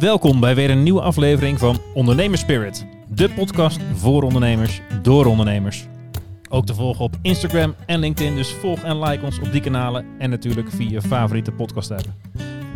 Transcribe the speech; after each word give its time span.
Welkom 0.00 0.40
bij 0.40 0.54
weer 0.54 0.70
een 0.70 0.82
nieuwe 0.82 1.00
aflevering 1.00 1.58
van 1.58 1.78
Ondernemers 1.94 2.40
Spirit. 2.40 2.86
De 3.08 3.30
podcast 3.30 3.80
voor 3.94 4.22
ondernemers, 4.22 4.80
door 5.02 5.26
ondernemers. 5.26 5.86
Ook 6.48 6.66
te 6.66 6.74
volgen 6.74 7.04
op 7.04 7.16
Instagram 7.22 7.74
en 7.86 7.98
LinkedIn, 7.98 8.34
dus 8.34 8.52
volg 8.52 8.82
en 8.82 8.98
like 9.02 9.24
ons 9.24 9.38
op 9.38 9.52
die 9.52 9.60
kanalen. 9.60 10.04
En 10.18 10.30
natuurlijk 10.30 10.70
via 10.70 10.90
je 10.90 11.02
favoriete 11.02 11.52
podcast 11.52 11.90
app. 11.90 12.06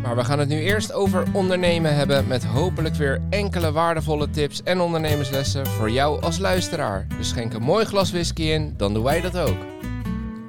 Maar 0.02 0.16
we 0.16 0.24
gaan 0.24 0.38
het 0.38 0.48
nu 0.48 0.60
eerst 0.60 0.93
over 0.93 1.25
ondernemen 1.32 1.95
hebben 1.95 2.27
met 2.27 2.45
hopelijk 2.45 2.95
weer 2.95 3.20
enkele 3.30 3.72
waardevolle 3.72 4.30
tips 4.30 4.62
en 4.62 4.80
ondernemerslessen 4.80 5.66
voor 5.66 5.91
jou 5.91 6.22
als 6.22 6.38
luisteraar. 6.38 7.06
Dus 7.18 7.29
schenk 7.29 7.52
een 7.52 7.62
mooi 7.62 7.84
glas 7.84 8.11
whisky 8.11 8.43
in, 8.43 8.75
dan 8.77 8.95
doen 8.95 9.02
wij 9.02 9.20
dat 9.20 9.38
ook. 9.38 9.56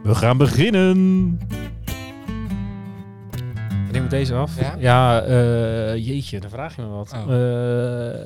We 0.04 0.16
gaan 0.16 0.38
beginnen! 0.38 1.40
Deze 4.10 4.34
af. 4.36 4.78
Ja? 4.80 5.22
eh, 5.22 5.96
jeetje, 5.96 6.40
dan 6.40 6.50
vraag 6.50 6.76
je 6.76 6.82
me 6.82 6.88
wat. 6.88 7.14
Oh. 7.14 7.34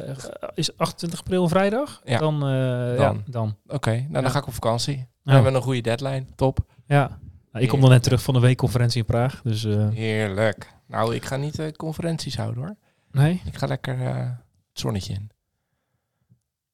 Eh, 0.10 0.16
is 0.54 0.78
28 0.78 1.20
april 1.20 1.48
vrijdag? 1.48 2.02
Ja. 2.04 2.18
Dan. 2.18 2.34
eh, 2.34 2.98
Dan. 2.98 3.16
Ja, 3.16 3.22
dan. 3.26 3.56
Oké, 3.68 3.92
nou 3.92 4.08
dan 4.12 4.22
Ja. 4.24 4.30
ga 4.30 4.38
ik 4.40 4.48
op 4.48 4.54
vakantie. 4.54 4.96
Dan 5.24 5.34
hebben 5.34 5.52
we 5.52 5.58
een 5.58 5.64
goede 5.64 5.82
deadline. 5.82 6.26
Top. 6.36 6.60
Ja. 6.86 7.20
Nou, 7.52 7.64
ik 7.64 7.70
kom 7.70 7.82
dan 7.82 7.90
net 7.90 8.04
terug 8.04 8.22
van 8.22 8.34
de 8.34 8.40
weekconferentie 8.40 9.00
in 9.00 9.06
Praag. 9.06 9.42
Dus 9.44 9.64
Heerlijk. 9.94 10.74
Nou, 10.88 11.16
ik 11.16 11.26
ga 11.26 11.36
niet 11.36 11.72
conferenties 11.78 12.38
houden 12.38 12.64
hoor. 12.64 12.76
nee. 13.12 13.42
Ik 13.46 13.58
ga 13.58 13.68
lekker 13.68 13.98
het 14.00 14.34
zonnetje 14.74 15.14
in. 15.14 15.30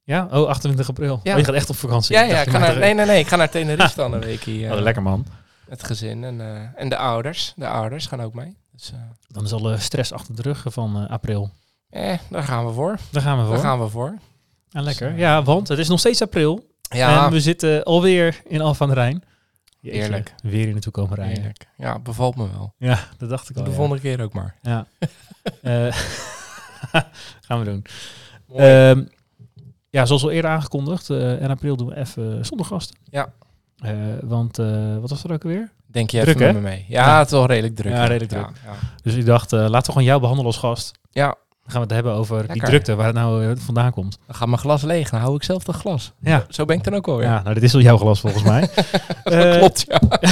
Ja? 0.04 0.28
Oh, 0.32 0.48
28 0.48 0.90
april. 0.90 1.20
Ja. 1.24 1.32
Oh, 1.34 1.40
je 1.40 1.46
gaat 1.46 1.56
echt 1.56 1.70
op 1.70 1.76
vakantie. 1.76 2.16
Ja, 2.16 2.22
ja, 2.22 2.42
ik 2.42 2.50
ga 2.50 2.58
naar, 2.58 2.80
nee, 2.80 2.94
nee, 2.94 3.06
nee, 3.06 3.20
ik 3.20 3.28
ga 3.28 3.36
naar 3.36 3.50
Tenerife 3.50 3.96
dan 4.02 4.14
een 4.14 4.20
weekje. 4.20 4.66
eh, 4.68 4.72
Oh, 4.74 4.80
lekker 4.80 5.02
man. 5.04 5.26
Het 5.70 5.84
gezin 5.84 6.24
en, 6.24 6.42
en 6.76 6.90
de 6.90 6.98
ouders. 6.98 7.54
De 7.56 7.68
ouders 7.68 8.06
gaan 8.08 8.22
ook 8.22 8.34
mee. 8.34 8.58
Dus 8.76 8.92
eh, 8.92 9.00
Dan 9.28 9.44
is 9.44 9.54
alle 9.54 9.78
stress 9.78 10.12
achter 10.12 10.36
de 10.36 10.42
rug 10.42 10.66
van 10.68 10.98
eh, 11.04 11.10
april. 11.10 11.50
eh, 11.90 12.18
daar 12.30 12.44
gaan 12.44 12.66
we 12.66 12.74
voor. 12.74 12.98
Daar 13.12 13.22
gaan 13.22 13.38
we 13.40 13.44
voor. 13.46 13.54
Daar 13.54 13.64
gaan 13.64 13.80
we 13.80 13.88
voor. 13.90 14.18
Ja, 14.70 14.82
lekker. 14.82 15.10
Dus, 15.10 15.20
Ja, 15.20 15.44
want 15.44 15.68
het 15.68 15.80
is 15.80 15.88
nog 15.88 16.00
steeds 16.00 16.22
april. 16.22 16.74
Ja, 16.82 17.26
En 17.26 17.32
we 17.32 17.40
zitten 17.42 17.84
alweer 17.84 18.42
in 18.48 18.62
Alphen 18.62 18.84
aan 18.88 18.94
de 18.94 19.00
Rijn. 19.00 19.24
Jeetje, 19.80 20.00
Heerlijk. 20.00 20.36
Weer 20.44 20.64
hier 20.64 20.72
naartoe 20.72 20.92
komen 20.92 21.16
rijden. 21.16 21.36
heerlijk. 21.36 21.68
Ja, 21.78 22.00
bevalt 22.00 22.36
me 22.36 22.50
wel. 22.52 22.74
Ja, 22.78 23.00
dat 23.18 23.30
dacht 23.30 23.50
ik 23.50 23.58
al. 23.58 23.64
de 23.64 23.70
ja. 23.70 23.76
volgende 23.76 24.02
keer 24.02 24.22
ook 24.22 24.34
maar. 24.34 24.56
Ja. 24.62 24.86
Eh, 25.62 25.96
gaan 27.48 27.60
we 27.60 27.66
doen. 27.66 27.86
Ehm, 28.56 29.06
ja, 29.90 30.06
zoals 30.06 30.24
al 30.24 30.32
eerder 30.32 30.52
aangekondigd, 30.52 31.10
eh 31.10 31.42
in 31.42 31.50
april 31.50 31.76
doen 31.76 31.88
we 31.88 31.96
even 31.98 32.46
zonder 32.46 32.66
gasten. 32.66 32.96
Ja. 33.04 33.34
Eh, 33.76 33.92
want 34.24 34.60
eh, 34.60 34.98
wat 34.98 35.10
was 35.10 35.24
er 35.24 35.32
ook 35.32 35.44
alweer? 35.44 35.72
Denk 35.96 36.10
je 36.10 36.22
druk, 36.22 36.36
even 36.36 36.48
hè? 36.48 36.54
met 36.54 36.62
me 36.64 36.70
mee? 36.70 36.86
Ja, 36.88 37.06
Ja. 37.06 37.18
het 37.18 37.26
is 37.26 37.32
wel 37.34 37.46
redelijk 37.46 37.76
druk. 37.76 37.92
Ja, 37.94 38.06
redelijk 38.06 38.32
druk. 38.32 38.48
Ja, 38.66 38.72
Dus 39.04 39.14
ik 39.14 39.26
dacht, 39.26 39.54
eh, 39.54 39.60
laten 39.60 39.86
we 39.86 39.92
gewoon 39.92 40.04
jou 40.04 40.20
behandelen 40.20 40.52
als 40.52 40.60
gast. 40.62 40.92
ja. 41.12 41.36
Dan 41.66 41.74
gaan 41.74 41.84
we 41.88 41.94
het 41.94 42.04
hebben 42.04 42.22
over 42.22 42.54
die 42.54 42.62
drukte, 42.64 42.96
waar 42.96 43.06
het 43.06 43.16
nou 43.16 43.46
eh, 43.46 43.52
vandaan 43.58 43.92
komt. 43.92 44.18
dan 44.26 44.36
gaat 44.36 44.48
mijn 44.48 44.60
glas 44.60 44.82
leeg. 44.82 45.10
Dan 45.10 45.20
hou 45.20 45.36
ik 45.36 45.44
zelf 45.44 45.64
dat 45.64 45.76
glas. 45.76 46.12
Ja. 46.20 46.46
Zo 46.50 46.66
ben 46.66 46.78
ik 46.78 46.84
dan 46.84 46.96
ook 46.96 47.06
wel 47.06 47.18
weer. 47.18 47.26
Ja, 47.28 47.42
nou, 47.42 47.54
dit 47.54 47.64
is 47.64 47.74
wel 47.74 47.82
jouw 47.82 47.98
glas 47.98 48.20
volgens 48.20 48.44
mij. 48.44 48.70
dat 49.24 49.34
Eh, 49.34 49.58
klopt, 49.58 49.86
ja. 49.88 50.00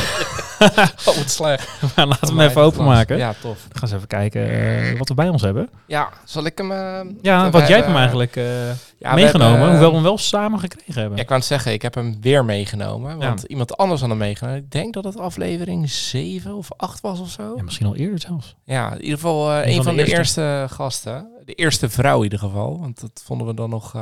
oh, 1.08 1.16
wat 1.18 1.30
slecht. 1.30 1.70
maar 1.96 2.08
laten 2.08 2.36
we 2.36 2.42
hem 2.42 2.50
even 2.50 2.62
openmaken. 2.62 3.18
Ja, 3.18 3.34
tof. 3.42 3.42
Dan 3.44 3.54
gaan 3.72 3.72
we 3.72 3.82
eens 3.82 3.92
even 3.92 4.08
kijken 4.08 4.50
eh, 4.92 4.98
wat 4.98 5.08
we 5.08 5.14
bij 5.14 5.30
ons 5.30 5.42
hebben. 5.42 5.70
Ja, 5.88 6.10
zal 6.26 6.46
ik 6.46 6.58
hem... 6.58 6.72
eh, 6.72 7.02
Ja, 7.22 7.46
we 7.46 7.52
wat 7.52 7.68
jij 7.68 7.76
hebt 7.76 7.88
hem 7.88 7.96
eigenlijk 7.98 8.36
eh, 8.36 8.68
Ja, 8.68 8.74
we 9.10 9.16
meegenomen, 9.16 9.52
hebben, 9.52 9.70
hoewel 9.70 9.90
we 9.90 9.96
hem 9.96 10.04
wel 10.04 10.18
samen 10.18 10.60
gekregen 10.60 10.94
hebben. 10.94 11.16
Ja, 11.16 11.22
ik 11.22 11.28
kan 11.28 11.38
het 11.38 11.46
zeggen, 11.46 11.72
ik 11.74 11.82
heb 11.82 11.94
hem 11.96 12.18
weer 12.22 12.46
meegenomen. 12.46 13.18
Want 13.18 13.42
Ja. 13.42 13.48
iemand 13.48 13.78
anders 13.78 14.02
had 14.02 14.10
hem 14.10 14.18
meegenomen. 14.20 14.60
Ik 14.60 14.72
denk 14.72 14.94
dat 14.94 15.04
het 15.04 15.18
aflevering 15.20 15.90
7 15.90 16.56
of 16.56 16.68
8 16.78 17.02
was 17.02 17.20
of 17.20 17.30
zo. 17.30 17.54
Ja, 17.56 17.64
misschien 17.64 17.88
al 17.88 17.96
eerder 17.96 18.20
zelfs. 18.20 18.56
Ja, 18.66 18.92
in 18.92 19.02
ieder 19.02 19.18
geval 19.20 19.52
Een 19.54 19.68
een 19.70 19.84
van 19.84 19.96
de 19.96 20.04
de 20.04 20.12
eerste. 20.18 20.66
gasten. 20.70 21.28
De 21.46 21.54
eerste 21.54 21.90
vrouw 21.90 22.18
in 22.18 22.24
ieder 22.24 22.40
geval. 22.40 22.80
Want 22.80 23.02
dat 23.02 23.22
vonden 23.26 23.48
we 23.48 23.54
dan 23.54 23.70
nog 23.70 23.96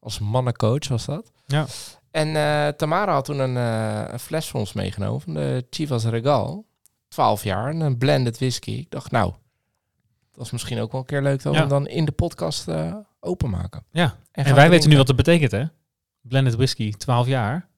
als 0.00 0.18
mannencoach 0.18 0.88
was 0.88 1.04
dat. 1.04 1.30
Ja. 1.46 1.66
En 2.16 2.36
eh, 2.36 2.68
Tamara 2.68 3.12
had 3.12 3.24
toen 3.24 3.38
een, 3.38 3.56
eh, 3.56 4.12
een 4.12 4.18
fles 4.18 4.48
voor 4.48 4.60
ons 4.60 4.72
meegenomen 4.72 5.20
van 5.20 5.34
de 5.34 5.66
Chivas 5.70 6.04
Regal. 6.04 6.66
12 7.08 7.42
jaar 7.44 7.70
en 7.70 7.80
een 7.80 7.98
blended 7.98 8.38
whisky. 8.38 8.70
Ik 8.70 8.90
dacht, 8.90 9.10
nou, 9.10 9.32
dat 10.32 10.44
is 10.44 10.50
misschien 10.50 10.80
ook 10.80 10.92
wel 10.92 11.00
een 11.00 11.06
keer 11.06 11.22
leuk 11.22 11.42
Ja. 11.42 11.52
hem 11.52 11.68
dan 11.68 11.86
in 11.88 12.04
de 12.04 12.12
podcast 12.12 12.68
eh, 12.68 12.94
openmaken. 13.20 13.84
Ja. 13.90 14.16
En, 14.32 14.54
wij 14.54 14.70
weten 14.70 14.90
nu 14.90 14.96
wat 14.96 15.06
dat 15.06 15.16
betekent, 15.16 15.50
hè? 15.50 15.64
Blended 16.20 16.54
whisky, 16.54 16.92
12 16.92 17.26
jaar. 17.26 17.68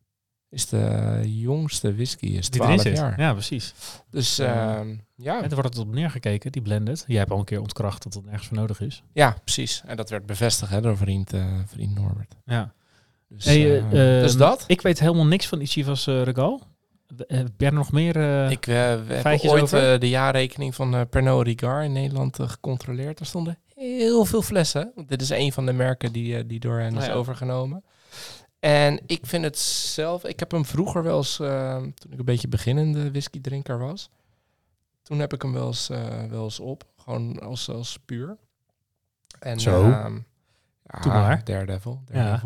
Is 0.51 0.69
de 0.69 1.21
jongste 1.25 1.95
whisky, 1.95 2.27
is 2.27 2.51
Die 2.51 2.63
erin 2.63 2.77
12 2.79 2.89
zit. 2.97 2.97
jaar. 3.05 3.21
Ja, 3.21 3.33
precies. 3.33 3.75
Dus 4.11 4.37
Ja. 4.37 4.77
ehm, 4.79 4.95
ja. 5.15 5.37
En 5.43 5.49
er 5.49 5.55
wordt 5.55 5.75
het 5.75 5.87
op 5.87 5.93
neergekeken, 5.95 6.53
die 6.53 6.63
blended. 6.63 7.05
Jij 7.07 7.19
hebt 7.19 7.31
al 7.31 7.39
een 7.39 7.45
keer 7.45 7.61
ontkracht 7.61 8.03
dat 8.03 8.13
dat 8.13 8.25
nergens 8.25 8.47
voor 8.47 8.57
nodig 8.57 8.81
is. 8.81 9.03
ja, 9.13 9.37
precies. 9.45 9.83
En 9.87 9.97
dat 9.97 10.11
werd 10.11 10.27
bevestigd 10.27 10.71
hè, 10.71 10.81
door 10.81 10.97
vriend, 10.97 11.33
vriend 11.67 11.95
Norbert. 11.99 12.35
Ja. 12.45 12.73
Dus, 13.29 13.45
Hey, 13.45 13.65
eh, 13.65 13.77
eh, 14.17 14.23
dus 14.23 14.31
ehm, 14.31 14.39
dat. 14.41 14.65
Ik 14.67 14.81
weet 14.81 14.99
helemaal 15.01 15.27
niks 15.27 15.47
van 15.47 15.59
die 15.59 15.67
Chivas 15.69 16.07
eh, 16.07 16.23
Regal. 16.23 16.63
Heb 17.17 17.49
jij 17.57 17.69
er 17.69 17.75
nog 17.75 17.93
meer? 17.93 18.17
eh, 18.17 18.51
Ik, 18.51 18.65
feitjes 19.21 19.51
ooit 19.51 19.63
over? 19.63 19.99
de 20.01 20.09
jaarrekening 20.09 20.75
van 20.75 21.09
Pernod 21.09 21.47
Ricard 21.47 21.85
in 21.85 21.93
Nederland 21.93 22.39
gecontroleerd. 22.41 23.21
Er 23.21 23.27
stonden 23.27 23.59
heel 23.75 24.25
veel 24.25 24.43
flessen. 24.43 24.93
Want 24.95 25.09
dit 25.09 25.23
is 25.23 25.31
een 25.31 25.53
van 25.53 25.67
de 25.67 25.73
merken 25.73 26.13
die, 26.13 26.47
die 26.47 26.61
door 26.61 26.79
hen 26.79 26.93
Oh 26.97 27.01
is 27.01 27.07
ja. 27.07 27.13
overgenomen. 27.13 27.85
En 28.61 29.01
ik 29.07 29.27
vind 29.27 29.45
het 29.45 29.59
zelf... 29.59 30.25
Ik 30.25 30.39
heb 30.39 30.51
hem 30.51 30.65
vroeger 30.65 31.03
wel 31.03 31.17
eens, 31.17 31.41
eh, 31.41 31.77
toen 31.77 32.13
ik 32.13 32.19
een 32.19 32.25
beetje 32.25 32.49
beginnende 32.49 33.11
whiskydrinker 33.11 33.79
was. 33.79 34.11
Toen 35.03 35.19
heb 35.19 35.33
ik 35.33 35.43
hem 35.43 35.53
wel 35.53 35.67
eens, 35.67 35.89
wel 36.31 36.45
eens 36.45 36.61
op. 36.61 36.85
Gewoon 36.97 37.41
als, 37.41 37.69
als 37.71 37.99
puur. 38.05 38.37
En, 39.39 39.61
Zo. 39.61 39.83
ehm, 39.83 40.15
ja, 40.83 41.01
Doe 41.01 41.13
maar. 41.13 41.45
Daredevil. 41.45 42.03
Ja. 42.13 42.41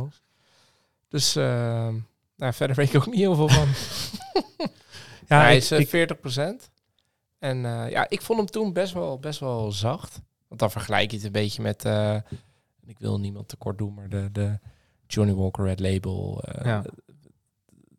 Dus 1.13 1.37
ehm, 1.37 1.95
nou, 2.37 2.53
verder 2.53 2.77
weet 2.77 2.89
ik 2.89 2.97
ook 2.97 3.07
niet 3.07 3.15
heel 3.15 3.35
veel 3.35 3.49
van. 3.49 3.69
ja, 5.29 5.41
hij 5.41 5.57
ik- 5.57 5.63
is 5.63 5.71
eh, 5.71 5.79
ik- 5.81 5.89
40%. 5.89 6.71
En 7.39 7.65
eh, 7.65 7.91
ja, 7.91 8.07
ik 8.09 8.23
vond 8.23 8.39
hem 8.39 8.49
toen 8.51 8.73
best 8.73 8.93
wel, 8.93 9.19
best 9.19 9.41
wel 9.41 9.73
zacht. 9.73 10.21
Want 10.49 10.61
dan 10.61 10.71
vergelijk 10.71 11.11
je 11.11 11.17
het 11.17 11.27
een 11.27 11.33
beetje 11.33 11.63
met... 11.63 11.85
eh, 11.85 12.17
ik 12.87 12.99
wil 12.99 13.19
niemand 13.21 13.49
tekort 13.49 13.79
doen, 13.79 13.95
maar 13.95 14.09
de, 14.09 14.29
de 14.33 14.59
Johnny 15.07 15.35
Walker 15.35 15.65
Red 15.65 15.81
Label. 15.81 16.43
eh, 16.45 16.65
Ja. 16.65 16.83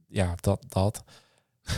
ja, 0.08 0.36
dat, 0.40 0.66
dat. 0.70 1.04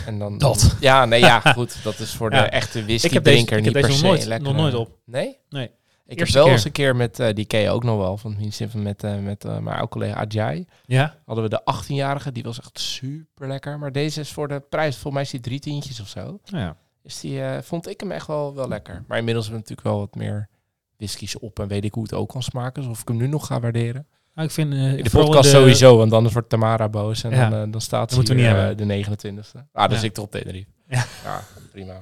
En 0.06 0.18
dan, 0.18 0.38
Dat. 0.48 0.76
Ja, 0.80 1.04
nee, 1.04 1.20
ja, 1.20 1.40
goed. 1.52 1.82
Dat 1.82 1.98
is 1.98 2.14
voor 2.14 2.32
Ja. 2.32 2.42
de 2.42 2.48
echte 2.48 2.78
ik 2.78 2.84
heb 2.84 2.86
deze, 2.86 3.08
whisky-drinker 3.08 3.56
ik 3.58 3.64
niet 3.64 3.72
heb 3.72 3.82
per 3.82 3.90
deze 3.90 3.98
se 3.98 4.06
nog 4.06 4.14
nooit, 4.14 4.26
lekker. 4.26 4.46
nog 4.48 4.56
nooit 4.56 4.74
op. 4.74 4.98
Nee? 5.04 5.38
Nee. 5.48 5.70
Ik 6.06 6.18
Eerste 6.18 6.24
heb 6.24 6.34
wel 6.34 6.44
keer. 6.44 6.52
eens 6.52 6.64
een 6.64 6.72
keer 6.72 6.96
met, 6.96 7.18
eh, 7.20 7.34
die 7.34 7.44
ken 7.44 7.60
je 7.60 7.70
ook 7.70 7.84
nog 7.84 7.98
wel, 7.98 8.16
van 8.16 8.36
van 8.68 8.82
met, 8.82 9.04
eh, 9.04 9.18
met 9.18 9.44
eh, 9.44 9.58
mijn 9.58 9.76
oude 9.76 9.88
collega 9.88 10.24
Ajay. 10.26 10.66
Ja? 10.84 11.16
Hadden 11.24 11.44
we 11.44 11.50
de 11.50 11.60
18-jarige, 11.64 12.32
die 12.32 12.42
was 12.42 12.58
echt 12.60 12.78
super 12.78 13.48
lekker. 13.48 13.78
Maar 13.78 13.92
deze 13.92 14.20
is 14.20 14.32
voor 14.32 14.48
de 14.48 14.60
prijs, 14.60 14.92
volgens 14.94 15.12
mij 15.14 15.22
is 15.22 15.30
die 15.30 15.40
drie 15.40 15.58
tientjes 15.60 16.00
of 16.00 16.08
zo. 16.08 16.38
Ja. 16.44 16.76
Is 17.02 17.20
die, 17.20 17.40
vond 17.62 17.88
ik 17.88 18.00
hem 18.00 18.10
echt 18.12 18.26
wel, 18.26 18.54
wel 18.54 18.68
lekker. 18.68 19.04
Maar 19.06 19.18
inmiddels 19.18 19.46
hebben 19.46 19.64
we 19.64 19.68
natuurlijk 19.70 19.96
wel 19.96 20.06
wat 20.06 20.14
meer 20.24 20.48
whiskies 20.96 21.38
op 21.38 21.58
en 21.60 21.68
weet 21.68 21.84
ik 21.84 21.94
hoe 21.94 22.02
het 22.02 22.12
ook 22.14 22.28
kan 22.28 22.42
smaken. 22.42 22.82
Dus 22.82 22.90
of 22.90 23.00
ik 23.00 23.08
hem 23.08 23.16
nu 23.16 23.26
nog 23.26 23.46
ga 23.46 23.60
waarderen. 23.60 24.06
Nou, 24.34 24.48
ik 24.48 24.54
vind... 24.54 24.72
In 24.74 25.02
de 25.04 25.10
podcast 25.10 25.42
de- 25.50 25.56
sowieso, 25.56 25.96
want 25.96 26.12
anders 26.12 26.34
wordt 26.34 26.48
Tamara 26.48 26.88
boos 26.88 27.24
en 27.24 27.30
Ja. 27.30 27.48
dan, 27.50 27.70
dan 27.70 27.80
staat 27.80 28.12
ze 28.12 28.34
hier, 28.34 28.68
niet 28.68 28.78
de 28.78 28.84
29e. 28.84 29.58
Ah, 29.72 29.82
dan 29.82 29.90
Ja. 29.90 29.94
zit 29.94 30.02
ik 30.02 30.14
toch 30.14 30.24
op 30.24 30.30
Tenerife. 30.30 30.70
Ja. 30.88 31.04
ja 31.24 31.42
prima. 31.72 31.98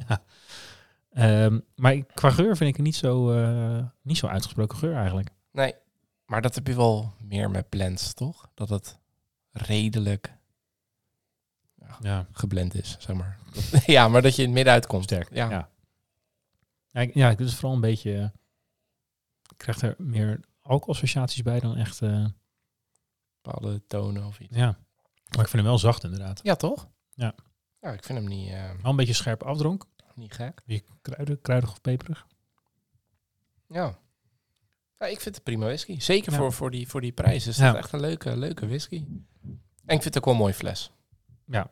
Ehm, 1.15 1.61
maar 1.77 2.03
qua 2.05 2.31
geur 2.31 2.57
vind 2.57 2.71
ik 2.71 2.77
het 2.77 2.85
niet 2.85 2.97
zo, 2.97 3.31
eh, 3.33 3.85
niet 4.03 4.17
zo 4.19 4.27
uitgesproken 4.27 4.79
geur 4.79 4.95
eigenlijk. 4.97 5.29
Nee, 5.53 5.75
maar 6.27 6.43
dat 6.43 6.55
heb 6.55 6.67
je 6.67 6.75
wel 6.77 7.15
meer 7.21 7.51
met 7.51 7.69
blends, 7.69 8.15
toch? 8.15 8.49
Dat 8.55 8.69
het 8.69 8.99
redelijk 9.51 10.37
Ja, 12.01 12.27
geblend 12.33 12.75
is, 12.75 12.97
zeg 13.01 13.17
maar. 13.17 13.39
ja, 13.87 14.09
maar 14.09 14.23
dat 14.23 14.35
je 14.37 14.43
in 14.43 14.49
het 14.49 14.57
midden 14.57 14.73
uitkomt. 14.73 15.05
sterk. 15.05 15.35
Ja. 15.35 15.51
Ja. 15.51 15.69
Ja, 16.91 17.01
ik, 17.01 17.15
ja, 17.15 17.31
ik 17.31 17.37
doe 17.37 17.47
dus 17.47 17.55
vooral 17.55 17.75
een 17.75 17.81
beetje... 17.81 18.15
eh, 18.17 18.25
ik 19.51 19.57
krijg 19.57 19.83
er 19.83 19.95
meer 19.99 20.41
alcoholassociaties 20.63 21.43
bij 21.43 21.61
dan 21.61 21.77
echt... 21.77 22.03
eh, 22.03 22.27
Bepaalde 23.43 23.87
tonen 23.87 24.27
of 24.27 24.39
iets. 24.41 24.57
ja. 24.57 24.67
Maar 25.31 25.43
ik 25.45 25.49
vind 25.51 25.53
hem 25.53 25.65
wel 25.65 25.79
zacht 25.79 26.05
inderdaad. 26.05 26.41
Ja, 26.43 26.55
toch? 26.55 26.89
Ja. 27.15 27.35
Ja, 27.81 27.93
ik 27.93 28.05
vind 28.05 28.19
hem 28.19 28.29
niet, 28.29 28.51
eh, 28.51 28.71
Wel 28.83 28.91
een 28.91 28.97
beetje 28.97 29.13
scherp 29.13 29.43
afdronk. 29.43 29.85
Niet 30.17 30.35
gek. 30.35 30.61
Beetje 30.65 30.85
kruidig, 31.03 31.41
kruidig 31.41 31.71
of 31.71 31.81
peperig. 31.81 32.27
Ja. 33.69 33.95
ja. 34.99 35.07
Ik 35.07 35.21
vind 35.21 35.35
het 35.35 35.45
prima 35.45 35.65
whisky. 35.67 36.01
Zeker 36.01 36.33
Ja. 36.33 36.39
voor, 36.39 36.53
voor, 36.53 36.71
die, 36.71 36.89
voor 36.89 37.01
die 37.01 37.13
prijs 37.13 37.47
is 37.47 37.57
Ja. 37.57 37.67
het 37.67 37.77
echt 37.77 37.93
een 37.93 38.01
leuke, 38.01 38.37
leuke 38.37 38.67
whisky. 38.67 39.05
En 39.85 39.95
ik 39.97 40.03
vind 40.03 40.05
het 40.05 40.19
ook 40.19 40.25
wel 40.25 40.35
een 40.35 40.41
mooie 40.41 40.55
fles. 40.55 40.91
Ja. 41.47 41.69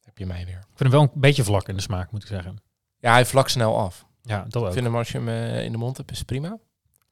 Heb 0.00 0.18
je 0.18 0.26
mij 0.26 0.44
weer. 0.44 0.58
Ik 0.58 0.64
vind 0.66 0.78
hem 0.78 0.90
wel 0.90 1.02
een 1.02 1.20
beetje 1.20 1.44
vlak 1.44 1.68
in 1.68 1.76
de 1.76 1.82
smaak, 1.82 2.10
moet 2.12 2.22
ik 2.22 2.28
zeggen. 2.28 2.56
Ja, 2.98 3.12
hij 3.12 3.26
vlakt 3.26 3.50
snel 3.50 3.78
af. 3.78 4.06
Ja, 4.22 4.42
dat 4.42 4.56
ook. 4.56 4.66
Ik 4.66 4.72
vind 4.72 4.84
hem 4.84 4.96
als 4.96 5.08
je 5.12 5.18
hem 5.18 5.28
eh, 5.28 5.64
in 5.64 5.72
de 5.72 5.78
mond 5.78 5.96
hebt, 5.96 6.10
is 6.10 6.22
prima. 6.22 6.58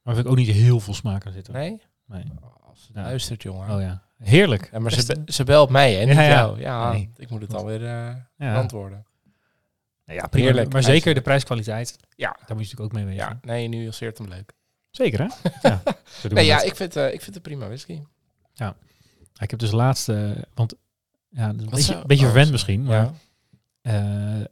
Maar 0.02 0.14
vind 0.14 0.26
ik 0.26 0.32
ook 0.32 0.38
niet 0.38 0.48
heel 0.48 0.80
veel 0.80 0.94
smaak 0.94 1.26
aan 1.26 1.32
zitten. 1.32 1.52
Nee? 1.54 1.82
Nee. 2.06 2.24
Als 2.66 2.86
het 2.86 2.96
luistert, 2.96 3.42
jongen. 3.42 3.74
Oh 3.74 3.80
ja. 3.80 4.02
Heerlijk. 4.18 4.68
Ja, 4.72 4.78
maar 4.78 4.92
ze, 4.92 5.06
be- 5.24 5.32
ze 5.32 5.44
belt 5.44 5.70
mij, 5.70 5.94
hè? 5.94 6.04
Niet 6.04 6.14
jou. 6.14 6.60
Ja, 6.60 6.92
Nee. 6.92 7.10
ik 7.16 7.30
moet 7.30 7.42
het 7.42 7.54
alweer 7.54 7.82
ja. 7.82 8.28
antwoorden. 8.56 9.06
Nou 10.10 10.22
ja, 10.22 10.28
prima. 10.28 10.44
Heerlijk. 10.46 10.72
Maar 10.72 10.82
zeker 10.82 11.14
de 11.14 11.20
prijskwaliteit. 11.20 11.96
Ja. 12.16 12.30
Daar 12.46 12.56
moet 12.56 12.68
je 12.68 12.74
natuurlijk 12.76 12.80
ook 12.80 12.92
mee 12.92 13.04
wegen. 13.04 13.20
Ja, 13.24 13.38
nee, 13.42 13.68
nu 13.68 13.80
illuseert 13.82 14.18
hem 14.18 14.28
leuk. 14.28 14.52
Zeker, 14.90 15.20
hè? 15.20 15.48
ja. 15.68 15.82
Nee, 16.28 16.44
ja, 16.46 16.62
ik 16.62 16.76
vind, 16.76 16.96
eh, 16.96 17.12
ik 17.12 17.20
vind 17.22 17.34
het 17.34 17.42
prima 17.42 17.66
whisky. 17.66 18.00
Ik 19.40 19.50
heb 19.50 19.58
dus 19.58 19.70
laatst, 19.70 20.08
eh, 20.08 20.30
want 20.54 20.74
ja, 21.28 21.48
een 21.48 21.56
Wat 21.56 21.70
beetje, 21.70 21.82
zou- 21.92 22.06
beetje 22.06 22.24
oh, 22.24 22.30
verwend 22.30 22.50
misschien, 22.50 22.82
maar 22.82 22.96
Ja. 23.02 23.12
eh, 23.80 23.92
hebben 23.94 24.48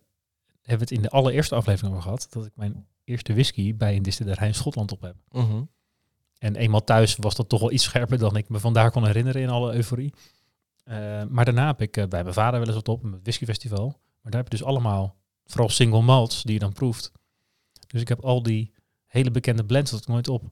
we 0.62 0.72
het 0.78 0.90
in 0.90 1.02
de 1.02 1.10
allereerste 1.10 1.54
aflevering 1.54 1.90
over 1.92 2.02
gehad, 2.04 2.26
dat 2.30 2.46
ik 2.46 2.52
mijn 2.54 2.86
eerste 3.04 3.32
whisky 3.32 3.76
bij 3.76 3.96
een 3.96 4.02
distillerij 4.02 4.46
in 4.46 4.54
Schotland 4.54 4.92
op 4.92 5.00
heb. 5.00 5.14
Mhm. 5.30 5.62
En 6.38 6.56
eenmaal 6.56 6.84
thuis 6.84 7.16
was 7.16 7.34
dat 7.34 7.48
toch 7.48 7.60
wel 7.60 7.72
iets 7.72 7.84
scherper 7.84 8.18
dan 8.18 8.36
ik 8.36 8.48
me 8.48 8.58
vandaar 8.60 8.90
kon 8.90 9.06
herinneren 9.06 9.42
in 9.42 9.48
alle 9.48 9.74
euforie. 9.74 10.14
Eh, 10.84 11.22
maar 11.28 11.44
daarna 11.44 11.66
heb 11.66 11.80
ik 11.82 11.92
bij 11.92 12.22
mijn 12.22 12.34
vader 12.34 12.58
wel 12.58 12.66
eens 12.68 12.76
wat 12.76 12.88
op, 12.88 13.02
het 13.02 13.22
whiskyfestival. 13.22 13.86
Maar 14.22 14.32
daar 14.32 14.42
heb 14.42 14.52
je 14.52 14.58
dus 14.58 14.66
allemaal, 14.66 15.16
vooral 15.48 15.68
single 15.68 16.02
malts, 16.02 16.42
die 16.42 16.52
je 16.52 16.58
dan 16.58 16.72
proeft. 16.72 17.12
Dus 17.86 18.00
ik 18.00 18.08
heb 18.08 18.24
al 18.24 18.42
die 18.42 18.72
hele 19.06 19.30
bekende 19.30 19.64
blends 19.64 19.90
dat 19.90 20.00
ik 20.00 20.06
nooit 20.06 20.28
op. 20.28 20.42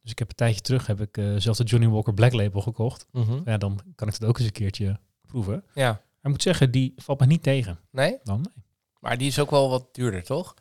Dus 0.00 0.10
ik 0.10 0.18
heb 0.18 0.28
een 0.28 0.34
tijdje 0.34 0.60
terug 0.60 0.86
heb 0.86 1.00
ik 1.00 1.16
eh, 1.18 1.34
zelfs 1.36 1.58
de 1.58 1.64
Johnny 1.64 1.88
Walker 1.88 2.14
Black 2.14 2.32
Label 2.32 2.60
gekocht. 2.60 3.06
Mhm. 3.12 3.40
Ja, 3.44 3.56
dan 3.58 3.80
kan 3.94 4.08
ik 4.08 4.14
het 4.14 4.24
ook 4.24 4.36
eens 4.38 4.46
een 4.46 4.52
keertje 4.52 5.00
proeven. 5.26 5.64
Ja. 5.74 5.88
Maar 5.90 6.00
ik 6.22 6.30
moet 6.30 6.42
zeggen, 6.42 6.70
die 6.70 6.92
valt 6.96 7.20
me 7.20 7.26
niet 7.26 7.42
tegen. 7.42 7.78
Nee? 7.90 8.18
Dan, 8.22 8.40
nee. 8.40 8.64
Maar 9.00 9.18
die 9.18 9.26
is 9.26 9.38
ook 9.38 9.50
wel 9.50 9.70
wat 9.70 9.94
duurder, 9.94 10.22
toch? 10.24 10.54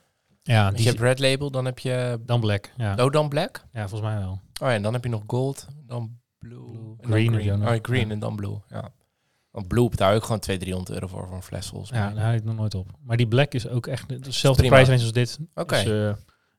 Ja, 0.43 0.63
Want 0.63 0.75
die 0.75 0.83
je 0.85 0.89
hebt 0.91 1.01
Red 1.01 1.19
Label, 1.19 1.51
dan 1.51 1.65
heb 1.65 1.79
je... 1.79 2.19
dan 2.25 2.39
black. 2.39 2.71
Ja. 2.77 2.95
Oh, 3.05 3.11
dan 3.11 3.29
Black? 3.29 3.65
ja, 3.73 3.87
volgens 3.89 4.11
mij 4.11 4.19
wel. 4.19 4.31
Oh 4.31 4.39
ja, 4.67 4.73
en 4.73 4.81
dan 4.81 4.93
heb 4.93 5.03
je 5.03 5.09
nog 5.09 5.23
Gold, 5.27 5.67
dan 5.85 6.19
Blue, 6.37 6.59
Blue, 6.71 6.95
en 6.99 7.09
dan 7.09 7.11
green. 7.11 7.61
Oh, 7.67 7.75
green 7.81 8.07
Ja. 8.07 8.13
en 8.13 8.19
dan 8.19 8.35
Blue, 8.35 8.59
ja. 8.67 8.91
Want 9.51 9.67
Blue 9.67 9.89
betaal 9.89 10.13
ook 10.13 10.23
gewoon 10.23 10.39
200, 10.39 10.59
300 10.59 10.89
euro 11.01 11.07
voor, 11.07 11.27
voor 11.27 11.35
een 11.35 11.43
fles, 11.43 11.67
volgens 11.67 11.91
mij. 11.91 11.99
Ja, 11.99 12.09
daar 12.13 12.25
had 12.25 12.33
ik 12.33 12.43
nog 12.43 12.55
nooit 12.55 12.75
op. 12.75 12.87
Maar 13.03 13.17
die 13.17 13.27
black 13.27 13.53
is 13.53 13.67
ook 13.67 13.87
echt 13.87 14.23
dezelfde 14.23 14.67
prijsrange 14.67 15.01
als 15.01 15.11
dit. 15.11 15.39
Oké. 15.53 15.75
Is, 15.77 15.85
eh, 15.85 16.13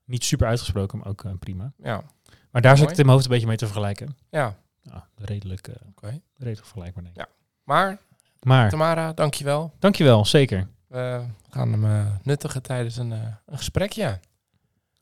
niet 0.05 0.25
super 0.25 0.47
uitgesproken, 0.47 0.99
maar 0.99 1.07
ook 1.09 1.25
eh, 1.25 1.33
prima. 1.39 1.73
Ja, 1.77 2.03
Maar 2.51 2.63
daar 2.63 2.77
zit 2.77 2.89
het 2.89 2.99
in 2.99 3.05
mijn 3.05 3.17
hoofd 3.17 3.25
een 3.25 3.33
beetje 3.33 3.47
mee 3.47 3.57
te 3.57 3.65
vergelijken. 3.67 4.17
ja. 4.31 4.61
Ja, 4.85 5.09
redelijk, 5.15 5.69
eh, 5.69 5.75
Oké. 5.89 6.21
redelijk 6.35 6.67
vergelijkbaar 6.67 7.03
denk 7.05 7.17
ik. 7.17 7.23
Ja. 7.23 7.29
Maar, 7.65 7.99
Maar, 8.41 8.71
Tamara, 8.71 9.13
dankjewel. 9.13 9.73
dankjewel, 9.79 10.25
zeker. 10.25 10.69
We 10.89 11.25
gaan 11.51 11.73
hem 11.83 12.13
nuttigen 12.23 12.63
tijdens 12.63 12.97
een, 12.97 13.11
een 13.11 13.39
gesprekje. 13.47 14.21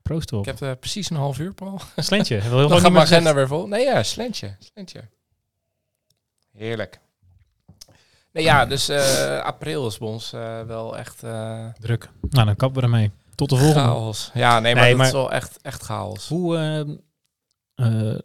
Proost 0.03 0.33
erop. 0.33 0.47
Ik 0.47 0.59
heb 0.59 0.81
precies 0.81 1.11
een 1.11 1.17
half 1.17 1.39
uur, 1.39 1.53
Paul. 1.55 1.81
Een 1.97 2.05
slentje. 2.05 2.41
Dan 2.51 2.71
gaat 2.81 2.93
mijn 2.93 3.05
agenda 3.05 3.35
weer 3.35 3.47
vol. 3.47 3.67
Nee, 3.67 3.85
ja, 3.85 4.03
slentje. 4.03 4.57
slentje. 4.59 5.01
Heerlijk. 6.53 7.01
Nee, 8.33 8.45
ja, 8.45 8.67
dus 8.67 8.89
eh, 8.89 9.39
april 9.41 9.87
is 9.87 9.99
bij 9.99 10.09
ons 10.09 10.33
eh, 10.33 10.61
wel 10.63 10.97
echt 10.99 11.23
eh 11.23 11.67
Druk. 11.79 12.11
Nou, 12.31 12.47
dan 12.47 12.57
kappen 12.57 12.79
we 12.81 12.85
ermee. 12.87 13.11
Tot 13.35 13.49
de 13.51 13.57
volgende. 13.57 13.81
chaos. 13.89 14.31
Ja, 14.35 14.61
nee, 14.61 14.73
maar 14.75 14.83
Nee, 14.83 14.91
dat 14.91 14.99
maar- 14.99 15.07
is 15.07 15.13
wel 15.13 15.33
echt, 15.33 15.59
echt 15.63 15.83
chaos. 15.83 16.29
Hoe, 16.29 16.57
eh, 16.57 16.81
eh, 18.11 18.19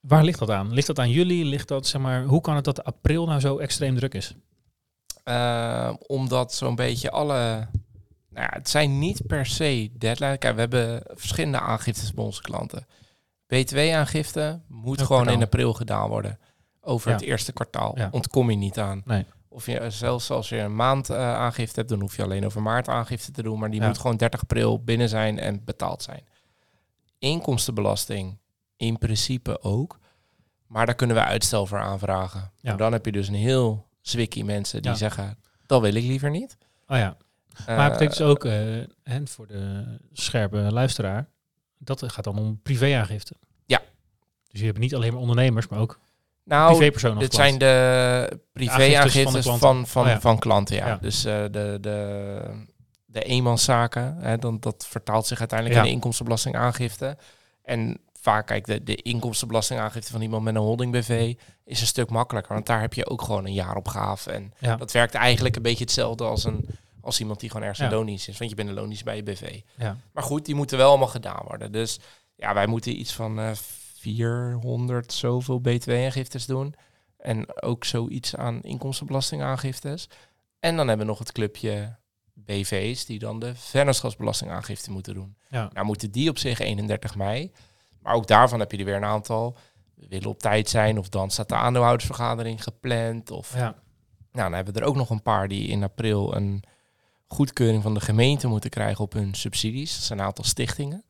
waar 0.00 0.24
ligt 0.24 0.38
dat 0.38 0.50
aan? 0.50 0.72
Ligt 0.72 0.86
dat 0.86 0.98
aan 0.98 1.10
jullie? 1.10 1.44
Ligt 1.44 1.68
dat, 1.68 1.86
zeg 1.86 2.00
maar, 2.00 2.22
hoe 2.24 2.40
kan 2.40 2.54
het 2.54 2.64
dat 2.64 2.84
april 2.84 3.26
nou 3.26 3.40
zo 3.40 3.58
extreem 3.58 3.96
druk 3.96 4.14
is? 4.14 4.34
Eh, 5.24 5.92
omdat 6.06 6.54
zo'n 6.54 6.74
beetje 6.74 7.10
alle... 7.10 7.68
Nou 8.30 8.48
ja, 8.50 8.58
het 8.58 8.68
zijn 8.68 8.98
niet 8.98 9.26
per 9.26 9.46
se 9.46 9.90
deadline. 9.98 10.38
Kijk, 10.38 10.54
we 10.54 10.60
hebben 10.60 11.02
verschillende 11.14 11.60
aangiftes 11.60 12.12
bij 12.14 12.24
onze 12.24 12.42
klanten. 12.42 12.86
B2-aangifte 13.54 14.60
moet 14.68 15.02
gewoon 15.02 15.28
in 15.28 15.42
april 15.42 15.72
gedaan 15.72 16.08
worden. 16.08 16.38
Over 16.86 17.10
Ja. 17.10 17.16
het 17.16 17.24
eerste 17.24 17.52
kwartaal. 17.52 17.98
Ja. 17.98 18.08
Ontkom 18.10 18.50
je 18.50 18.56
niet 18.56 18.78
aan. 18.78 19.02
Nee. 19.04 19.26
Of 19.48 19.66
je, 19.66 19.90
zelfs 19.90 20.30
als 20.30 20.48
je 20.48 20.56
een 20.58 20.76
maand 20.76 21.10
eh, 21.10 21.34
aangifte 21.34 21.74
hebt, 21.78 21.88
dan 21.88 22.00
hoef 22.00 22.16
je 22.16 22.22
alleen 22.22 22.44
over 22.46 22.62
maart 22.62 22.88
aangifte 22.88 23.30
te 23.32 23.42
doen. 23.42 23.58
Maar 23.58 23.70
die 23.70 23.80
Ja. 23.80 23.86
moet 23.86 23.98
gewoon 23.98 24.16
30 24.16 24.40
april 24.40 24.82
binnen 24.84 25.08
zijn 25.08 25.38
en 25.38 25.64
betaald 25.64 26.02
zijn. 26.02 26.22
Inkomstenbelasting 27.18 28.38
in 28.76 28.98
principe 28.98 29.62
ook. 29.62 29.98
Maar 30.66 30.86
daar 30.86 30.94
kunnen 30.94 31.16
we 31.16 31.22
uitstel 31.22 31.66
voor 31.66 31.78
aanvragen. 31.80 32.50
Dan 32.76 32.92
heb 32.92 33.04
je 33.04 33.12
dus 33.12 33.28
een 33.28 33.34
heel 33.34 33.86
zwikkie 34.00 34.44
mensen 34.44 34.82
die 34.82 34.94
zeggen, 34.94 35.38
dat 35.66 35.80
wil 35.80 35.94
ik 35.94 36.02
liever 36.04 36.30
niet. 36.30 36.56
Oh 36.88 36.96
ja. 36.96 37.16
Maar 37.66 37.82
het 37.82 37.92
betekent 37.92 38.18
dus 38.18 38.26
ook, 38.26 38.44
eh, 38.44 38.76
en 39.02 39.28
voor 39.28 39.46
de 39.46 39.84
scherpe 40.12 40.56
luisteraar, 40.56 41.28
dat 41.78 42.12
gaat 42.12 42.24
dan 42.24 42.38
om 42.38 42.60
privéaangifte. 42.62 43.34
Ja. 43.66 43.82
Dus 44.50 44.60
je 44.60 44.66
hebt 44.66 44.78
niet 44.78 44.94
alleen 44.94 45.12
maar 45.12 45.20
ondernemers, 45.20 45.68
maar 45.68 45.78
ook 45.78 46.00
nou, 46.46 46.78
dit 46.80 46.94
klant. 46.96 47.34
zijn 47.34 47.58
de 47.58 48.40
privéaangiftes 48.52 49.22
van 49.22 49.32
de 49.32 49.42
van, 49.42 49.58
klanten. 49.58 49.86
van, 49.86 50.02
Oh 50.04 50.08
ja. 50.08 50.20
van 50.20 50.38
klanten. 50.38 50.76
Ja. 50.76 50.86
Ja. 50.86 50.96
Dus 50.96 51.24
eh, 51.24 51.42
de, 51.50 51.78
de, 51.80 52.40
de 53.06 53.22
eenmanszaken, 53.22 54.16
hè, 54.18 54.38
dan, 54.38 54.56
dat 54.60 54.86
vertaalt 54.88 55.26
zich 55.26 55.38
uiteindelijk 55.38 55.78
Ja. 55.78 55.84
in 55.84 55.88
de 55.90 55.94
inkomstenbelastingaangifte. 55.94 57.16
En 57.64 57.98
vaak, 58.20 58.46
kijk, 58.46 58.66
de, 58.66 58.82
de 58.82 58.94
inkomstenbelastingaangifte 58.96 60.12
van 60.12 60.20
iemand 60.22 60.44
met 60.44 60.54
een 60.54 60.60
holding 60.60 60.92
BV 60.92 61.34
is 61.64 61.80
een 61.80 61.86
stuk 61.86 62.10
makkelijker. 62.10 62.54
Want 62.54 62.66
daar 62.66 62.80
heb 62.80 62.94
je 62.94 63.06
ook 63.10 63.22
gewoon 63.22 63.44
een 63.46 63.52
jaaropgave. 63.54 64.30
En 64.30 64.52
dat 64.78 64.92
werkt 64.92 65.14
eigenlijk 65.14 65.56
een 65.56 65.62
beetje 65.62 65.84
hetzelfde 65.84 66.24
als, 66.24 66.44
een, 66.44 66.68
als 67.00 67.20
iemand 67.20 67.40
die 67.40 67.50
gewoon 67.50 67.66
ergens 67.66 67.86
een 67.88 67.94
loondienst 67.96 68.28
is. 68.28 68.38
Want 68.38 68.50
je 68.50 68.56
bent 68.56 68.68
een 68.68 68.74
loondienst 68.74 69.04
bij 69.04 69.16
je 69.16 69.22
BV. 69.22 69.60
Ja. 69.76 69.96
Maar 70.12 70.22
goed, 70.22 70.44
die 70.44 70.54
moeten 70.54 70.78
wel 70.78 70.88
allemaal 70.88 71.08
gedaan 71.08 71.42
worden. 71.46 71.72
Dus 71.72 72.00
ja, 72.36 72.54
wij 72.54 72.66
moeten 72.66 73.00
iets 73.00 73.12
van 73.12 73.38
eh 73.40 73.50
400 74.14 75.12
zoveel 75.12 75.58
btw-aangiftes 75.58 76.46
doen. 76.46 76.74
En 77.16 77.62
ook 77.62 77.84
zoiets 77.84 78.36
aan 78.36 78.62
inkomstenbelastingaangiftes. 78.62 80.08
En 80.60 80.76
dan 80.76 80.88
hebben 80.88 81.06
we 81.06 81.12
nog 81.12 81.18
het 81.18 81.32
clubje 81.32 81.96
BV's 82.34 83.04
die 83.04 83.18
dan 83.18 83.38
de 83.38 83.54
vennootschapsbelastingaangifte 83.54 84.90
moeten 84.90 85.14
doen. 85.14 85.36
Ja. 85.48 85.70
Nou 85.72 85.86
moeten 85.86 86.10
die 86.10 86.30
op 86.30 86.38
zich 86.38 86.58
31 86.58 87.16
mei. 87.16 87.52
Maar 88.00 88.14
ook 88.14 88.26
daarvan 88.26 88.60
heb 88.60 88.72
je 88.72 88.78
er 88.78 88.84
weer 88.84 88.96
een 88.96 89.04
aantal. 89.04 89.56
We 89.94 90.06
willen 90.08 90.28
op 90.28 90.38
tijd 90.38 90.68
zijn 90.68 90.98
of 90.98 91.08
dan 91.08 91.30
staat 91.30 91.48
de 91.48 91.54
aandeelhoudersvergadering 91.54 92.62
gepland. 92.62 93.30
Of 93.30 93.54
Ja. 93.54 93.60
nou, 93.60 93.74
dan 94.32 94.52
hebben 94.52 94.74
we 94.74 94.80
er 94.80 94.86
ook 94.86 94.96
nog 94.96 95.10
een 95.10 95.22
paar 95.22 95.48
die 95.48 95.68
in 95.68 95.82
april 95.82 96.36
een 96.36 96.62
goedkeuring 97.26 97.82
van 97.82 97.94
de 97.94 98.00
gemeente 98.00 98.46
moeten 98.48 98.70
krijgen 98.70 99.04
op 99.04 99.12
hun 99.12 99.34
subsidies. 99.34 99.94
Dat 99.94 100.04
zijn 100.04 100.18
een 100.18 100.24
aantal 100.24 100.44
stichtingen. 100.44 101.04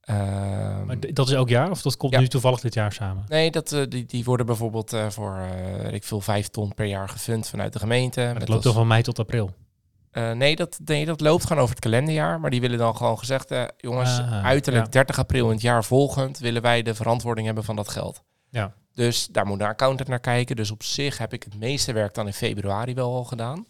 Ehm, 0.00 0.86
Maar 0.86 0.96
dat 1.12 1.28
is 1.28 1.34
elk 1.34 1.48
jaar 1.48 1.70
of 1.70 1.82
dat 1.82 1.96
komt 1.96 2.12
Ja. 2.12 2.20
nu 2.20 2.28
toevallig 2.28 2.60
dit 2.60 2.74
jaar 2.74 2.92
samen? 2.92 3.24
nee, 3.28 3.50
dat, 3.50 3.72
eh, 3.72 3.82
die, 3.88 4.06
die 4.06 4.24
worden 4.24 4.46
bijvoorbeeld 4.46 4.92
eh, 4.92 5.10
voor, 5.10 5.38
weet 5.82 5.92
ik 5.92 6.04
veel, 6.04 6.20
vijf 6.20 6.48
ton 6.48 6.74
per 6.74 6.86
jaar 6.86 7.08
gefund 7.08 7.48
vanuit 7.48 7.72
de 7.72 7.78
gemeente. 7.78 8.20
Maar 8.20 8.38
dat 8.38 8.48
loopt 8.48 8.62
toch 8.62 8.74
van 8.74 8.86
mei 8.86 9.02
tot 9.02 9.18
april? 9.18 9.50
Nee, 10.12 10.56
dat, 10.56 10.78
nee, 10.84 11.06
dat 11.06 11.20
loopt 11.20 11.42
gewoon 11.46 11.58
over 11.62 11.74
het 11.74 11.84
kalenderjaar. 11.84 12.40
Maar 12.40 12.50
die 12.50 12.60
willen 12.60 12.78
dan 12.78 12.96
gewoon 12.96 13.18
gezegd, 13.18 13.54
jongens, 13.76 14.18
Ah, 14.18 14.44
uiterlijk 14.44 14.84
ja. 14.84 14.90
30 14.90 15.18
april 15.18 15.46
in 15.46 15.52
het 15.52 15.60
jaar 15.62 15.84
volgend 15.84 16.38
willen 16.38 16.62
wij 16.62 16.82
de 16.82 16.94
verantwoording 16.94 17.46
hebben 17.46 17.64
van 17.64 17.76
dat 17.76 17.88
geld. 17.88 18.22
Ja. 18.50 18.72
Dus 18.94 19.26
daar 19.26 19.46
moet 19.46 19.60
een 19.60 19.66
accountant 19.66 20.08
naar 20.08 20.20
kijken. 20.20 20.56
Dus 20.56 20.70
op 20.70 20.82
zich 20.82 21.18
heb 21.18 21.32
ik 21.32 21.42
het 21.42 21.58
meeste 21.58 21.92
werk 21.92 22.14
dan 22.14 22.26
in 22.26 22.32
februari 22.32 22.94
wel 22.94 23.14
al 23.14 23.24
gedaan. 23.24 23.66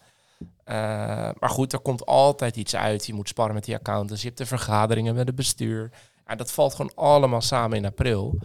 Maar 1.39 1.51
goed, 1.51 1.73
er 1.73 1.79
komt 1.79 2.07
altijd 2.07 2.57
iets 2.57 2.77
uit. 2.77 3.07
Je 3.07 3.15
moet 3.15 3.29
sparren 3.29 3.55
met 3.55 3.65
die 3.65 3.75
accountants. 3.75 4.21
Je 4.23 4.27
hebt 4.27 4.39
de 4.39 4.47
vergaderingen 4.47 5.15
met 5.15 5.27
het 5.27 5.37
bestuur. 5.37 5.91
Ja, 6.31 6.37
dat 6.37 6.53
valt 6.53 6.75
gewoon 6.75 6.93
allemaal 6.95 7.41
samen 7.41 7.77
in 7.77 7.85
april. 7.85 8.39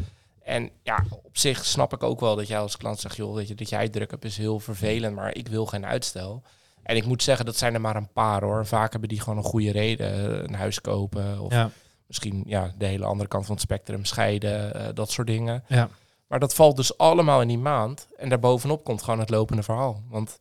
En 0.43 0.69
ja, 0.83 1.03
op 1.23 1.37
zich 1.37 1.65
snap 1.65 1.93
ik 1.93 2.03
ook 2.03 2.19
wel 2.19 2.35
dat 2.35 2.47
jij 2.47 2.59
als 2.59 2.77
klant 2.77 2.99
zegt... 2.99 3.15
joh, 3.15 3.35
weet 3.35 3.47
je, 3.47 3.55
dat 3.55 3.69
jij 3.69 3.89
druk 3.89 4.11
hebt 4.11 4.25
is 4.25 4.37
heel 4.37 4.59
vervelend, 4.59 5.15
maar 5.15 5.35
ik 5.35 5.47
wil 5.47 5.65
geen 5.65 5.85
uitstel. 5.85 6.43
En 6.83 6.95
ik 6.95 7.05
moet 7.05 7.23
zeggen, 7.23 7.45
dat 7.45 7.57
zijn 7.57 7.73
er 7.73 7.81
maar 7.81 7.95
een 7.95 8.11
paar 8.13 8.43
hoor. 8.43 8.65
Vaak 8.65 8.91
hebben 8.91 9.09
die 9.09 9.19
gewoon 9.21 9.37
een 9.37 9.43
goede 9.43 9.71
reden. 9.71 10.43
Een 10.43 10.53
huis 10.55 10.81
kopen 10.81 11.39
of 11.39 11.51
Ja. 11.51 11.69
misschien 12.07 12.43
ja, 12.45 12.71
de 12.77 12.85
hele 12.85 13.05
andere 13.05 13.29
kant 13.29 13.45
van 13.45 13.53
het 13.55 13.63
spectrum 13.63 14.05
scheiden, 14.05 14.73
eh, 14.73 14.87
dat 14.93 15.11
soort 15.11 15.27
dingen. 15.27 15.63
Ja. 15.67 15.89
Maar 16.27 16.39
dat 16.39 16.55
valt 16.55 16.75
dus 16.75 16.97
allemaal 16.97 17.41
in 17.41 17.47
die 17.47 17.57
maand. 17.57 18.07
En 18.17 18.29
daarbovenop 18.29 18.83
komt 18.83 19.03
gewoon 19.03 19.19
het 19.19 19.29
lopende 19.29 19.63
verhaal. 19.63 20.03
Want 20.09 20.39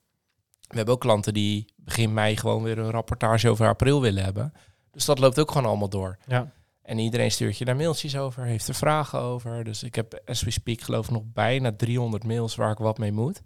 we 0.69 0.77
hebben 0.77 0.95
ook 0.95 1.01
klanten 1.01 1.35
die 1.35 1.73
begin 1.77 2.13
mei 2.13 2.37
gewoon 2.37 2.63
weer 2.63 2.79
een 2.79 2.91
rapportage 2.91 3.49
over 3.49 3.67
april 3.69 4.01
willen 4.01 4.25
hebben. 4.25 4.53
Dus 4.91 5.05
dat 5.05 5.19
loopt 5.19 5.39
ook 5.39 5.51
gewoon 5.51 5.67
allemaal 5.69 5.89
door. 5.89 6.19
Ja. 6.27 6.51
En 6.85 6.99
iedereen 6.99 7.31
stuurt 7.31 7.59
je 7.59 7.65
daar 7.65 7.77
mailtjes 7.77 8.17
over, 8.17 8.45
heeft 8.45 8.69
er 8.69 8.75
vragen 8.75 9.19
over. 9.21 9.65
Dus 9.65 9.83
ik 9.83 9.95
heb, 9.95 10.23
as 10.27 10.43
we 10.43 10.51
speak, 10.51 10.81
geloof 10.81 11.05
ik 11.05 11.13
nog 11.13 11.23
bijna 11.33 11.73
300 11.73 12.25
mails 12.25 12.55
waar 12.55 12.71
ik 12.71 12.79
wat 12.79 12.99
mee 12.99 13.13
moet. 13.13 13.43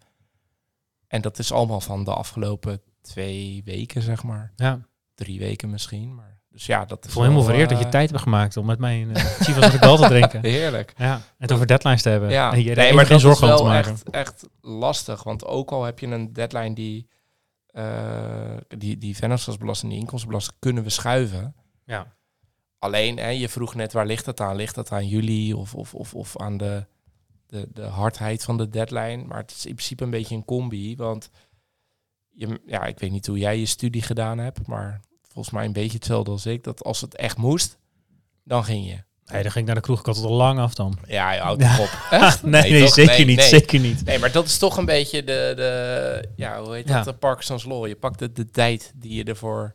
En 1.06 1.20
dat 1.20 1.38
is 1.38 1.52
allemaal 1.52 1.80
van 1.80 2.04
de 2.04 2.14
afgelopen 2.14 2.80
twee 3.00 3.62
weken, 3.64 4.02
zeg 4.02 4.22
maar. 4.22 4.52
ja. 4.56 4.80
Drie 5.14 5.38
weken 5.38 5.70
misschien. 5.70 6.14
Maar, 6.14 6.40
dus 6.48 6.66
ja, 6.66 6.84
dat 6.84 6.98
Ik 6.98 7.04
is 7.04 7.12
voel 7.12 7.22
helemaal 7.22 7.44
vereerd 7.44 7.68
dat 7.68 7.78
je 7.78 7.84
eh, 7.84 7.90
tijd 7.90 8.10
hebt 8.10 8.22
gemaakt 8.22 8.56
om 8.56 8.66
met 8.66 8.78
mijn 8.78 9.08
uh, 9.08 9.16
Chivas 9.16 9.70
Regal 9.70 9.96
te 9.96 10.06
drinken. 10.08 10.44
Heerlijk. 10.50 10.94
Ja. 10.96 11.14
En 11.14 11.22
het 11.38 11.52
over 11.52 11.66
deadlines 11.66 12.02
te 12.02 12.08
hebben. 12.08 12.30
Ja, 12.30 12.52
En 12.52 12.62
je 12.62 12.74
nee, 12.74 12.92
maar 12.92 13.06
geen 13.06 13.20
dat 13.20 13.32
is 13.32 13.38
zorgen 13.38 13.46
over 13.46 13.56
te 13.56 13.62
wel 13.62 13.72
maken. 13.72 13.90
echt, 13.90 14.10
echt 14.10 14.48
lastig. 14.60 15.22
Want 15.22 15.44
ook 15.44 15.70
al 15.70 15.84
heb 15.84 15.98
je 15.98 16.06
een 16.06 16.32
deadline 16.32 16.74
die, 16.74 17.08
eh 17.66 18.56
die, 18.78 18.98
die 18.98 19.16
vennootschapsbelasting, 19.16 19.92
die 19.92 20.00
inkomstenbelasting, 20.00 20.56
kunnen 20.58 20.82
we 20.82 20.90
schuiven. 20.90 21.54
Ja. 21.84 22.16
Alleen, 22.78 23.16
hè, 23.18 23.28
je 23.28 23.48
vroeg 23.48 23.74
net 23.74 23.92
waar 23.92 24.06
ligt 24.06 24.24
dat 24.24 24.40
aan? 24.40 24.56
Ligt 24.56 24.74
dat 24.74 24.92
aan 24.92 25.08
jullie 25.08 25.56
of, 25.56 25.74
of, 25.74 25.94
of, 25.94 26.14
of 26.14 26.36
aan 26.36 26.56
de, 26.56 26.86
de, 27.46 27.68
de 27.72 27.82
hardheid 27.82 28.44
van 28.44 28.56
de 28.56 28.68
deadline? 28.68 29.24
Maar 29.24 29.38
het 29.38 29.50
is 29.50 29.66
in 29.66 29.74
principe 29.74 30.04
een 30.04 30.10
beetje 30.10 30.34
een 30.34 30.44
combi. 30.44 30.96
Want 30.96 31.30
je, 32.28 32.60
ja, 32.66 32.84
ik 32.84 32.98
weet 32.98 33.10
niet 33.10 33.26
hoe 33.26 33.38
jij 33.38 33.58
je 33.58 33.66
studie 33.66 34.02
gedaan 34.02 34.38
hebt, 34.38 34.66
maar 34.66 35.00
volgens 35.22 35.54
mij 35.54 35.64
een 35.64 35.72
beetje 35.72 35.96
hetzelfde 35.96 36.30
als 36.30 36.46
ik. 36.46 36.64
Dat 36.64 36.84
als 36.84 37.00
het 37.00 37.16
echt 37.16 37.36
moest, 37.36 37.78
dan 38.44 38.64
ging 38.64 38.86
je. 38.86 39.06
Nee, 39.32 39.42
dan 39.42 39.50
ging 39.52 39.56
ik 39.56 39.64
naar 39.66 39.74
de 39.74 39.80
kroeg. 39.80 39.98
Ik 40.00 40.06
had 40.06 40.16
het 40.16 40.24
al 40.24 40.32
lang 40.32 40.58
af 40.58 40.74
dan. 40.74 40.98
Ja, 41.06 41.32
je 41.32 41.40
houdt 41.40 41.62
op. 41.62 41.98
Echt? 42.10 42.42
Nee, 42.42 42.70
nee, 42.70 42.80
toch? 42.84 42.94
zeker 42.94 43.16
Nee, 43.16 43.24
niet. 43.26 43.36
nee. 43.36 43.48
Zeker 43.48 43.80
niet. 43.80 44.04
Nee, 44.04 44.18
maar 44.18 44.32
dat 44.32 44.44
is 44.44 44.58
toch 44.58 44.76
een 44.76 44.84
beetje 44.84 45.24
de, 45.24 45.52
de 45.56 46.28
ja, 46.36 46.62
hoe 46.62 46.74
heet 46.74 46.88
Ja. 46.88 46.94
dat, 46.94 47.04
de 47.04 47.12
Parkinson's 47.14 47.64
Law. 47.64 47.86
Je 47.86 47.96
pakt 47.96 48.18
de, 48.18 48.32
de 48.32 48.50
tijd 48.50 48.92
die 48.96 49.14
je 49.14 49.24
ervoor 49.24 49.74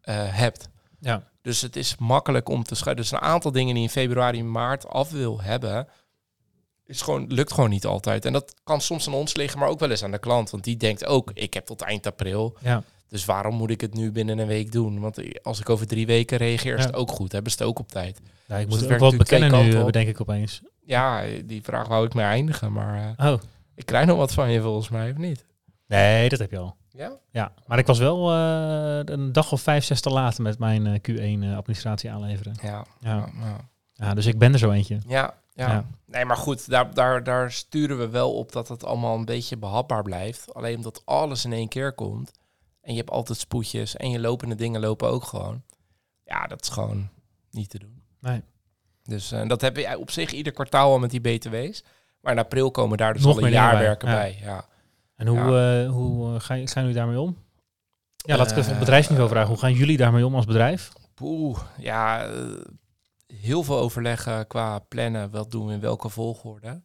eh, 0.00 0.14
hebt. 0.36 0.68
Ja. 1.00 1.32
Dus 1.44 1.60
het 1.60 1.76
is 1.76 1.96
makkelijk 1.98 2.48
om 2.48 2.62
te 2.62 2.74
schuiven. 2.74 3.02
Dus 3.02 3.12
een 3.12 3.18
aantal 3.20 3.52
dingen 3.52 3.74
die 3.74 3.82
in 3.82 3.88
februari, 3.90 4.42
maart 4.42 4.88
af 4.88 5.10
wil 5.10 5.40
hebben, 5.40 5.88
is 6.86 7.00
gewoon, 7.02 7.26
lukt 7.32 7.52
gewoon 7.52 7.70
niet 7.70 7.86
altijd. 7.86 8.24
En 8.24 8.32
dat 8.32 8.54
kan 8.64 8.80
soms 8.80 9.06
aan 9.06 9.14
ons 9.14 9.34
liggen, 9.36 9.58
maar 9.58 9.68
ook 9.68 9.78
wel 9.80 9.90
eens 9.90 10.02
aan 10.04 10.10
de 10.10 10.18
klant. 10.18 10.50
Want 10.50 10.64
die 10.64 10.76
denkt 10.76 11.04
ook, 11.06 11.30
ik 11.34 11.54
heb 11.54 11.66
tot 11.66 11.80
eind 11.82 12.06
april. 12.06 12.56
Ja. 12.60 12.82
Dus 13.08 13.24
waarom 13.24 13.54
moet 13.54 13.70
ik 13.70 13.80
het 13.80 13.94
nu 13.94 14.12
binnen 14.12 14.38
een 14.38 14.46
week 14.46 14.72
doen? 14.72 15.00
Want 15.00 15.18
als 15.42 15.60
ik 15.60 15.68
over 15.68 15.86
drie 15.86 16.06
weken 16.06 16.36
reageer, 16.38 16.74
is 16.76 16.80
Ja. 16.80 16.86
het 16.86 16.96
ook 16.96 17.10
goed. 17.10 17.32
Hebben 17.32 17.52
ze 17.52 17.58
het 17.58 17.66
ook 17.66 17.78
op 17.78 17.88
tijd. 17.88 18.20
Ja, 18.46 18.56
ik 18.56 18.64
Dus 18.70 18.74
moet 18.74 18.84
het 18.84 18.92
ook 18.92 18.98
wat 19.10 19.16
bekennen 19.18 19.50
nu, 19.50 19.56
kanten 19.56 19.78
op. 19.80 19.86
bedenk 19.86 20.08
ik 20.08 20.20
opeens. 20.20 20.62
Ja, 20.86 21.24
die 21.44 21.62
vraag 21.62 21.88
wou 21.88 22.06
ik 22.06 22.14
mee 22.14 22.24
eindigen, 22.24 22.72
maar 22.72 23.14
eh, 23.16 23.32
Oh, 23.32 23.40
ik 23.74 23.86
krijg 23.86 24.06
nog 24.06 24.16
wat 24.16 24.32
van 24.32 24.50
je 24.50 24.60
volgens 24.60 24.88
mij, 24.88 25.10
of 25.10 25.16
niet? 25.16 25.44
Nee, 25.94 26.28
dat 26.28 26.38
heb 26.38 26.50
je 26.50 26.58
al. 26.58 26.76
Ja? 26.90 27.12
Ja, 27.30 27.52
maar 27.66 27.78
ik 27.78 27.86
was 27.86 27.98
wel 27.98 28.32
eh, 28.32 29.00
een 29.04 29.32
dag 29.32 29.52
of 29.52 29.60
vijf, 29.60 29.84
zes 29.84 30.00
te 30.00 30.10
laat 30.10 30.38
met 30.38 30.58
mijn 30.58 30.86
eh, 30.86 31.00
Q1-administratie 31.10 32.10
aanleveren. 32.10 32.54
Ja. 32.62 32.84
Ja. 33.00 33.28
Ja, 33.40 33.56
ja. 33.92 34.14
Dus 34.14 34.26
ik 34.26 34.38
ben 34.38 34.52
er 34.52 34.58
zo 34.58 34.70
eentje. 34.70 34.98
ja, 35.06 35.34
ja. 35.52 35.68
Ja. 35.68 35.84
Nee, 36.06 36.24
maar 36.24 36.36
goed, 36.36 36.70
daar, 36.70 36.94
daar, 36.94 37.24
daar 37.24 37.52
sturen 37.52 37.98
we 37.98 38.08
wel 38.08 38.34
op 38.34 38.52
dat 38.52 38.68
het 38.68 38.84
allemaal 38.84 39.16
een 39.16 39.24
beetje 39.24 39.56
behapbaar 39.56 40.02
blijft. 40.02 40.54
Alleen 40.54 40.76
omdat 40.76 41.02
alles 41.04 41.44
in 41.44 41.52
één 41.52 41.68
keer 41.68 41.92
komt. 41.92 42.30
En 42.80 42.92
je 42.92 42.98
hebt 42.98 43.10
altijd 43.10 43.38
spoedjes 43.38 43.96
en 43.96 44.10
je 44.10 44.20
lopende 44.20 44.54
dingen 44.54 44.80
lopen 44.80 45.08
ook 45.08 45.24
gewoon. 45.24 45.62
Ja, 46.24 46.46
dat 46.46 46.62
is 46.62 46.68
gewoon 46.68 47.08
niet 47.50 47.70
te 47.70 47.78
doen. 47.78 48.02
Nee. 48.20 48.42
Dus 49.02 49.32
eh, 49.32 49.48
dat 49.48 49.60
heb 49.60 49.76
je 49.76 49.98
op 49.98 50.10
zich 50.10 50.32
ieder 50.32 50.52
kwartaal 50.52 50.92
al 50.92 50.98
met 50.98 51.10
die 51.10 51.20
BTW's. 51.20 51.84
Maar 52.20 52.32
in 52.32 52.38
april 52.38 52.70
komen 52.70 52.98
daar 52.98 53.12
dus 53.12 53.22
Nog 53.22 53.36
al 53.36 53.44
een 53.44 53.50
jaarwerken 53.50 54.08
ja. 54.08 54.14
bij. 54.14 54.38
Ja. 54.42 54.64
En 55.16 55.26
hoe, 55.26 55.38
eh, 55.38 55.90
hoe 55.90 56.34
eh, 56.34 56.40
ga 56.40 56.54
je- 56.54 56.66
gaan 56.66 56.82
jullie 56.82 56.98
daarmee 56.98 57.20
om? 57.20 57.36
Ja, 58.16 58.36
laat 58.36 58.50
ik 58.50 58.56
even 58.56 58.68
op 58.68 58.72
Eh, 58.74 58.78
bedrijfsniveau 58.78 59.28
vragen. 59.28 59.48
Hoe 59.48 59.58
gaan 59.58 59.72
jullie 59.72 59.96
daarmee 59.96 60.26
om 60.26 60.34
als 60.34 60.44
bedrijf? 60.44 60.92
Poeh, 61.14 61.58
ja, 61.78 62.24
eh, 62.26 62.32
heel 63.26 63.62
veel 63.62 63.78
overleggen 63.78 64.46
qua 64.46 64.78
plannen. 64.78 65.30
Wat 65.30 65.50
doen 65.50 65.66
we 65.66 65.72
in 65.72 65.80
welke 65.80 66.08
volgorde? 66.08 66.82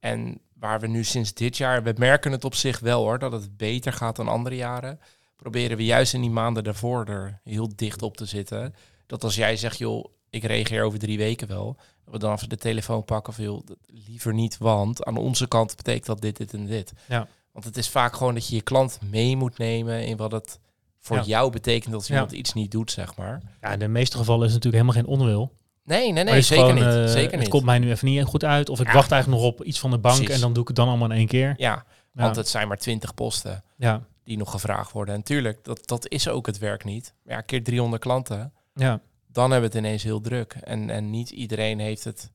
En 0.00 0.40
waar 0.54 0.80
we 0.80 0.86
nu 0.86 1.04
sinds 1.04 1.34
dit 1.34 1.56
jaar, 1.56 1.82
we 1.82 1.94
merken 1.98 2.32
het 2.32 2.44
op 2.44 2.54
zich 2.54 2.78
wel 2.80 3.02
hoor, 3.02 3.18
dat 3.18 3.32
het 3.32 3.56
beter 3.56 3.92
gaat 3.92 4.16
dan 4.16 4.28
andere 4.28 4.56
jaren. 4.56 5.00
Proberen 5.36 5.76
we 5.76 5.84
juist 5.84 6.14
in 6.14 6.20
die 6.20 6.30
maanden 6.30 6.64
daarvoor 6.64 7.06
er 7.06 7.40
heel 7.44 7.68
dicht 7.76 8.02
op 8.02 8.16
te 8.16 8.24
zitten. 8.24 8.74
Dat 9.06 9.24
als 9.24 9.34
jij 9.34 9.56
zegt, 9.56 9.78
joh, 9.78 10.04
ik 10.30 10.44
reageer 10.44 10.82
over 10.82 10.98
drie 10.98 11.18
weken 11.18 11.48
wel. 11.48 11.76
Dat 12.04 12.12
we 12.14 12.18
dan 12.18 12.32
even 12.32 12.48
de 12.48 12.56
telefoon 12.56 13.04
pakken 13.04 13.32
van, 13.32 13.44
joh, 13.44 13.66
liever 13.86 14.34
niet, 14.34 14.58
want 14.58 15.04
aan 15.04 15.16
onze 15.16 15.48
kant 15.48 15.76
betekent 15.76 16.06
dat 16.06 16.20
dit, 16.20 16.36
dit 16.36 16.52
en 16.52 16.66
dit. 16.66 16.92
Ja. 17.08 17.28
Want 17.58 17.70
het 17.76 17.84
is 17.84 17.88
vaak 17.90 18.16
gewoon 18.16 18.34
dat 18.34 18.48
je 18.48 18.54
je 18.54 18.62
klant 18.62 18.98
mee 19.10 19.36
moet 19.36 19.58
nemen 19.58 20.06
in 20.06 20.16
wat 20.16 20.32
het 20.32 20.58
voor 20.98 21.16
Ja. 21.16 21.22
jou 21.22 21.50
betekent 21.50 21.94
als 21.94 22.06
Ja. 22.06 22.14
iemand 22.14 22.32
iets 22.32 22.52
niet 22.52 22.70
doet, 22.70 22.90
zeg 22.90 23.16
maar. 23.16 23.42
Ja, 23.60 23.72
in 23.72 23.78
de 23.78 23.88
meeste 23.88 24.16
gevallen 24.16 24.46
is 24.46 24.52
het 24.54 24.64
natuurlijk 24.64 24.94
helemaal 24.94 25.16
geen 25.18 25.20
onwil. 25.28 25.52
Nee, 25.84 26.12
nee, 26.12 26.24
nee, 26.24 26.42
zeker 26.42 26.64
gewoon, 26.68 26.74
niet. 26.74 27.06
eh, 27.06 27.12
zeker 27.12 27.30
Het 27.30 27.40
niet. 27.40 27.48
komt 27.48 27.64
mij 27.64 27.78
nu 27.78 27.90
even 27.90 28.08
niet 28.08 28.24
goed 28.24 28.44
uit. 28.44 28.68
Of 28.68 28.80
ik 28.80 28.86
Ja. 28.86 28.92
wacht 28.92 29.10
eigenlijk 29.12 29.42
nog 29.42 29.52
op 29.52 29.64
iets 29.64 29.78
van 29.78 29.90
de 29.90 29.98
bank 29.98 30.16
Precies. 30.16 30.34
en 30.34 30.40
dan 30.40 30.52
doe 30.52 30.62
ik 30.62 30.68
het 30.68 30.76
dan 30.76 30.88
allemaal 30.88 31.10
in 31.10 31.16
één 31.16 31.26
keer. 31.26 31.54
Ja, 31.56 31.72
Ja. 31.74 31.84
want 32.12 32.36
het 32.36 32.48
zijn 32.48 32.68
maar 32.68 32.76
twintig 32.78 33.14
posten 33.14 33.64
Ja, 33.76 34.02
die 34.24 34.36
nog 34.36 34.50
gevraagd 34.50 34.92
worden. 34.92 35.14
En 35.14 35.22
tuurlijk, 35.22 35.64
dat, 35.64 35.86
dat 35.88 36.08
is 36.08 36.28
ook 36.28 36.46
het 36.46 36.58
werk 36.58 36.84
niet. 36.84 37.14
Ja, 37.24 37.40
keer 37.40 37.62
300 37.64 38.02
klanten, 38.02 38.52
ja, 38.74 39.00
dan 39.26 39.50
hebben 39.50 39.70
we 39.70 39.76
het 39.76 39.86
ineens 39.86 40.02
heel 40.02 40.20
druk. 40.20 40.52
En, 40.52 40.90
en 40.90 41.10
niet 41.10 41.30
iedereen 41.30 41.78
heeft 41.78 42.04
het 42.04 42.30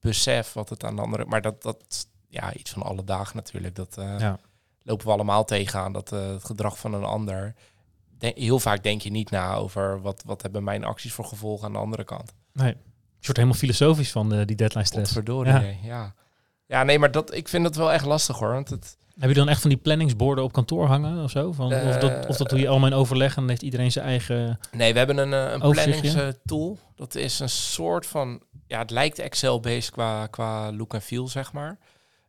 besef 0.00 0.52
wat 0.52 0.68
het 0.68 0.84
aan 0.84 0.96
de 0.96 1.02
andere... 1.02 1.24
Maar 1.24 1.42
dat, 1.42 1.62
dat 1.62 2.06
ja, 2.28 2.54
iets 2.54 2.70
van 2.70 2.82
alle 2.82 3.04
dagen 3.04 3.36
natuurlijk. 3.36 3.74
Dat 3.74 3.96
eh, 3.98 4.18
ja. 4.18 4.38
Lopen 4.88 5.06
we 5.06 5.12
allemaal 5.12 5.44
tegenaan, 5.44 5.92
dat 5.92 6.12
eh, 6.12 6.28
het 6.28 6.44
gedrag 6.44 6.78
van 6.78 6.94
een 6.94 7.04
ander... 7.04 7.54
De- 8.18 8.32
heel 8.34 8.58
vaak 8.58 8.82
denk 8.82 9.00
je 9.02 9.10
niet 9.10 9.30
na 9.30 9.54
over 9.54 10.00
wat, 10.00 10.22
wat 10.26 10.42
hebben 10.42 10.64
mijn 10.64 10.84
acties 10.84 11.12
voor 11.12 11.24
gevolgen 11.24 11.66
aan 11.66 11.72
de 11.72 11.78
andere 11.78 12.04
kant. 12.04 12.32
Nee. 12.52 12.68
Je 12.68 13.24
wordt 13.24 13.36
helemaal 13.36 13.58
filosofisch 13.58 14.10
van 14.10 14.32
eh, 14.32 14.46
die 14.46 14.56
deadline 14.56 14.84
stress. 14.84 15.12
Potverdorie, 15.12 15.52
Ja. 15.52 15.60
ja. 15.60 15.74
ja. 15.82 16.14
Ja, 16.66 16.82
nee, 16.82 16.98
maar 16.98 17.10
dat, 17.10 17.34
ik 17.34 17.48
vind 17.48 17.64
het 17.64 17.76
wel 17.76 17.92
echt 17.92 18.04
lastig 18.04 18.38
hoor. 18.38 18.52
Want 18.52 18.68
het, 18.68 18.96
Heb 19.18 19.28
je 19.28 19.34
dan 19.34 19.48
echt 19.48 19.60
van 19.60 19.70
die 19.70 19.78
planningsborden 19.78 20.44
op 20.44 20.52
kantoor 20.52 20.86
hangen 20.86 21.22
of 21.24 21.30
zo? 21.30 21.52
Van, 21.52 21.66
of, 21.74 21.96
dat, 21.96 22.26
of 22.26 22.36
dat 22.36 22.48
doe 22.48 22.58
je 22.58 22.68
allemaal 22.68 22.88
in 22.88 22.94
overleg 22.96 23.36
en 23.36 23.48
heeft 23.48 23.62
iedereen 23.62 23.92
zijn 23.92 24.04
eigen... 24.04 24.58
Nee, 24.72 24.92
we 24.92 24.98
hebben 24.98 25.18
een, 25.18 25.32
eh, 25.32 25.52
een 25.52 25.70
planningstool. 25.70 26.78
Dat 26.94 27.14
is 27.14 27.40
een 27.40 27.48
soort 27.48 28.06
van... 28.06 28.42
Ja, 28.66 28.78
het 28.78 28.90
lijkt 28.90 29.18
Excel-based 29.18 29.90
qua, 29.90 30.26
qua 30.26 30.72
look 30.72 30.94
en 30.94 31.02
feel, 31.02 31.28
zeg 31.28 31.52
maar. 31.52 31.78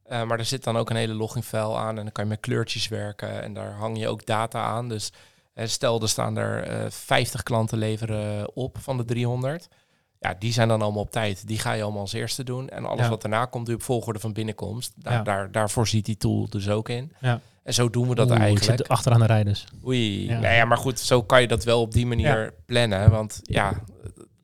Eh, 0.10 0.24
maar 0.24 0.40
er 0.40 0.46
zit 0.46 0.64
dan 0.64 0.78
ook 0.78 0.90
een 0.90 0.96
hele 0.96 1.14
login-file 1.14 1.76
aan. 1.76 1.98
En 1.98 2.04
dan 2.04 2.12
kan 2.12 2.24
je 2.24 2.30
met 2.30 2.40
kleurtjes 2.40 2.88
werken. 2.88 3.44
En 3.44 3.54
daar 3.54 3.72
hang 3.72 4.00
je 4.00 4.08
ook 4.08 4.26
data 4.26 4.64
aan. 4.64 4.90
Dus 4.90 5.12
eh, 5.54 5.68
stel, 5.68 6.02
er 6.02 6.10
staan 6.10 6.38
er 6.38 6.64
eh 6.64 6.86
50 6.90 7.44
klanten 7.44 7.78
leveren 7.78 8.56
op 8.56 8.78
van 8.80 8.98
de 8.98 9.06
300. 9.06 9.68
Ja, 10.20 10.36
die 10.40 10.54
zijn 10.54 10.68
dan 10.68 10.82
allemaal 10.82 11.02
op 11.02 11.12
tijd. 11.12 11.48
Die 11.48 11.60
ga 11.60 11.72
je 11.72 11.84
allemaal 11.84 12.02
als 12.02 12.14
eerste 12.14 12.44
doen. 12.44 12.70
En 12.70 12.86
alles 12.86 13.04
Ja. 13.04 13.10
wat 13.10 13.22
daarna 13.22 13.46
komt, 13.46 13.74
op 13.74 13.82
volgorde 13.84 14.20
van 14.20 14.34
binnenkomst. 14.34 14.94
Daar, 14.96 15.14
Ja. 15.14 15.22
daar, 15.24 15.52
daarvoor 15.52 15.88
ziet 15.88 16.06
die 16.06 16.18
tool 16.18 16.50
dus 16.50 16.70
ook 16.70 16.90
in. 16.90 17.12
Ja. 17.20 17.40
En 17.64 17.74
zo 17.74 17.90
doen 17.90 18.08
we 18.10 18.16
dat 18.16 18.26
Oeh, 18.28 18.36
ik 18.36 18.42
eigenlijk. 18.42 18.78
zit 18.80 18.88
achteraan 18.90 19.20
de 19.20 19.26
rijders. 19.26 19.66
Oei. 19.86 20.28
Ja. 20.28 20.40
Nou 20.40 20.54
ja, 20.56 20.66
maar 20.66 20.78
goed, 20.78 21.00
zo 21.00 21.24
kan 21.24 21.42
je 21.42 21.48
dat 21.48 21.64
wel 21.64 21.82
op 21.82 21.92
die 21.92 22.06
manier 22.06 22.54
plannen. 22.66 23.10
Want 23.12 23.40
ja, 23.44 23.74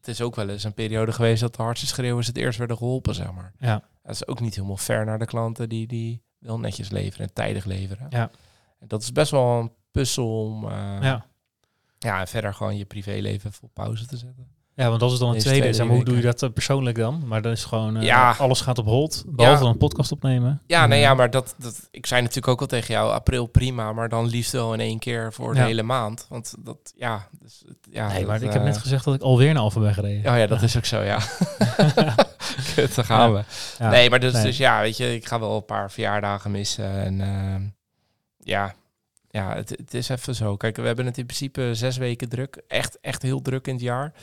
het 0.05 0.15
is 0.15 0.21
ook 0.21 0.35
wel 0.35 0.49
eens 0.49 0.63
een 0.63 0.73
periode 0.73 1.11
geweest 1.11 1.41
dat 1.41 1.55
de 1.55 1.61
hardste 1.61 1.87
schreeuwers 1.87 2.27
het 2.27 2.37
eerst 2.37 2.57
werden 2.57 2.77
geholpen, 2.77 3.15
zeg 3.15 3.31
maar. 3.31 3.53
Ja. 3.59 3.83
Dat 4.03 4.13
is 4.13 4.27
ook 4.27 4.39
niet 4.39 4.55
helemaal 4.55 4.77
fair 4.77 5.05
naar 5.05 5.19
de 5.19 5.25
klanten 5.25 5.69
die, 5.69 5.87
die 5.87 6.21
wel 6.39 6.59
netjes 6.59 6.89
leveren 6.89 7.27
en 7.27 7.33
tijdig 7.33 7.65
leveren. 7.65 8.07
Ja. 8.09 8.29
En 8.79 8.87
dat 8.87 9.01
is 9.01 9.11
best 9.11 9.31
wel 9.31 9.59
een 9.59 9.71
puzzel 9.91 10.45
om 10.45 10.63
eh, 10.63 10.97
ja. 11.01 11.25
Ja. 11.99 12.19
en 12.19 12.27
verder 12.27 12.53
gewoon 12.53 12.77
je 12.77 12.85
privéleven 12.85 13.51
op 13.61 13.73
pauze 13.73 14.05
te 14.05 14.17
zetten. 14.17 14.54
Ja, 14.75 14.87
want 14.87 14.99
dat 14.99 15.11
is 15.11 15.19
dan 15.19 15.27
het 15.27 15.37
Deze 15.37 15.47
tweede. 15.47 15.63
twee, 15.65 15.73
Zeg 15.77 15.85
maar, 15.87 15.95
hoe 15.95 16.05
doe 16.05 16.15
je 16.15 16.21
dat 16.21 16.43
eh, 16.43 16.49
persoonlijk 16.49 16.97
dan? 16.97 17.23
Maar 17.27 17.41
dat 17.41 17.51
is 17.51 17.63
gewoon... 17.63 17.97
eh, 17.97 18.03
Ja. 18.03 18.35
Alles 18.37 18.61
gaat 18.61 18.77
op 18.77 18.85
hold, 18.85 19.23
behalve 19.27 19.57
Ja. 19.57 19.63
dan 19.63 19.71
een 19.73 19.77
podcast 19.77 20.11
opnemen. 20.11 20.61
Ja, 20.67 20.85
nee, 20.87 20.99
ja, 20.99 21.13
maar 21.13 21.29
dat, 21.29 21.55
dat, 21.57 21.87
ik 21.91 22.05
zei 22.05 22.21
natuurlijk 22.21 22.47
ook 22.47 22.61
al 22.61 22.67
tegen 22.67 22.93
jou, 22.93 23.11
april 23.11 23.45
prima, 23.45 23.93
maar 23.93 24.09
dan 24.09 24.25
liefst 24.27 24.51
wel 24.51 24.73
in 24.73 24.79
één 24.79 24.99
keer 24.99 25.33
voor 25.33 25.53
de 25.53 25.59
Ja. 25.59 25.65
hele 25.65 25.83
maand. 25.83 26.25
Want 26.29 26.53
dat, 26.59 26.77
ja, 26.95 27.27
dus, 27.39 27.63
ja 27.91 28.07
Nee, 28.07 28.17
dat, 28.17 28.27
maar 28.27 28.35
ik 28.41 28.51
heb 28.51 28.61
eh, 28.61 28.63
net 28.67 28.77
gezegd 28.77 29.03
dat 29.05 29.13
ik 29.15 29.21
alweer 29.21 29.53
naar 29.53 29.61
Alphen 29.61 29.81
ben 29.81 29.93
gereden. 29.93 30.31
Oh 30.31 30.37
ja, 30.37 30.47
dat 30.47 30.61
is 30.67 30.77
ook 30.77 30.85
zo, 30.85 31.01
ja. 31.01 31.17
Kut, 32.75 32.95
daar 32.95 33.05
gaan 33.05 33.33
we. 33.33 33.43
Nee, 33.79 34.09
maar 34.09 34.19
dus, 34.19 34.33
Nee. 34.33 34.43
dus 34.43 34.57
ja, 34.57 34.81
weet 34.81 34.97
je, 34.97 35.15
ik 35.15 35.27
ga 35.27 35.39
wel 35.39 35.55
een 35.55 35.65
paar 35.65 35.91
verjaardagen 35.91 36.51
missen. 36.51 36.91
En 37.03 37.21
ehm, 37.21 37.61
ja, 38.37 38.73
ja 39.29 39.55
het, 39.55 39.69
het 39.69 39.93
is 39.93 40.09
even 40.09 40.35
zo. 40.35 40.57
Kijk, 40.57 40.75
we 40.75 40.81
hebben 40.85 41.05
het 41.05 41.17
in 41.17 41.25
principe 41.25 41.69
zes 41.73 41.97
weken 41.97 42.29
druk. 42.29 42.61
Echt, 42.67 42.97
echt 43.01 43.21
heel 43.21 43.41
druk 43.41 43.67
in 43.67 43.73
het 43.73 43.83
jaar. 43.83 44.13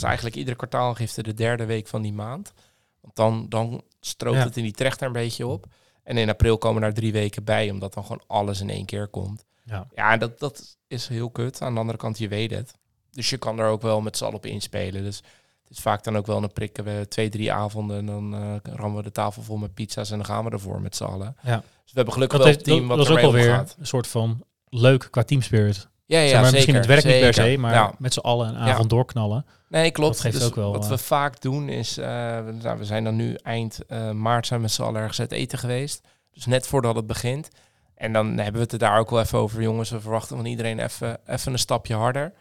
Dat 0.00 0.06
is 0.06 0.14
eigenlijk 0.14 0.36
iedere 0.36 0.56
kwartaalgifte 0.56 1.22
de 1.22 1.34
derde 1.34 1.64
week 1.64 1.86
van 1.88 2.02
die 2.02 2.12
maand. 2.12 2.52
Want 3.00 3.16
dan, 3.16 3.46
dan 3.48 3.82
strookt 4.00 4.36
Ja. 4.38 4.44
het 4.44 4.56
in 4.56 4.62
die 4.62 4.72
trechter 4.72 5.06
een 5.06 5.12
beetje 5.12 5.46
op. 5.46 5.66
En 6.02 6.16
in 6.16 6.28
april 6.28 6.58
komen 6.58 6.82
er 6.82 6.94
drie 6.94 7.12
weken 7.12 7.44
bij, 7.44 7.70
omdat 7.70 7.94
dan 7.94 8.02
gewoon 8.02 8.22
alles 8.26 8.60
in 8.60 8.70
één 8.70 8.84
keer 8.86 9.08
komt. 9.08 9.44
Ja. 9.64 9.86
Ja, 9.94 10.12
en 10.12 10.18
dat, 10.18 10.38
dat 10.38 10.76
is 10.86 11.08
heel 11.08 11.30
kut. 11.30 11.62
Aan 11.62 11.74
de 11.74 11.80
andere 11.80 11.98
kant, 11.98 12.18
je 12.18 12.28
weet 12.28 12.50
het. 12.50 12.74
Dus 13.10 13.30
je 13.30 13.36
kan 13.38 13.58
er 13.58 13.66
ook 13.68 13.82
wel 13.82 14.00
met 14.00 14.16
z'n 14.16 14.24
allen 14.24 14.36
op 14.36 14.46
inspelen. 14.46 15.02
Dus 15.02 15.16
het 15.62 15.70
is 15.76 15.80
vaak 15.80 16.04
dan 16.04 16.16
ook 16.16 16.26
wel 16.26 16.42
een 16.42 16.52
prikken 16.52 16.84
we 16.84 17.06
twee, 17.08 17.28
drie 17.28 17.52
avonden 17.52 17.98
en 17.98 18.06
dan 18.06 18.34
eh 18.34 18.74
rammen 18.74 18.96
we 18.96 19.02
de 19.02 19.12
tafel 19.12 19.42
vol 19.42 19.56
met 19.56 19.74
pizza's 19.74 20.10
en 20.10 20.16
dan 20.16 20.26
gaan 20.26 20.44
we 20.44 20.50
ervoor 20.50 20.80
met 20.80 20.96
z'n 20.96 21.04
allen. 21.04 21.36
Ja. 21.42 21.56
Dus 21.56 21.64
we 21.92 21.92
hebben 21.94 22.12
gelukkig 22.14 22.38
Dat, 22.38 22.46
wel 22.48 22.56
een 22.56 22.62
team 22.62 22.78
dat, 22.88 22.88
wat 22.88 23.06
dat 23.06 23.06
is 23.16 23.22
ook 23.22 23.28
alweer 23.28 23.50
omgaat. 23.50 23.76
een 23.78 23.86
soort 23.86 24.06
van 24.06 24.44
leuk 24.68 25.08
qua 25.10 25.22
teamspirit. 25.24 25.88
Ja, 26.08 26.18
ja, 26.20 26.28
zeg 26.28 26.40
maar, 26.40 26.50
zeker. 26.50 26.52
misschien 26.54 26.74
het 26.74 26.86
werk 26.86 27.04
niet 27.04 27.20
per 27.20 27.34
se, 27.34 27.40
zeker. 27.42 27.60
maar 27.60 27.72
Ja. 27.72 27.92
met 27.98 28.12
z'n 28.12 28.18
allen 28.20 28.48
een 28.48 28.56
avond 28.56 28.90
doorknallen. 28.90 29.46
Nee, 29.68 29.90
klopt. 29.90 30.12
Dat 30.12 30.20
geeft 30.22 30.38
Dus 30.38 30.46
ook 30.46 30.54
wel, 30.54 30.72
wat 30.72 30.84
eh, 30.84 30.90
we 30.90 30.98
vaak 30.98 31.40
doen 31.40 31.68
is, 31.68 31.98
eh, 31.98 32.06
we, 32.44 32.52
nou, 32.62 32.78
we 32.78 32.84
zijn 32.84 33.04
dan 33.04 33.16
nu 33.16 33.34
eind 33.42 33.78
eh, 33.88 34.10
maart 34.10 34.46
zijn 34.46 34.58
we 34.58 34.64
met 34.64 34.74
z'n 34.74 34.82
allen 34.82 35.00
ergens 35.00 35.20
uit 35.20 35.32
eten 35.32 35.58
geweest. 35.58 36.00
Dus 36.32 36.46
net 36.46 36.66
voordat 36.66 36.94
het 36.94 37.06
begint. 37.06 37.48
En 37.94 38.12
dan 38.12 38.26
hebben 38.26 38.52
we 38.52 38.58
het 38.60 38.72
er 38.72 38.78
daar 38.78 38.98
ook 38.98 39.10
wel 39.10 39.20
even 39.20 39.38
over, 39.38 39.62
jongens. 39.62 39.90
We 39.90 40.00
verwachten 40.00 40.36
van 40.36 40.46
iedereen 40.46 40.78
even, 40.78 41.18
even 41.26 41.52
een 41.52 41.58
stapje 41.58 41.94
harder. 41.94 42.32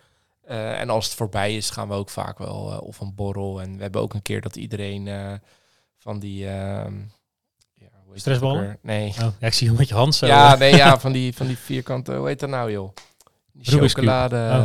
Eh, 0.45 0.79
en 0.79 0.89
als 0.89 1.05
het 1.05 1.13
voorbij 1.13 1.55
is, 1.55 1.69
gaan 1.69 1.88
we 1.88 1.93
ook 1.93 2.09
vaak 2.09 2.38
wel 2.38 2.71
eh, 2.71 2.81
of 2.81 3.00
een 3.00 3.15
borrel. 3.15 3.62
En 3.62 3.75
we 3.75 3.81
hebben 3.81 4.01
ook 4.01 4.13
een 4.13 4.21
keer 4.21 4.41
dat 4.41 4.55
iedereen 4.55 5.07
eh, 5.07 5.33
van 5.97 6.19
die... 6.19 6.47
Stressballen? 8.13 8.77
Nee. 8.81 9.07
Oh, 9.09 9.27
ja, 9.39 9.47
ik 9.47 9.53
zie 9.53 9.71
je 9.71 9.77
met 9.77 9.88
je 9.88 9.95
hand 9.95 10.15
zo. 10.15 10.25
Ja, 10.25 10.53
eh, 10.53 10.59
nee, 10.63 10.75
ja, 10.75 11.00
van 11.00 11.12
die, 11.12 11.33
van 11.36 11.47
die 11.47 11.57
vierkante, 11.57 12.13
hoe 12.15 12.27
heet 12.27 12.39
dat 12.39 12.50
nou, 12.50 12.71
joh? 12.71 12.93
Die 13.61 13.79
chocolade 13.89 14.35
Oh. 14.35 14.55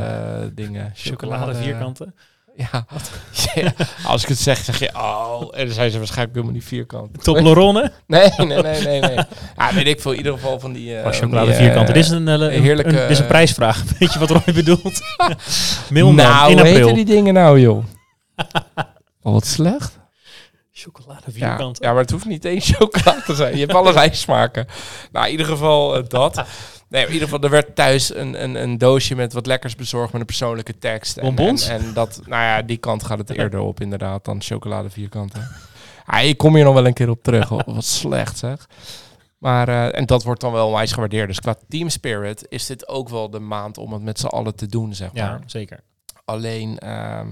eh, 0.43 0.49
dingen. 0.55 0.93
chocolade 0.95 1.55
vierkanten. 1.55 2.15
Ja. 2.57 2.69
Ja, 3.55 3.73
Als 4.07 4.23
ik 4.23 4.29
het 4.29 4.39
zeg, 4.39 4.59
zeg 4.65 4.79
je, 4.79 4.91
oh. 4.95 5.43
En 5.51 5.65
dan 5.67 5.75
zijn 5.75 5.91
ze 5.91 5.99
waarschijnlijk 5.99 6.35
helemaal 6.35 6.55
niet 6.55 6.65
vierkant. 6.65 7.25
Toblerone? 7.25 7.93
Nee, 8.07 8.29
nee, 8.37 8.47
nee, 8.47 8.83
nee, 8.83 9.01
nee. 9.01 9.17
Ja, 9.57 9.75
weet 9.75 9.87
ik 9.87 10.01
veel. 10.01 10.11
In 10.11 10.17
ieder 10.17 10.33
geval 10.33 10.61
van 10.61 10.73
die... 10.73 10.97
eh, 10.97 11.03
van 11.03 11.13
chocolade 11.13 11.47
die, 11.47 11.55
vierkant. 11.55 11.89
eh, 11.89 11.95
Dit 11.95 12.05
is 12.05 12.11
een, 12.11 12.27
een, 12.27 12.51
heerlijke- 12.63 12.91
een- 12.91 12.97
dit 12.97 13.11
is 13.11 13.19
een 13.19 13.27
prijsvraag. 13.27 13.83
Weet 13.99 14.13
je 14.13 14.19
wat 14.19 14.31
Roy 14.31 14.55
bedoelt? 14.55 15.01
Mail 15.91 16.13
me 16.13 16.23
nou, 16.23 16.51
in 16.51 16.59
hoe 16.59 16.67
april. 16.69 16.75
heten 16.89 16.95
die 16.95 17.05
dingen 17.15 17.35
nou, 17.35 17.61
joh? 17.61 17.85
Oh, 19.23 19.33
wat 19.33 19.47
slecht. 19.47 20.01
Chocolade 20.73 21.23
Ja, 21.27 21.33
vierkant. 21.33 21.79
ja, 21.81 21.93
maar 21.93 22.01
het 22.03 22.11
hoeft 22.11 22.25
niet 22.27 22.45
eens 22.45 22.71
chocolade 22.77 23.23
te 23.23 23.35
zijn. 23.35 23.53
Je 23.55 23.61
hebt 23.61 23.75
allerlei 23.75 24.15
smaken. 24.15 24.67
Nou, 25.13 25.25
in 25.27 25.31
ieder 25.31 25.47
geval 25.47 26.09
dat. 26.09 26.43
Nee, 26.93 27.07
in 27.07 27.13
ieder 27.13 27.29
geval, 27.29 27.43
er 27.43 27.51
werd 27.51 27.75
thuis 27.75 28.15
een, 28.15 28.43
een, 28.43 28.55
een 28.55 28.79
doosje 28.79 29.15
met 29.15 29.33
wat 29.33 29.47
lekkers 29.47 29.75
bezorgd 29.75 30.13
met 30.13 30.21
een 30.21 30.27
persoonlijke 30.27 30.79
tekst. 30.79 31.17
En, 31.17 31.35
Bonbons? 31.35 31.69
En, 31.69 31.81
en 31.81 31.93
dat, 31.93 32.21
nou 32.27 32.43
ja, 32.43 32.63
die 32.63 32.77
kant 32.77 33.03
gaat 33.03 33.19
het 33.19 33.31
eerder 33.39 33.61
op 33.61 33.81
inderdaad 33.81 34.25
dan 34.25 34.43
chocolade 34.43 34.91
vierkanten. 34.91 35.49
Ja, 36.07 36.19
ik 36.19 36.37
kom 36.37 36.55
hier 36.55 36.65
nog 36.65 36.75
wel 36.75 36.87
een 36.87 36.93
keer 36.93 37.09
op 37.09 37.23
terug. 37.23 37.49
Wat 37.49 37.85
slecht 37.85 38.39
zeg. 38.39 38.69
Maar, 39.39 39.69
eh, 39.69 39.99
en 39.99 40.07
dat 40.07 40.23
wordt 40.23 40.41
dan 40.41 40.53
wel 40.53 40.67
onwijs 40.67 40.93
gewaardeerd. 40.93 41.29
Dus 41.29 41.41
qua 41.41 41.57
team 41.69 41.89
spirit 41.89 42.47
is 42.49 42.67
dit 42.67 42.89
ook 42.89 43.09
wel 43.09 43.31
de 43.31 43.39
maand 43.39 43.79
om 43.79 43.93
het 43.93 44.03
met 44.03 44.19
z'n 44.19 44.27
allen 44.27 44.55
te 44.55 44.67
doen, 44.67 44.95
zeg 44.95 45.13
maar. 45.13 45.23
Ja, 45.23 45.41
zeker. 45.47 45.81
Alleen, 46.25 46.79
ehm, 46.79 47.29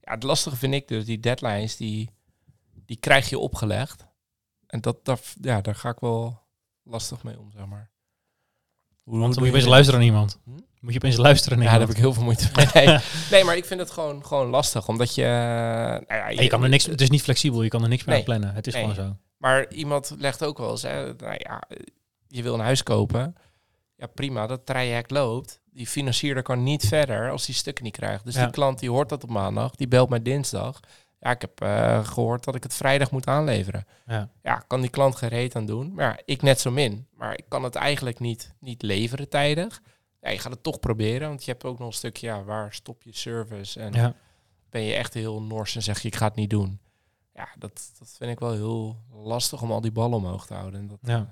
ja, 0.00 0.12
het 0.12 0.22
lastige 0.22 0.56
vind 0.56 0.74
ik 0.74 0.88
dus, 0.88 1.04
die 1.04 1.20
deadlines, 1.20 1.76
die, 1.76 2.10
die 2.86 2.96
krijg 2.96 3.28
je 3.28 3.38
opgelegd. 3.38 4.06
En 4.66 4.80
dat, 4.80 5.04
daar, 5.04 5.18
ja, 5.40 5.60
daar 5.60 5.74
ga 5.74 5.88
ik 5.88 6.00
wel 6.00 6.40
lastig 6.82 7.22
mee 7.22 7.38
om, 7.38 7.50
zeg 7.52 7.66
maar. 7.66 7.90
Hoe, 9.10 9.18
Want 9.18 9.34
dan 9.34 9.42
hoe 9.42 9.52
moet 9.52 9.60
je 9.60 9.66
opeens 9.66 9.66
luisteren 9.66 10.00
naar 10.00 10.08
iemand. 10.08 10.38
Hm? 10.44 10.50
Moet 10.80 10.92
je 10.92 10.98
opeens 10.98 11.16
luisteren 11.16 11.58
naar 11.58 11.66
Ja, 11.66 11.72
daar 11.72 11.80
heb 11.80 11.90
ik 11.90 11.96
heel 11.96 12.12
veel 12.12 12.22
moeite 12.22 12.48
mee. 12.74 12.86
Nee, 12.86 12.98
nee, 13.30 13.44
maar 13.44 13.56
ik 13.56 13.64
vind 13.64 13.80
het 13.80 13.90
gewoon, 13.90 14.24
gewoon 14.26 14.48
lastig, 14.48 14.88
omdat 14.88 15.14
je... 15.14 15.22
nou 16.08 16.20
ja, 16.20 16.28
je 16.28 16.46
kan 16.48 16.62
er 16.62 16.68
niks, 16.68 16.86
het 16.86 17.00
is 17.00 17.10
niet 17.10 17.22
flexibel, 17.22 17.62
je 17.62 17.68
kan 17.68 17.82
er 17.82 17.88
niks 17.88 18.04
meer 18.04 18.08
Nee. 18.14 18.18
aan 18.18 18.24
plannen. 18.24 18.54
Het 18.54 18.66
is 18.66 18.72
Nee. 18.74 18.82
gewoon 18.82 18.96
zo. 19.06 19.16
Maar 19.36 19.72
iemand 19.72 20.14
legt 20.18 20.44
ook 20.44 20.58
wel 20.58 20.70
eens, 20.70 20.82
hè, 20.82 21.04
nou 21.14 21.34
ja, 21.38 21.62
je 22.28 22.42
wil 22.42 22.54
een 22.54 22.60
huis 22.60 22.82
kopen. 22.82 23.34
Ja, 23.96 24.06
prima, 24.06 24.46
dat 24.46 24.66
traject 24.66 25.10
loopt. 25.10 25.60
Die 25.72 25.86
financierder 25.86 26.42
kan 26.42 26.62
niet 26.62 26.86
verder 26.86 27.30
als 27.30 27.46
die 27.46 27.54
stukken 27.54 27.84
niet 27.84 27.96
krijgt. 27.96 28.24
Dus 28.24 28.34
Ja. 28.34 28.42
die 28.42 28.50
klant 28.52 28.78
die 28.78 28.90
hoort 28.90 29.08
dat 29.08 29.22
op 29.22 29.30
maandag, 29.30 29.74
die 29.74 29.88
belt 29.88 30.08
mij 30.08 30.22
dinsdag. 30.22 30.80
Ja, 31.20 31.30
ik 31.30 31.40
heb 31.40 31.60
eh, 31.60 32.04
gehoord 32.06 32.44
dat 32.44 32.54
ik 32.54 32.62
het 32.62 32.74
vrijdag 32.74 33.10
moet 33.10 33.26
aanleveren. 33.26 33.86
Ja. 34.06 34.28
Ja, 34.42 34.54
kan 34.66 34.80
die 34.80 34.90
klant 34.90 35.16
gereed 35.16 35.56
aan 35.56 35.66
doen. 35.66 35.92
Maar 35.94 36.04
ja, 36.04 36.18
ik 36.24 36.42
net 36.42 36.60
zo 36.60 36.70
min. 36.70 37.06
Maar 37.16 37.36
ik 37.36 37.44
kan 37.48 37.62
het 37.62 37.74
eigenlijk 37.74 38.18
niet, 38.20 38.54
niet 38.60 38.82
leveren 38.82 39.28
tijdig. 39.28 39.80
Ja, 40.20 40.30
je 40.30 40.38
gaat 40.38 40.52
het 40.52 40.62
toch 40.62 40.80
proberen, 40.80 41.28
want 41.28 41.44
je 41.44 41.50
hebt 41.50 41.64
ook 41.64 41.78
nog 41.78 41.88
een 41.88 41.94
stukje, 41.94 42.26
ja, 42.26 42.42
waar 42.42 42.72
stop 42.72 43.02
je 43.02 43.16
service? 43.16 43.80
En 43.80 43.92
Ja. 43.92 44.14
ben 44.70 44.82
je 44.82 44.94
echt 44.94 45.14
heel 45.14 45.42
nors 45.42 45.76
en 45.76 45.82
zeg 45.82 46.00
je, 46.02 46.08
ik 46.08 46.16
ga 46.16 46.26
het 46.26 46.34
niet 46.34 46.50
doen. 46.50 46.80
Ja, 47.34 47.48
dat, 47.58 47.90
dat 47.98 48.14
vind 48.18 48.30
ik 48.30 48.38
wel 48.38 48.52
heel 48.52 48.96
lastig 49.12 49.62
om 49.62 49.72
al 49.72 49.80
die 49.80 49.92
ballen 49.92 50.16
omhoog 50.18 50.46
te 50.46 50.54
houden. 50.54 50.80
En 50.80 50.86
dat, 50.88 50.98
Ja. 51.02 51.16
eh, 51.16 51.22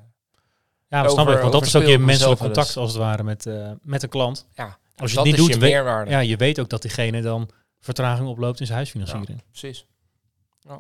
Ja, 0.89 1.03
dat 1.03 1.13
snap 1.13 1.29
ik. 1.29 1.39
Want 1.39 1.53
dat 1.53 1.67
is 1.67 1.77
ook 1.77 1.83
je 1.83 1.99
menselijk 1.99 2.41
contact 2.41 2.77
als 2.77 2.91
het 2.93 3.01
ware 3.01 3.23
met, 3.23 3.47
eh, 3.47 3.71
met 3.83 4.03
een 4.03 4.09
klant. 4.09 4.47
ja, 4.55 4.79
Als 4.97 5.11
je 5.13 5.17
het 5.19 5.27
niet 5.27 5.37
doet, 5.37 5.47
je 5.55 5.59
weet- 5.59 5.71
meerwaarde. 5.71 6.11
Ja, 6.11 6.19
je 6.19 6.37
weet 6.37 6.61
ook 6.61 6.69
dat 6.69 6.83
diegene 6.83 7.23
dan 7.23 7.51
vertraging 7.81 8.29
oploopt 8.29 8.61
in 8.61 8.67
zijn 8.67 8.79
huisfinanciering. 8.79 9.43
precies. 9.51 9.87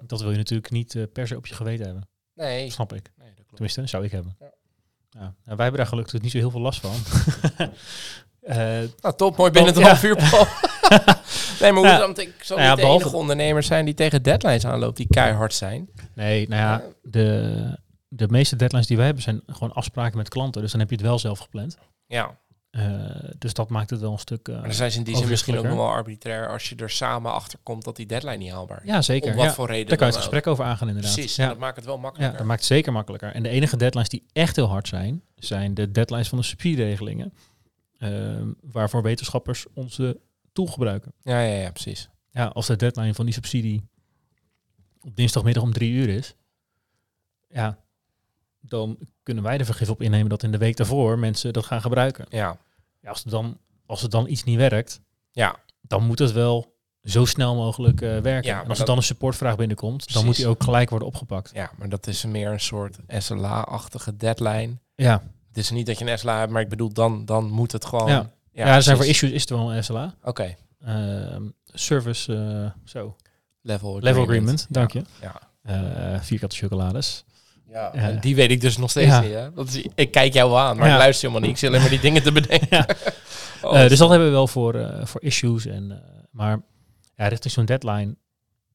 Dat 0.06 0.20
wil 0.20 0.30
je 0.30 0.36
natuurlijk 0.36 0.70
niet 0.70 0.94
eh, 0.94 1.02
per 1.12 1.26
se 1.26 1.36
op 1.36 1.46
je 1.46 1.54
geweten 1.54 1.84
hebben. 1.86 2.08
Nee, 2.34 2.70
Snap 2.70 2.92
ik. 2.92 3.10
nee, 3.16 3.26
dat 3.28 3.34
klopt. 3.36 3.50
Tenminste, 3.50 3.86
zou 3.86 4.04
ik 4.04 4.10
hebben. 4.10 4.36
Ja. 4.40 5.20
Nou, 5.20 5.32
wij 5.44 5.56
hebben 5.56 5.76
daar 5.76 5.86
gelukkig 5.86 6.20
niet 6.20 6.30
zo 6.30 6.38
heel 6.38 6.50
veel 6.50 6.60
last 6.60 6.80
van. 6.80 6.94
Eh, 8.40 8.56
Nou, 9.00 9.16
top, 9.16 9.36
mooi 9.36 9.50
binnen 9.50 9.74
het 9.74 9.80
Ja. 9.82 9.88
half 9.88 10.02
uur, 10.04 10.16
Paul. 10.16 10.46
nee, 11.60 11.72
maar 11.72 12.06
hoe? 12.06 12.14
Ik 12.22 12.34
zal 12.42 12.56
Nou 12.56 12.68
niet 12.76 12.84
de 12.86 12.92
enige 12.92 13.16
ondernemers 13.16 13.66
zijn 13.66 13.84
die 13.84 13.94
tegen 13.94 14.22
deadlines 14.22 14.64
aanloopt, 14.66 14.96
die 14.96 15.06
keihard 15.08 15.54
zijn. 15.54 15.88
nee, 16.14 16.48
nou 16.48 16.60
ja, 16.62 16.82
de, 17.02 17.78
de 18.08 18.28
meeste 18.28 18.56
deadlines 18.56 18.86
die 18.86 18.96
wij 18.96 19.06
hebben 19.06 19.22
zijn 19.24 19.42
gewoon 19.46 19.72
afspraken 19.72 20.16
met 20.18 20.28
klanten. 20.28 20.62
Dus 20.62 20.70
dan 20.70 20.80
heb 20.80 20.90
je 20.90 20.96
het 20.96 21.04
wel 21.04 21.18
zelf 21.18 21.38
gepland. 21.38 21.78
Ja, 22.06 22.38
Eh, 22.70 23.10
dus 23.38 23.54
dat 23.54 23.68
maakt 23.68 23.90
het 23.90 24.00
wel 24.00 24.12
een 24.12 24.18
stuk... 24.18 24.48
eh, 24.48 24.54
maar 24.54 24.62
dan 24.64 24.72
zijn 24.72 24.90
ze 24.92 24.98
in 24.98 25.04
die 25.04 25.16
zin 25.16 25.28
misschien 25.28 25.58
ook 25.58 25.64
nog 25.64 25.74
wel 25.74 25.88
arbitrair 25.88 26.48
als 26.48 26.68
je 26.68 26.76
er 26.76 26.90
samen 26.90 27.32
achter 27.32 27.58
komt 27.62 27.84
dat 27.84 27.96
die 27.96 28.06
deadline 28.06 28.36
niet 28.36 28.50
haalbaar 28.50 28.80
is. 28.82 28.88
ja, 28.88 29.02
zeker. 29.02 29.30
Om 29.30 29.36
wat 29.36 29.44
Ja, 29.46 29.52
voor 29.52 29.66
reden 29.66 29.86
daar 29.88 29.96
kan 29.96 30.06
je 30.06 30.12
het 30.12 30.22
ook. 30.22 30.28
gesprek 30.30 30.46
over 30.52 30.64
aangaan 30.64 30.88
inderdaad. 30.88 31.12
Precies, 31.12 31.36
Ja. 31.36 31.48
dat 31.48 31.58
maakt 31.58 31.76
het 31.76 31.84
wel 31.84 31.94
Ja, 31.94 32.00
makkelijker. 32.00 32.38
dat 32.38 32.46
maakt 32.46 32.60
het 32.60 32.68
zeker 32.68 32.92
makkelijker. 32.92 33.32
En 33.34 33.42
de 33.42 33.48
enige 33.48 33.76
deadlines 33.76 34.08
die 34.08 34.24
echt 34.32 34.56
heel 34.56 34.66
hard 34.68 34.88
zijn, 34.88 35.22
zijn 35.36 35.74
de 35.74 35.90
deadlines 35.90 36.28
van 36.28 36.38
de 36.38 36.44
subsidieregelingen. 36.44 37.32
ehm, 37.98 38.48
waarvoor 38.62 39.02
wetenschappers 39.02 39.66
onze 39.74 40.20
tool 40.52 40.66
gebruiken. 40.66 41.12
Ja, 41.22 41.40
ja, 41.40 41.54
ja, 41.62 41.70
precies. 41.70 42.08
Ja, 42.30 42.46
als 42.46 42.66
de 42.66 42.76
deadline 42.76 43.14
van 43.14 43.24
die 43.24 43.34
subsidie 43.34 43.82
op 45.00 45.16
dinsdagmiddag 45.16 45.62
om 45.62 45.72
drie 45.72 45.92
uur 45.92 46.08
is, 46.08 46.34
ja, 47.48 47.78
dan 48.68 48.98
kunnen 49.22 49.44
wij 49.44 49.58
er 49.58 49.64
vergif 49.64 49.90
op 49.90 50.02
innemen 50.02 50.28
dat 50.28 50.42
in 50.42 50.52
de 50.52 50.58
week 50.58 50.76
daarvoor 50.76 51.18
mensen 51.18 51.52
dat 51.52 51.64
gaan 51.64 51.80
gebruiken. 51.80 52.26
Ja, 52.28 52.56
Ja, 53.02 53.08
als, 53.08 53.18
het 53.22 53.30
dan, 53.30 53.58
als 53.86 54.02
het 54.02 54.10
dan 54.10 54.28
iets 54.28 54.44
niet 54.44 54.56
werkt, 54.56 55.00
ja, 55.30 55.56
dan 55.80 56.04
moet 56.06 56.18
het 56.18 56.32
wel 56.32 56.76
zo 57.02 57.24
snel 57.24 57.54
mogelijk 57.54 58.00
eh, 58.00 58.18
werken. 58.18 58.50
Ja, 58.50 58.62
en 58.62 58.68
als 58.68 58.78
er 58.78 58.86
dan 58.86 58.96
een 58.96 59.02
supportvraag 59.02 59.56
binnenkomt, 59.56 60.12
dan 60.12 60.24
moet 60.24 60.36
die 60.36 60.46
ook 60.46 60.62
gelijk 60.62 60.90
worden 60.90 61.08
opgepakt. 61.08 61.50
ja, 61.54 61.70
maar 61.78 61.88
dat 61.88 62.06
is 62.06 62.24
meer 62.24 62.50
een 62.50 62.60
soort 62.60 62.98
SLA-achtige 63.08 64.16
deadline. 64.16 64.76
Ja, 64.94 65.22
Het 65.48 65.56
is 65.56 65.70
niet 65.70 65.86
dat 65.86 65.98
je 65.98 66.10
een 66.10 66.18
SLA 66.18 66.38
hebt, 66.38 66.52
maar 66.52 66.62
ik 66.62 66.68
bedoel, 66.68 66.92
dan, 66.92 67.24
dan 67.24 67.50
moet 67.50 67.72
het 67.72 67.84
gewoon... 67.84 68.08
Ja. 68.08 68.30
ja, 68.52 68.74
er 68.74 68.82
zijn 68.82 68.96
voor 68.96 69.06
issues 69.06 69.30
is 69.30 69.46
er 69.46 69.56
wel 69.56 69.74
een 69.74 69.84
SLA. 69.84 70.14
Oké, 70.22 70.56
Ehm, 70.84 71.42
service, 71.64 72.34
eh, 72.34 72.80
zo. 72.90 73.16
level 73.60 73.88
agreement. 73.96 74.04
Level 74.04 74.22
agreement, 74.22 74.66
dank 74.70 74.92
je. 74.92 75.02
Ja. 75.20 75.40
Eh 75.62 76.20
vierkante 76.20 76.56
chocolades. 76.56 77.24
Ja, 77.68 77.90
Ja. 77.94 78.00
en 78.00 78.20
die 78.20 78.34
weet 78.34 78.50
ik 78.50 78.60
dus 78.60 78.76
nog 78.76 78.90
steeds 78.90 79.06
Ja. 79.06 79.20
niet. 79.20 79.32
Hè? 79.32 79.52
Dat 79.52 79.68
is, 79.68 79.86
ik 79.94 80.10
kijk 80.10 80.32
jou 80.32 80.56
aan, 80.58 80.76
maar 80.76 80.86
Ja. 80.86 80.92
ik 80.92 80.98
luister 80.98 81.28
helemaal 81.28 81.48
niet. 81.48 81.50
Ik 81.50 81.56
zit 81.62 81.68
alleen 81.68 81.80
maar 81.80 81.90
die 81.90 82.00
dingen 82.00 82.22
te 82.22 82.32
bedenken. 82.32 82.68
Ja. 82.70 82.86
Oh, 83.62 83.80
Eh, 83.82 83.88
dus 83.88 83.98
dat 83.98 84.08
hebben 84.08 84.28
we 84.28 84.32
wel 84.34 84.46
voor, 84.46 84.74
eh, 84.74 85.06
voor 85.06 85.22
issues. 85.22 85.66
En, 85.66 85.90
eh, 85.92 85.98
maar 86.30 86.60
ja, 87.14 87.28
richting 87.28 87.52
zo'n 87.52 87.64
deadline 87.64 88.16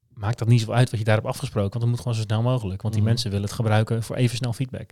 maakt 0.08 0.39
dat 0.39 0.47
niet 0.47 0.62
zo 0.62 0.71
uit 0.71 0.89
wat 0.89 0.99
je 0.99 1.06
daar 1.06 1.15
hebt 1.15 1.27
afgesproken. 1.27 1.69
Want 1.71 1.82
het 1.82 1.91
moet 1.91 1.99
gewoon 1.99 2.15
zo 2.15 2.21
snel 2.21 2.41
mogelijk. 2.41 2.82
Want 2.82 2.93
die 2.93 3.03
Mhm. 3.03 3.12
mensen 3.12 3.29
willen 3.32 3.45
het 3.45 3.56
gebruiken 3.56 4.03
voor 4.03 4.15
even 4.15 4.38
snel 4.38 4.53
feedback. 4.53 4.89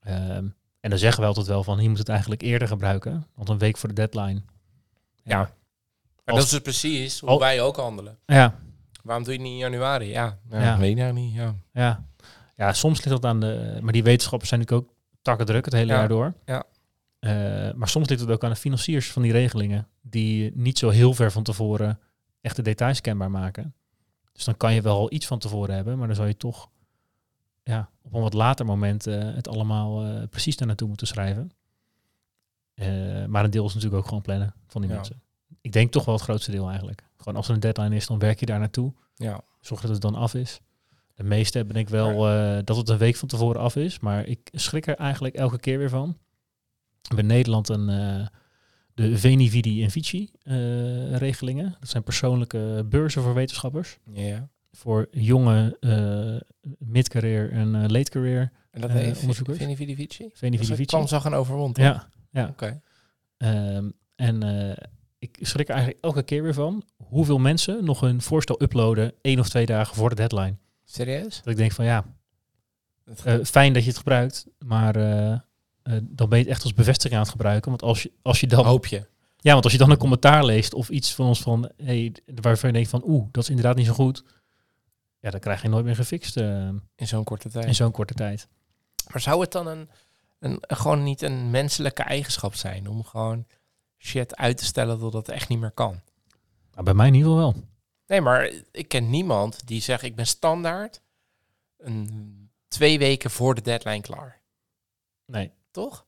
Ehm, 0.00 0.44
en 0.80 0.90
dan 0.90 0.98
zeggen 0.98 1.20
we 1.20 1.26
altijd 1.26 1.46
wel 1.46 1.64
van, 1.64 1.82
je 1.82 1.88
moet 1.88 1.98
het 1.98 2.08
eigenlijk 2.08 2.42
eerder 2.42 2.68
gebruiken. 2.68 3.26
Want 3.34 3.48
een 3.48 3.58
week 3.58 3.76
voor 3.76 3.88
de 3.88 3.94
deadline. 3.94 4.42
Ja. 5.22 5.38
Maar 5.38 5.48
Als- 6.24 6.36
dat 6.36 6.44
is 6.44 6.50
dus 6.50 6.60
precies 6.60 7.20
hoe 7.20 7.28
Al- 7.28 7.38
wij 7.38 7.60
ook 7.60 7.76
handelen. 7.76 8.18
Ja, 8.26 8.54
Waarom 9.02 9.24
doe 9.24 9.32
je 9.32 9.38
het 9.38 9.48
niet 9.48 9.56
in 9.58 9.70
januari? 9.70 10.08
Ja, 10.08 10.38
ja, 10.50 10.60
Ja. 10.62 10.78
weet 10.78 10.90
ik 10.90 10.96
nou 10.96 11.12
niet. 11.12 11.34
Ja. 11.34 11.54
ja. 11.72 12.04
Ja, 12.56 12.72
soms 12.72 12.96
ligt 13.04 13.10
dat 13.22 13.24
aan 13.24 13.40
de... 13.40 13.78
Maar 13.82 13.92
die 13.92 14.02
wetenschappers 14.02 14.48
zijn 14.48 14.60
natuurlijk 14.60 14.88
ook 14.88 14.94
takken 15.22 15.46
druk 15.46 15.64
het 15.64 15.74
hele 15.74 15.92
Ja, 15.92 15.98
jaar 15.98 16.08
door. 16.08 16.34
ja. 16.44 16.64
Eh, 17.18 17.72
maar 17.74 17.88
soms 17.88 18.08
ligt 18.08 18.20
het 18.20 18.30
ook 18.30 18.44
aan 18.44 18.50
de 18.50 18.56
financiers 18.56 19.12
van 19.12 19.22
die 19.22 19.32
regelingen. 19.32 19.88
Die 20.02 20.52
niet 20.54 20.78
zo 20.78 20.88
heel 20.88 21.14
ver 21.14 21.32
van 21.32 21.42
tevoren 21.42 21.98
echt 22.40 22.56
de 22.56 22.62
details 22.62 23.00
kenbaar 23.00 23.30
maken. 23.30 23.74
Dus 24.32 24.44
dan 24.44 24.56
kan 24.56 24.74
je 24.74 24.80
wel 24.80 24.96
al 24.96 25.12
iets 25.12 25.26
van 25.26 25.38
tevoren 25.38 25.74
hebben. 25.74 25.98
Maar 25.98 26.06
dan 26.06 26.16
zou 26.16 26.28
je 26.28 26.36
toch 26.36 26.70
ja, 27.62 27.90
op 28.02 28.14
een 28.14 28.20
wat 28.20 28.32
later 28.34 28.66
moment 28.66 29.06
eh, 29.06 29.18
het 29.34 29.48
allemaal 29.48 30.04
eh, 30.04 30.22
precies 30.30 30.56
daar 30.56 30.66
naartoe 30.66 30.88
moeten 30.88 31.06
schrijven. 31.06 31.50
Maar 33.28 33.44
een 33.44 33.50
deel 33.50 33.66
is 33.66 33.74
natuurlijk 33.74 34.00
ook 34.02 34.08
gewoon 34.08 34.22
plannen 34.22 34.54
van 34.66 34.80
die 34.80 34.90
Ja. 34.90 34.96
mensen. 34.96 35.20
Ik 35.60 35.72
denk 35.72 35.92
toch 35.92 36.04
wel 36.04 36.14
het 36.14 36.22
grootste 36.24 36.50
deel 36.50 36.68
eigenlijk. 36.68 37.04
Gewoon 37.16 37.36
als 37.36 37.48
er 37.48 37.54
een 37.54 37.60
deadline 37.60 37.96
is, 37.96 38.06
dan 38.06 38.18
werk 38.18 38.40
je 38.40 38.46
daar 38.46 38.58
naartoe. 38.58 38.92
ja. 39.14 39.40
Zorg 39.60 39.80
dat 39.80 39.90
het 39.90 40.00
dan 40.00 40.14
af 40.14 40.34
is. 40.34 40.60
De 41.16 41.24
meeste 41.24 41.64
ben 41.64 41.76
ik 41.76 41.88
wel 41.88 42.28
eh, 42.28 42.58
dat 42.64 42.76
het 42.76 42.88
een 42.88 42.98
week 42.98 43.16
van 43.16 43.28
tevoren 43.28 43.60
af 43.60 43.76
is. 43.76 43.98
Maar 43.98 44.26
ik 44.26 44.48
schrik 44.52 44.86
er 44.86 44.96
eigenlijk 44.96 45.34
elke 45.34 45.58
keer 45.58 45.78
weer 45.78 45.88
van. 45.88 46.16
We 47.08 47.14
hebben 47.14 47.30
in 47.30 47.36
Nederland 47.36 47.68
een, 47.68 47.88
eh, 47.88 48.26
de 48.94 49.18
Veni 49.18 49.50
Vidi 49.50 49.82
en 49.82 49.90
Vici 49.90 50.30
eh, 50.42 51.16
regelingen. 51.16 51.76
Dat 51.80 51.88
zijn 51.88 52.02
persoonlijke 52.02 52.86
beurzen 52.88 53.22
voor 53.22 53.34
wetenschappers. 53.34 53.98
ja. 54.12 54.48
Voor 54.72 55.08
jonge 55.10 55.76
mid-career 56.78 57.52
en 57.52 57.74
eh, 57.74 57.88
late 57.88 58.10
career. 58.10 58.52
En 58.70 58.80
dat 58.80 58.90
heeft 58.90 59.20
onderzoekers? 59.20 59.58
Vini 59.58 59.76
Vidi 59.76 59.94
Vici? 59.94 60.30
Veni 60.32 60.58
Vidi 60.58 60.70
is 60.70 60.76
Vici. 60.76 60.96
Kan 60.96 61.08
zag 61.08 61.24
en 61.24 61.32
overwond. 61.32 61.76
Ja, 61.76 62.08
ja. 62.30 62.48
Oké. 62.48 62.80
Ehm, 63.36 63.90
en 64.14 64.42
ik 65.18 65.38
schrik 65.40 65.68
er 65.68 65.74
eigenlijk 65.74 66.04
elke 66.04 66.22
keer 66.22 66.42
weer 66.42 66.54
van 66.54 66.84
hoeveel 66.96 67.38
mensen 67.38 67.84
nog 67.84 68.00
hun 68.00 68.22
voorstel 68.22 68.62
uploaden 68.62 69.12
één 69.20 69.38
of 69.38 69.48
twee 69.48 69.66
dagen 69.66 69.96
voor 69.96 70.08
de 70.08 70.14
deadline. 70.14 70.56
Serieus? 70.88 71.36
Dat 71.36 71.46
ik 71.52 71.56
denk 71.56 71.72
van 71.72 71.84
ja, 71.84 72.04
Eh, 73.24 73.34
fijn 73.44 73.72
dat 73.72 73.82
je 73.82 73.88
het 73.88 73.98
gebruikt, 73.98 74.46
maar 74.58 74.96
eh, 74.96 75.32
eh, 75.32 75.40
dan 76.02 76.28
ben 76.28 76.38
je 76.38 76.44
het 76.44 76.52
echt 76.52 76.62
als 76.62 76.74
bevestiging 76.74 77.14
aan 77.14 77.20
het 77.20 77.30
gebruiken. 77.30 77.70
Want 77.70 77.82
als 77.82 78.02
je, 78.02 78.12
als 78.22 78.40
je 78.40 78.46
dan, 78.46 78.64
hoop 78.64 78.86
je. 78.86 79.06
ja, 79.36 79.52
want 79.52 79.64
als 79.64 79.72
je 79.72 79.78
dan 79.78 79.90
een 79.90 79.96
commentaar 79.96 80.44
leest 80.44 80.74
of 80.74 80.88
iets 80.88 81.14
van 81.14 81.26
ons 81.26 81.40
van, 81.40 81.70
hey, 81.76 82.14
waarvan 82.42 82.68
je 82.68 82.74
denkt 82.74 82.90
van, 82.90 83.02
oeh, 83.06 83.28
dat 83.30 83.42
is 83.42 83.48
inderdaad 83.48 83.76
niet 83.76 83.86
zo 83.86 83.92
goed. 83.92 84.24
Ja, 85.20 85.30
dan 85.30 85.40
krijg 85.40 85.62
je 85.62 85.68
nooit 85.68 85.84
meer 85.84 85.96
gefixt 85.96 86.36
In 86.36 86.82
zo'n 86.96 87.24
korte 87.24 87.48
tijd. 87.48 87.66
in 87.66 87.74
zo'n 87.74 87.90
korte 87.92 88.14
tijd. 88.14 88.48
Maar 89.12 89.20
zou 89.20 89.40
het 89.40 89.52
dan 89.52 89.66
een, 89.66 89.88
een, 90.38 90.58
gewoon 90.60 91.02
niet 91.02 91.22
een 91.22 91.50
menselijke 91.50 92.02
eigenschap 92.02 92.54
zijn 92.54 92.88
om 92.88 93.04
gewoon 93.04 93.46
shit 93.98 94.36
uit 94.36 94.56
te 94.56 94.64
stellen 94.64 94.98
totdat 94.98 95.26
het 95.26 95.34
echt 95.36 95.48
niet 95.48 95.60
meer 95.60 95.70
kan? 95.70 96.00
Nou, 96.72 96.84
bij 96.84 96.94
mij 96.94 97.06
in 97.06 97.14
ieder 97.14 97.30
geval 97.30 97.52
wel. 97.52 97.62
Nee, 98.06 98.20
maar 98.20 98.50
ik 98.72 98.88
ken 98.88 99.10
niemand 99.10 99.66
die 99.66 99.80
zegt 99.82 100.02
ik 100.02 100.16
ben 100.16 100.26
standaard 100.26 101.00
een 101.78 102.50
twee 102.68 102.98
weken 102.98 103.30
voor 103.30 103.54
de 103.54 103.60
deadline 103.60 104.00
klaar. 104.00 104.40
Nee. 105.26 105.52
Toch? 105.70 106.06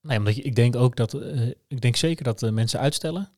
Nee, 0.00 0.18
omdat 0.18 0.36
je, 0.36 0.42
ik 0.42 0.54
denk 0.54 0.76
ook 0.76 0.96
dat, 0.96 1.14
eh, 1.14 1.46
ik 1.68 1.80
denk 1.80 1.96
zeker 1.96 2.24
dat 2.24 2.42
eh, 2.42 2.50
mensen 2.50 2.80
uitstellen. 2.80 3.32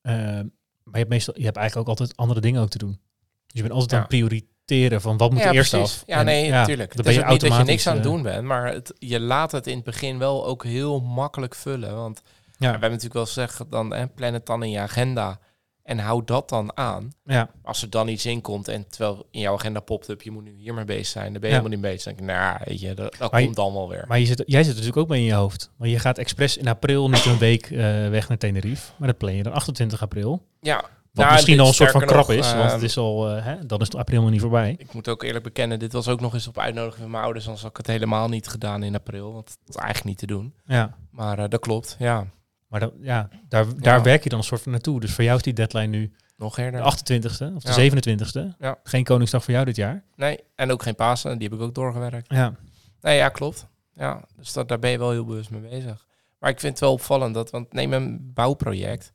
Eh, 0.00 0.14
maar 0.14 0.94
je 0.94 0.98
hebt 0.98 1.08
meestal, 1.08 1.34
je 1.38 1.44
hebt 1.44 1.56
eigenlijk 1.56 1.88
ook 1.88 1.98
altijd 1.98 2.16
andere 2.18 2.40
dingen 2.40 2.62
ook 2.62 2.68
te 2.68 2.78
doen. 2.78 3.00
Dus 3.46 3.60
je 3.60 3.60
bent 3.62 3.72
altijd 3.72 3.90
Ja. 3.90 3.96
aan 3.96 4.02
het 4.02 4.12
prioriteren 4.12 5.00
van 5.00 5.16
wat 5.16 5.30
moet 5.30 5.40
ja, 5.40 5.48
er 5.48 5.54
eerst 5.54 5.70
precies. 5.70 6.00
af. 6.00 6.06
Ja, 6.06 6.18
En 6.18 6.24
nee, 6.24 6.50
natuurlijk. 6.50 6.96
dan 6.96 6.96
Het 6.96 7.06
ben 7.06 7.14
is 7.14 7.18
je 7.18 7.24
ook 7.24 7.30
niet 7.30 7.40
dat 7.40 7.50
je 7.58 7.64
niks 7.64 7.86
automatisch, 7.86 7.86
aan 7.86 7.94
het 7.94 8.02
doen 8.02 8.22
bent, 8.22 8.44
maar 8.44 8.72
het, 8.72 8.94
je 8.98 9.20
laat 9.20 9.52
het 9.52 9.66
in 9.66 9.74
het 9.76 9.84
begin 9.84 10.18
wel 10.18 10.46
ook 10.46 10.64
heel 10.64 11.00
makkelijk 11.00 11.54
vullen. 11.54 11.94
Want 11.94 12.22
ja. 12.24 12.32
we 12.58 12.66
hebben 12.66 12.80
natuurlijk 12.90 13.14
wel 13.14 13.26
gezegd, 13.26 13.70
dan 13.70 13.92
hè, 13.94 14.08
plan 14.08 14.32
het 14.32 14.46
dan 14.46 14.62
in 14.62 14.70
je 14.70 14.78
agenda 14.78 15.38
en 15.86 15.98
hou 15.98 16.22
dat 16.24 16.48
dan 16.48 16.76
aan. 16.76 17.10
ja, 17.24 17.48
Als 17.62 17.82
er 17.82 17.90
dan 17.90 18.08
iets 18.08 18.26
in 18.26 18.40
komt 18.40 18.68
en 18.68 18.88
terwijl 18.88 19.26
in 19.30 19.40
jouw 19.40 19.54
agenda 19.54 19.80
popt 19.80 20.08
up, 20.08 20.22
je 20.22 20.30
moet 20.30 20.44
nu 20.44 20.54
hiermee 20.58 20.84
bezig 20.84 21.06
zijn, 21.06 21.32
dan 21.32 21.40
ben 21.40 21.50
je 21.50 21.56
Ja. 21.56 21.62
helemaal 21.62 21.78
niet 21.78 21.80
bezig. 21.90 22.04
Dan 22.04 22.26
denk 22.26 22.28
ik, 22.28 22.36
nou, 22.44 22.58
weet 22.64 22.80
je, 22.80 22.94
dat, 22.94 23.16
dat 23.18 23.30
komt 23.30 23.56
dan 23.56 23.72
wel 23.72 23.88
weer. 23.88 24.04
maar 24.08 24.18
je 24.18 24.26
zit, 24.26 24.42
jij 24.46 24.62
zit 24.62 24.72
natuurlijk 24.72 24.98
ook 24.98 25.08
mee 25.08 25.20
in 25.20 25.26
je 25.26 25.32
hoofd. 25.32 25.70
Want 25.76 25.90
je 25.90 25.98
gaat 25.98 26.18
expres 26.18 26.56
in 26.56 26.68
april 26.68 27.10
niet 27.10 27.24
een 27.24 27.38
week 27.38 27.70
eh, 27.70 27.78
weg 28.08 28.28
naar 28.28 28.38
Tenerife. 28.38 28.92
Maar 28.96 29.08
dat 29.08 29.18
plan 29.18 29.34
je 29.34 29.42
dan 29.42 29.52
28 29.52 30.02
april. 30.02 30.46
ja, 30.60 30.74
Wat 30.76 31.24
Nou, 31.24 31.32
misschien 31.36 31.60
al 31.60 31.66
een 31.68 31.74
soort 31.74 31.90
van 31.90 32.00
krap 32.00 32.16
nog, 32.26 32.30
is. 32.36 32.52
want 32.52 32.62
ehm, 32.64 32.72
het 32.72 32.82
is 32.82 32.96
al, 32.96 33.28
eh, 33.36 33.44
hè, 33.44 33.66
dan 33.66 33.80
is 33.80 33.86
het 33.86 33.96
april 33.96 34.22
nog 34.22 34.30
niet 34.30 34.40
voorbij. 34.40 34.74
ik 34.78 34.92
moet 34.92 35.08
ook 35.08 35.22
eerlijk 35.22 35.44
bekennen, 35.44 35.78
dit 35.78 35.92
was 35.92 36.08
ook 36.08 36.20
nog 36.20 36.34
eens 36.34 36.46
op 36.46 36.58
uitnodiging 36.58 37.02
van 37.02 37.10
mijn 37.10 37.22
ouders, 37.22 37.44
anders 37.44 37.62
had 37.62 37.70
ik 37.70 37.76
het 37.76 37.86
helemaal 37.86 38.28
niet 38.28 38.48
gedaan 38.48 38.82
in 38.82 38.94
april, 38.94 39.32
want 39.32 39.48
het 39.48 39.58
was 39.66 39.76
eigenlijk 39.76 40.06
niet 40.06 40.18
te 40.18 40.26
doen. 40.26 40.54
Ja. 40.66 40.96
Maar 41.10 41.38
eh, 41.38 41.48
dat 41.48 41.60
klopt, 41.60 41.96
ja. 41.98 42.26
Maar 42.68 42.80
dat, 42.80 42.92
ja, 43.00 43.28
daar, 43.48 43.64
daar 43.78 43.96
Ja. 43.96 44.02
werk 44.02 44.22
je 44.22 44.28
dan 44.28 44.38
een 44.38 44.44
soort 44.44 44.62
van 44.62 44.72
naartoe. 44.72 45.00
Dus 45.00 45.12
voor 45.14 45.24
jou 45.24 45.36
is 45.36 45.42
die 45.42 45.52
deadline 45.52 45.86
nu 45.86 46.12
Nog 46.36 46.54
de 46.54 46.62
eerder. 46.62 46.80
28ste 46.80 47.54
of 47.54 47.62
de 47.62 47.68
Ja. 47.68 47.90
27ste. 47.90 48.54
Ja. 48.58 48.78
Geen 48.82 49.04
Koningsdag 49.04 49.44
voor 49.44 49.52
jou 49.52 49.64
dit 49.64 49.76
jaar. 49.76 50.02
Nee, 50.16 50.38
en 50.54 50.70
ook 50.70 50.82
geen 50.82 50.94
Pasen, 50.94 51.38
die 51.38 51.48
heb 51.48 51.58
ik 51.58 51.64
ook 51.64 51.74
doorgewerkt. 51.74 52.32
Ja. 52.32 52.54
Nee, 53.00 53.16
ja, 53.16 53.28
klopt. 53.28 53.66
Ja, 53.92 54.24
dus 54.36 54.52
dat, 54.52 54.68
daar 54.68 54.78
ben 54.78 54.90
je 54.90 54.98
wel 54.98 55.10
heel 55.10 55.24
bewust 55.24 55.50
mee 55.50 55.60
bezig. 55.60 56.06
Maar 56.38 56.50
ik 56.50 56.60
vind 56.60 56.72
het 56.72 56.80
wel 56.80 56.92
opvallend 56.92 57.34
dat, 57.34 57.50
want 57.50 57.72
neem 57.72 57.92
een 57.92 58.30
bouwproject. 58.34 59.12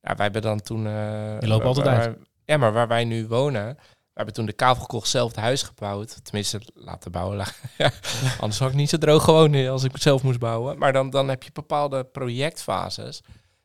Ja, 0.00 0.14
wij 0.14 0.24
hebben 0.24 0.42
dan 0.42 0.60
toen. 0.60 0.86
eh 0.86 1.38
Die 1.38 1.48
lopen 1.48 1.66
altijd 1.66 1.86
waar- 1.86 2.00
uit. 2.00 2.18
Ja, 2.44 2.56
maar 2.56 2.72
waar 2.72 2.88
wij 2.88 3.04
nu 3.04 3.26
wonen, 3.26 3.76
we 4.14 4.20
hebben 4.20 4.34
toen 4.34 4.46
de 4.46 4.52
kavel 4.52 4.80
gekocht, 4.82 5.08
zelf 5.08 5.28
het 5.30 5.40
huis 5.40 5.62
gebouwd. 5.62 6.24
Tenminste, 6.24 6.60
laten 6.74 7.10
bouwen. 7.12 7.46
Ja, 7.78 7.90
Anders 8.40 8.58
had 8.58 8.68
ik 8.70 8.74
niet 8.74 8.88
zo 8.90 8.98
droog 8.98 9.24
gewoond 9.24 9.68
als 9.68 9.84
ik 9.84 9.92
het 9.92 10.02
zelf 10.02 10.22
moest 10.22 10.38
bouwen. 10.38 10.78
Maar 10.78 10.92
dan, 10.92 11.10
dan 11.10 11.28
heb 11.28 11.42
je 11.42 11.50
bepaalde 11.52 12.04
projectfases. 12.04 13.20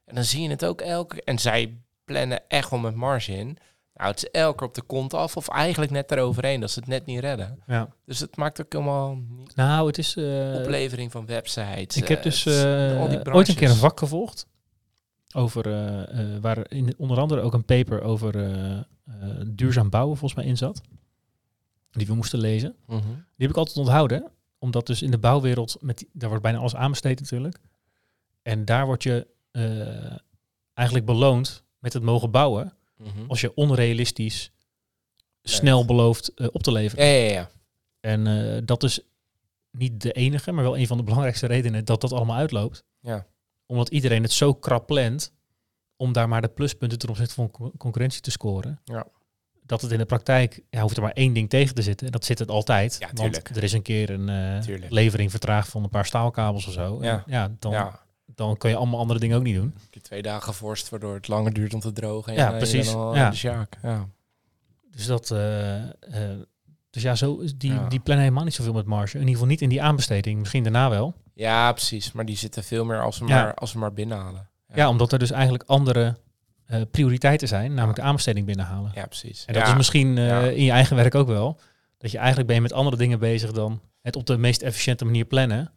En 0.05 0.15
dan 0.15 0.23
zie 0.23 0.41
je 0.41 0.49
het 0.49 0.65
ook 0.65 0.81
elke... 0.81 1.23
En 1.23 1.39
zij 1.39 1.77
plannen 2.05 2.41
echt 2.47 2.69
wel 2.69 2.79
met 2.79 2.95
marge 2.95 3.31
in. 3.31 3.57
Nou, 3.93 4.11
het 4.11 4.23
is 4.23 4.29
elke 4.31 4.63
op 4.63 4.73
de 4.73 4.81
kont 4.81 5.13
af 5.13 5.37
of 5.37 5.47
eigenlijk 5.47 5.91
net 5.91 6.11
eroverheen 6.11 6.59
dat 6.59 6.71
ze 6.71 6.79
het 6.79 6.87
net 6.87 7.05
niet 7.05 7.19
redden. 7.19 7.63
ja. 7.67 7.87
Dus 8.05 8.19
het 8.19 8.35
maakt 8.37 8.61
ook 8.61 8.71
helemaal 8.73 9.15
niet 9.15 9.55
Nou, 9.55 9.87
het 9.87 9.97
is... 9.97 10.15
eh, 10.15 10.55
oplevering 10.55 11.11
van 11.11 11.25
websites. 11.25 11.97
ik 11.97 12.07
heb 12.07 12.23
dus 12.23 12.45
eh, 12.45 13.09
die 13.09 13.33
ooit 13.33 13.47
een 13.47 13.55
keer 13.55 13.69
een 13.69 13.75
vak 13.75 13.99
gevolgd. 13.99 14.45
Over, 15.35 15.65
eh, 15.65 16.35
eh, 16.35 16.41
waar 16.41 16.71
in, 16.71 16.93
onder 16.97 17.17
andere 17.19 17.41
ook 17.41 17.53
een 17.53 17.65
paper 17.65 18.01
over 18.01 18.35
eh, 18.35 18.79
duurzaam 19.47 19.89
bouwen 19.89 20.17
volgens 20.17 20.39
mij 20.39 20.49
in 20.49 20.57
zat. 20.57 20.81
Die 21.91 22.07
we 22.07 22.13
moesten 22.13 22.39
lezen. 22.39 22.75
Mhm. 22.85 23.07
Die 23.07 23.17
heb 23.37 23.49
ik 23.49 23.57
altijd 23.57 23.77
onthouden. 23.77 24.31
Omdat 24.57 24.87
dus 24.87 25.01
in 25.01 25.11
de 25.11 25.17
bouwwereld, 25.17 25.77
met 25.81 25.97
die, 25.97 26.09
daar 26.13 26.29
wordt 26.29 26.43
bijna 26.43 26.59
alles 26.59 26.75
aanbesteed 26.75 27.19
natuurlijk. 27.19 27.59
En 28.41 28.65
daar 28.65 28.85
word 28.85 29.03
je 29.03 29.27
eigenlijk 30.73 31.07
beloond 31.07 31.63
met 31.79 31.93
het 31.93 32.03
mogen 32.03 32.31
bouwen. 32.31 32.73
Mhm. 32.97 33.09
Als 33.27 33.41
je 33.41 33.55
onrealistisch 33.55 34.51
snel 35.43 35.85
belooft 35.85 36.51
op 36.51 36.63
te 36.63 36.71
leveren. 36.71 37.05
Ja, 37.05 37.11
ja, 37.11 37.31
ja. 37.31 37.49
En 37.99 38.65
dat 38.65 38.83
is 38.83 38.99
niet 39.71 40.01
de 40.01 40.11
enige, 40.11 40.51
maar 40.51 40.63
wel 40.63 40.77
een 40.77 40.87
van 40.87 40.97
de 40.97 41.03
belangrijkste 41.03 41.47
redenen 41.47 41.85
dat 41.85 42.01
dat 42.01 42.13
allemaal 42.13 42.37
uitloopt. 42.37 42.83
Ja. 42.99 43.25
Omdat 43.69 43.89
iedereen 43.89 44.23
het 44.23 44.31
zo 44.31 44.53
krap 44.53 44.87
plant 44.87 45.33
om 45.95 46.13
daar 46.13 46.27
maar 46.29 46.41
de 46.41 46.47
pluspunten 46.47 46.97
ten 46.99 47.09
opzichte 47.09 47.33
van 47.33 47.51
con- 47.51 47.71
concurrentie 47.77 48.21
te 48.21 48.31
scoren. 48.31 48.79
Ja. 48.83 49.05
Dat 49.63 49.81
het 49.81 49.91
in 49.91 49.97
de 49.97 50.05
praktijk, 50.05 50.61
ja, 50.69 50.81
hoeft 50.81 50.95
er 50.97 51.01
maar 51.03 51.11
één 51.11 51.33
ding 51.33 51.49
tegen 51.49 51.75
te 51.75 51.81
zitten. 51.81 52.05
En 52.05 52.11
dat 52.11 52.25
zit 52.25 52.39
het 52.39 52.49
altijd. 52.49 52.95
Ja, 52.99 53.09
want 53.13 53.55
er 53.57 53.63
is 53.63 53.73
een 53.73 53.81
keer 53.81 54.09
een 54.09 54.29
eh, 54.29 54.59
Tuurlijk. 54.59 54.91
levering 54.91 55.31
vertraagd 55.31 55.69
van 55.69 55.83
een 55.83 55.89
paar 55.89 56.05
staalkabels 56.05 56.67
of 56.67 56.73
zo. 56.73 56.97
Ja. 57.03 57.11
En 57.11 57.23
ja, 57.27 57.51
dan, 57.59 57.71
ja. 57.71 57.99
dan 58.25 58.57
kun 58.57 58.69
je 58.69 58.75
allemaal 58.75 58.99
andere 58.99 59.19
dingen 59.19 59.37
ook 59.37 59.43
niet 59.43 59.55
doen. 59.55 59.75
Twee 60.01 60.21
dagen 60.21 60.53
vorst, 60.53 60.89
waardoor 60.89 61.13
het 61.13 61.27
langer 61.27 61.53
duurt 61.53 61.73
om 61.73 61.79
te 61.79 61.91
drogen. 61.91 62.33
En 62.33 62.39
Ja, 62.39 62.49
je 62.51 62.57
precies. 62.57 62.91
Ja. 62.91 63.29
de 63.29 63.35
sjaak. 63.35 63.77
Ja. 63.83 64.07
Dus 64.91 65.05
dat, 65.05 65.31
eh, 65.31 65.77
eh, 65.89 66.39
dus 66.89 67.01
ja, 67.03 67.15
zo, 67.15 67.37
is 67.37 67.55
die, 67.57 67.71
Ja. 67.73 67.87
die 67.87 67.99
plannen 67.99 68.23
helemaal 68.25 68.45
niet 68.45 68.53
zoveel 68.55 68.73
met 68.73 68.85
marge. 68.85 69.13
In 69.13 69.19
ieder 69.19 69.33
geval 69.33 69.47
niet 69.49 69.61
in 69.61 69.69
die 69.69 69.81
aanbesteding. 69.81 70.39
Misschien 70.39 70.63
daarna 70.63 70.89
wel. 70.89 71.13
ja, 71.33 71.71
precies. 71.71 72.11
Maar 72.11 72.25
die 72.25 72.37
zitten 72.37 72.63
veel 72.63 72.85
meer 72.85 73.01
als 73.01 73.19
we, 73.19 73.27
Ja. 73.27 73.43
maar, 73.43 73.53
als 73.53 73.73
we 73.73 73.79
maar 73.79 73.93
binnenhalen. 73.93 74.49
Ja, 74.73 74.89
omdat 74.89 75.11
er 75.11 75.19
dus 75.19 75.31
eigenlijk 75.31 75.63
andere 75.67 76.17
eh, 76.65 76.81
prioriteiten 76.91 77.47
zijn, 77.47 77.73
namelijk 77.73 77.99
de 77.99 78.05
aanbesteding 78.05 78.45
binnenhalen. 78.45 78.91
Ja, 78.95 79.05
precies. 79.05 79.45
En 79.45 79.53
dat 79.53 79.67
is 79.67 79.75
misschien 79.75 80.17
eh, 80.17 80.57
in 80.57 80.63
je 80.63 80.71
eigen 80.71 80.95
werk 80.95 81.15
ook 81.15 81.27
wel. 81.27 81.59
Dat 81.97 82.11
je 82.11 82.17
eigenlijk 82.17 82.47
ben 82.47 82.55
je 82.55 82.61
met 82.61 82.73
andere 82.73 82.97
dingen 82.97 83.19
bezig 83.19 83.51
dan 83.51 83.81
het 84.01 84.15
op 84.15 84.25
de 84.25 84.37
meest 84.37 84.61
efficiënte 84.61 85.05
manier 85.05 85.25
plannen. 85.25 85.71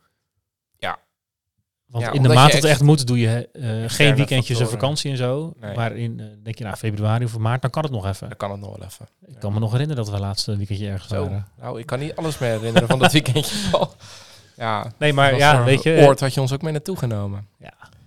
Ja. 1.93 1.99
Want 1.99 2.05
Ja, 2.05 2.13
in 2.13 2.23
de 2.29 2.35
maand 2.35 2.53
dat 2.53 2.63
het 2.63 2.71
echt 2.71 2.83
moet, 2.83 3.07
doe 3.07 3.19
je 3.19 3.49
eh, 3.53 3.63
geen 3.87 4.15
weekendjes 4.15 4.49
en 4.49 4.67
factoren. 4.67 4.69
vakantie 4.71 5.11
en 5.11 5.17
zo. 5.17 5.53
Nee. 5.61 5.77
Maar 5.77 5.93
in, 5.97 6.21
eh, 6.21 6.27
denk 6.43 6.59
je, 6.59 6.65
nou, 6.65 6.77
februari 6.77 7.25
of 7.25 7.39
maart, 7.39 7.63
dan 7.63 7.71
kan 7.71 7.83
het 7.83 7.93
nog 7.93 8.07
even. 8.07 8.29
Dan 8.29 8.37
kan 8.37 8.51
het 8.51 8.61
nog 8.61 8.77
wel 8.79 8.87
even. 8.87 9.09
Ik 9.27 9.39
kan 9.39 9.53
me 9.53 9.59
nog 9.59 9.73
herinneren 9.73 10.05
dat 10.05 10.15
we 10.15 10.21
laatste 10.21 10.57
weekendje 10.57 10.89
ergens 10.89 11.09
Zo. 11.09 11.21
waren. 11.23 11.47
Nou, 11.61 11.81
ik 11.81 11.87
kan 11.87 11.99
niet 11.99 12.17
alles 12.17 12.39
meer 12.39 12.51
herinneren 12.51 12.89
van 12.89 12.99
dat 12.99 13.13
weekendje. 13.23 13.57
Ja, 14.57 14.93
Nee, 14.99 15.13
maar 15.13 15.37
ja, 15.37 15.65
weet 15.65 15.83
je, 15.83 15.95
eh, 15.95 16.07
Oord 16.07 16.21
had 16.21 16.35
je 16.35 16.41
ons 16.41 16.53
ook 16.53 16.63
mee 16.63 16.73
naartoe 16.73 16.97
genomen. 16.97 17.47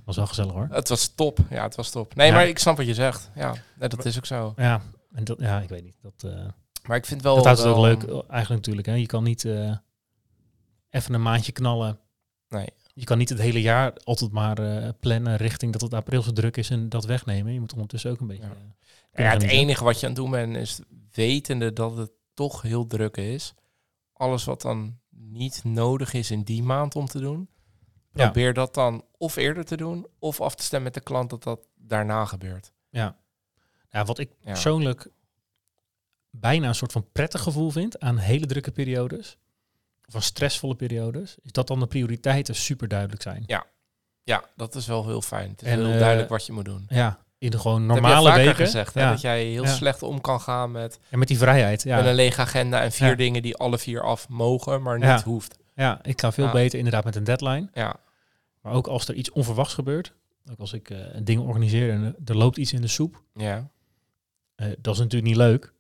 was 0.06 0.16
wel 0.16 0.28
gezellig 0.28 0.52
hoor. 0.54 0.68
Het 0.72 0.90
was 0.90 1.08
top. 1.16 1.40
Ja, 1.50 1.64
het 1.64 1.76
was 1.76 1.90
top. 1.90 2.16
Nee, 2.16 2.28
Ja. 2.28 2.34
maar 2.34 2.48
ik 2.48 2.60
snap 2.60 2.78
wat 2.78 2.86
je 2.86 2.94
zegt. 2.94 3.30
Ja, 3.36 3.54
nee, 3.80 3.90
dat 3.90 4.06
is 4.06 4.18
ook 4.18 4.26
zo. 4.26 4.54
Ja, 4.58 4.82
en 5.14 5.24
dat, 5.24 5.38
ja, 5.40 5.60
ik 5.60 5.70
weet 5.70 5.84
niet. 5.84 5.96
Dat, 6.02 6.32
Maar 6.88 6.98
ik 6.98 7.06
vind 7.06 7.22
wel... 7.22 7.36
dat 7.36 7.46
houdt 7.46 7.60
het 7.60 7.68
ook 7.70 7.76
wel- 7.76 7.84
leuk, 7.86 8.02
eigenlijk 8.12 8.50
natuurlijk. 8.50 8.88
Hè. 8.88 8.94
Je 8.94 9.06
kan 9.06 9.24
niet 9.24 9.46
even 10.90 11.14
een 11.14 11.22
maandje 11.22 11.52
knallen. 11.52 12.00
Nee. 12.50 12.68
Je 12.98 13.06
kan 13.06 13.18
niet 13.18 13.30
het 13.30 13.40
hele 13.40 13.62
jaar 13.62 13.94
altijd 14.04 14.32
maar 14.32 14.58
eh, 14.60 14.90
plannen 15.00 15.38
richting 15.38 15.72
dat 15.72 15.82
het 15.82 15.94
april 15.94 16.22
zo 16.22 16.32
druk 16.32 16.58
is 16.58 16.70
en 16.70 16.90
dat 16.90 17.06
wegnemen. 17.06 17.54
Je 17.54 17.60
moet 17.60 17.74
ondertussen 17.74 18.12
ook 18.12 18.20
een 18.20 18.28
beetje... 18.28 18.44
Ja. 18.44 18.56
eh, 19.12 19.26
Ja, 19.26 19.32
het 19.32 19.44
enige 19.44 19.84
wat 19.84 20.00
je 20.00 20.06
aan 20.06 20.12
het 20.12 20.22
doen 20.22 20.32
bent 20.32 20.56
is 20.56 20.80
wetende 21.12 21.74
dat 21.74 21.98
het 21.98 22.12
toch 22.34 22.62
heel 22.62 22.88
druk 22.88 23.18
is. 23.18 23.54
Alles 24.14 24.44
wat 24.44 24.62
dan 24.62 25.00
niet 25.10 25.64
nodig 25.64 26.14
is 26.14 26.32
in 26.32 26.44
die 26.44 26.64
maand 26.64 26.96
om 26.96 27.06
te 27.06 27.20
doen. 27.20 27.50
Ja. 28.14 28.24
Probeer 28.24 28.54
dat 28.54 28.74
dan 28.74 29.04
of 29.18 29.36
eerder 29.36 29.66
te 29.66 29.78
doen 29.78 30.08
of 30.20 30.42
af 30.42 30.56
te 30.56 30.64
stemmen 30.64 30.92
met 30.94 31.04
de 31.04 31.10
klant 31.10 31.30
dat 31.30 31.44
dat 31.44 31.60
daarna 31.76 32.26
gebeurt. 32.26 32.72
Ja. 32.90 33.18
ja, 33.90 34.06
wat 34.06 34.20
ik 34.20 34.30
persoonlijk 34.42 35.08
bijna 36.30 36.68
een 36.68 36.76
soort 36.76 36.92
van 36.92 37.12
prettig 37.12 37.42
gevoel 37.42 37.70
vind 37.70 38.00
aan 38.00 38.18
hele 38.18 38.46
drukke 38.46 38.72
periodes, 38.72 39.38
aan 40.14 40.22
stressvolle 40.22 40.76
periodes, 40.76 41.36
is 41.44 41.52
dat 41.52 41.68
dan 41.68 41.80
de 41.80 41.88
prioriteiten 41.88 42.56
super 42.56 42.88
duidelijk 42.88 43.22
zijn. 43.22 43.44
Ja, 44.24 44.44
dat 44.56 44.76
is 44.76 44.88
wel 44.88 45.06
heel 45.08 45.22
fijn. 45.22 45.50
Het 45.50 45.62
is 45.62 45.68
En, 45.68 45.80
heel 45.80 45.92
eh, 45.94 46.00
duidelijk 46.00 46.30
wat 46.30 46.46
je 46.46 46.52
moet 46.52 46.66
doen. 46.66 46.86
Ja, 46.90 47.20
in 47.38 47.50
de 47.50 47.60
gewoon 47.60 47.88
Dat 47.88 47.96
heb 47.96 48.06
je 48.06 48.12
normale 48.12 48.30
vaker 48.30 48.46
weken. 48.46 48.66
gezegd, 48.66 48.94
hè, 48.94 49.02
ja. 49.02 49.10
dat 49.12 49.22
jij 49.22 49.44
heel 49.46 49.64
Ja. 49.64 49.70
slecht 49.74 50.04
om 50.04 50.22
kan 50.22 50.42
gaan 50.42 50.72
met, 50.72 51.00
En 51.10 51.20
met 51.20 51.28
die 51.28 51.38
vrijheid. 51.38 51.84
Ja. 51.84 51.96
met 51.96 52.06
een 52.06 52.14
lege 52.16 52.42
agenda 52.42 52.82
en 52.82 52.92
vier 52.92 53.08
Ja. 53.10 53.16
dingen 53.16 53.42
die 53.42 53.56
alle 53.58 53.78
vier 53.78 54.02
af 54.02 54.30
mogen, 54.30 54.82
maar 54.82 54.96
niet 54.96 55.06
Ja. 55.08 55.24
hoeft. 55.24 55.58
ja, 55.76 56.00
ik 56.04 56.22
ga 56.22 56.32
veel 56.32 56.46
Ja. 56.46 56.52
beter 56.52 56.78
inderdaad 56.78 57.04
met 57.04 57.16
een 57.16 57.24
deadline. 57.24 57.70
Ja, 57.74 57.96
Maar 58.62 58.74
ook 58.74 58.88
als 58.88 59.08
er 59.08 59.14
iets 59.16 59.32
onverwachts 59.32 59.74
gebeurt, 59.74 60.14
ook 60.52 60.60
als 60.60 60.74
ik 60.74 60.90
eh 60.90 60.98
dingen 61.24 61.44
organiseer 61.44 61.92
en 61.92 62.16
er- 62.26 62.36
loopt 62.38 62.58
iets 62.58 62.74
in 62.74 62.82
de 62.82 62.88
soep, 62.88 63.22
ja, 63.34 63.70
eh, 64.56 64.68
dat 64.82 64.94
is 64.94 65.00
natuurlijk 65.00 65.32
niet 65.32 65.36
leuk. 65.42 65.74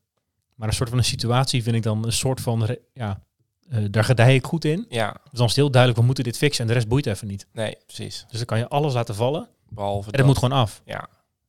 Maar 0.55 0.67
een 0.67 0.73
soort 0.73 0.89
van 0.89 0.97
een 0.97 1.03
situatie 1.03 1.63
vind 1.63 1.75
ik 1.75 1.83
dan 1.83 2.05
een 2.05 2.11
soort 2.11 2.41
van, 2.41 2.77
ja, 2.93 3.21
eh, 3.69 3.83
daar 3.91 4.03
gedij 4.03 4.35
ik 4.35 4.45
goed 4.45 4.65
in. 4.65 4.85
ja. 4.89 5.11
Dus 5.11 5.19
dan 5.31 5.41
is 5.47 5.51
het 5.51 5.55
heel 5.55 5.71
duidelijk, 5.71 5.99
we 6.01 6.05
moeten 6.05 6.23
dit 6.23 6.37
fixen 6.37 6.61
en 6.61 6.67
de 6.67 6.73
rest 6.73 6.87
boeit 6.87 7.05
even 7.05 7.27
niet. 7.27 7.47
Nee, 7.53 7.77
precies. 7.85 8.25
Dus 8.27 8.37
dan 8.37 8.45
kan 8.45 8.57
je 8.57 8.67
alles 8.67 8.93
laten 8.93 9.15
vallen 9.15 9.47
Behalve 9.69 10.11
en 10.11 10.17
dat 10.17 10.25
moet 10.25 10.37
gewoon 10.37 10.57
af. 10.59 10.81
Ja, 10.85 11.07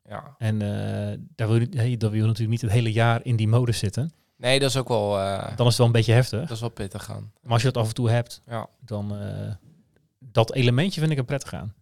ja. 0.08 0.34
En 0.38 0.62
eh, 0.62 1.18
daar 1.34 1.48
wil 1.48 1.60
je, 1.60 1.68
hey, 1.70 1.96
dat 1.96 2.10
wil 2.10 2.20
je 2.20 2.26
natuurlijk 2.26 2.50
niet 2.50 2.60
het 2.60 2.70
hele 2.70 2.92
jaar 2.92 3.20
in 3.24 3.36
die 3.36 3.48
mode 3.48 3.72
zitten. 3.72 4.12
Nee, 4.36 4.58
dat 4.58 4.70
is 4.70 4.76
ook 4.76 4.88
wel, 4.88 5.18
eh, 5.20 5.38
Dan 5.56 5.58
is 5.66 5.66
het 5.66 5.76
wel 5.76 5.86
een 5.86 5.92
beetje 5.92 6.12
heftig. 6.12 6.40
dat 6.40 6.50
is 6.50 6.60
wel 6.60 6.68
pittig 6.68 7.04
gaan. 7.04 7.32
Maar 7.42 7.52
als 7.52 7.62
je 7.62 7.70
dat 7.70 7.82
af 7.82 7.88
en 7.88 7.94
toe 7.94 8.10
hebt, 8.10 8.42
Ja. 8.46 8.68
dan 8.80 9.12
dat 10.18 10.52
elementje 10.52 11.00
vind 11.00 11.12
ik 11.12 11.18
er 11.18 11.24
prettig 11.24 11.54
aan. 11.54 11.74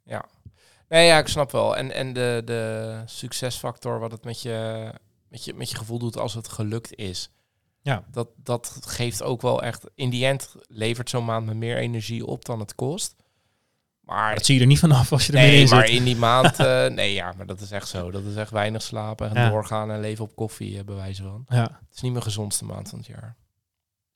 Nee, 0.88 1.06
ja, 1.06 1.18
ik 1.18 1.28
snap 1.28 1.50
wel. 1.50 1.76
En, 1.76 1.90
en 1.92 2.12
de, 2.12 2.42
de 2.44 2.94
succesfactor, 3.04 3.98
wat 3.98 4.10
het 4.10 4.24
met 4.24 4.42
je, 4.42 4.88
met, 5.28 5.44
je, 5.44 5.54
met 5.54 5.70
je 5.70 5.76
gevoel 5.76 5.98
doet 5.98 6.18
als 6.18 6.34
het 6.34 6.48
gelukt 6.48 6.94
is. 6.94 7.30
Ja. 7.84 8.04
Dat, 8.10 8.28
dat 8.36 8.80
geeft 8.86 9.22
ook 9.22 9.42
wel 9.42 9.62
echt... 9.62 9.84
In 9.94 10.10
die 10.10 10.26
end 10.26 10.54
levert 10.68 11.10
zo'n 11.10 11.24
maand 11.24 11.46
me 11.46 11.54
meer 11.54 11.76
energie 11.76 12.26
op 12.26 12.44
dan 12.44 12.60
het 12.60 12.74
kost. 12.74 13.16
Maar, 14.00 14.34
Dat 14.34 14.44
zie 14.44 14.54
je 14.54 14.60
er 14.60 14.66
niet 14.66 14.78
vanaf 14.78 15.12
als 15.12 15.26
je 15.26 15.32
er 15.32 15.38
nee, 15.38 15.60
in 15.62 15.68
maar 15.68 15.88
in 15.88 16.04
die 16.04 16.16
maand... 16.16 16.58
eh, 16.60 16.86
nee, 16.86 17.12
ja, 17.12 17.32
maar 17.36 17.46
dat 17.46 17.60
is 17.60 17.70
echt 17.70 17.88
zo. 17.88 18.10
Dat 18.10 18.24
is 18.24 18.36
echt 18.36 18.50
weinig 18.50 18.82
slapen 18.82 19.28
en 19.28 19.34
Ja. 19.42 19.48
doorgaan 19.48 19.90
en 19.90 20.00
leven 20.00 20.24
op 20.24 20.36
koffie, 20.36 20.78
eh, 20.78 20.84
bij 20.84 20.94
wijze 20.94 21.22
van. 21.22 21.44
Ja, 21.48 21.62
Het 21.62 21.94
is 21.94 22.00
niet 22.00 22.12
mijn 22.12 22.24
gezondste 22.24 22.64
maand 22.64 22.88
van 22.88 22.98
het 22.98 23.06
jaar. 23.08 23.36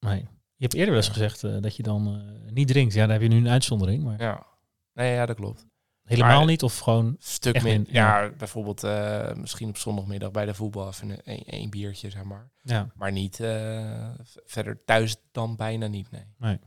nee. 0.00 0.26
Je 0.56 0.64
hebt 0.64 0.74
eerder 0.74 0.94
wel 0.94 1.02
eens 1.02 1.12
gezegd 1.12 1.44
eh, 1.44 1.56
dat 1.60 1.76
je 1.76 1.82
dan 1.82 2.22
niet 2.50 2.68
drinkt. 2.68 2.94
Ja, 2.94 3.00
daar 3.06 3.12
heb 3.12 3.22
je 3.22 3.28
nu 3.28 3.36
een 3.36 3.48
uitzondering, 3.48 4.02
maar 4.04 4.20
Ja. 4.22 4.46
Nee, 4.94 5.14
ja, 5.14 5.26
dat 5.26 5.36
klopt. 5.36 5.66
Helemaal 6.08 6.36
Maar- 6.38 6.46
niet 6.46 6.62
of 6.62 6.78
gewoon... 6.78 7.06
Een 7.06 7.16
stuk 7.18 7.54
minder. 7.62 7.72
min- 7.72 7.86
ja. 7.90 8.22
Ja, 8.22 8.30
bijvoorbeeld 8.30 8.84
eh, 8.84 9.32
misschien 9.34 9.68
op 9.68 9.76
zondagmiddag 9.76 10.30
bij 10.30 10.44
de 10.46 10.54
voetbal 10.54 10.88
even 10.88 11.10
een, 11.24 11.42
een, 11.46 11.70
biertje, 11.70 12.10
zeg 12.10 12.22
maar. 12.24 12.48
Ja, 12.62 12.88
Maar 12.94 13.12
niet 13.12 13.36
v- 13.36 14.36
verder 14.46 14.84
thuis 14.84 15.16
dan 15.32 15.56
bijna 15.56 15.86
niet, 15.86 16.10
nee. 16.10 16.58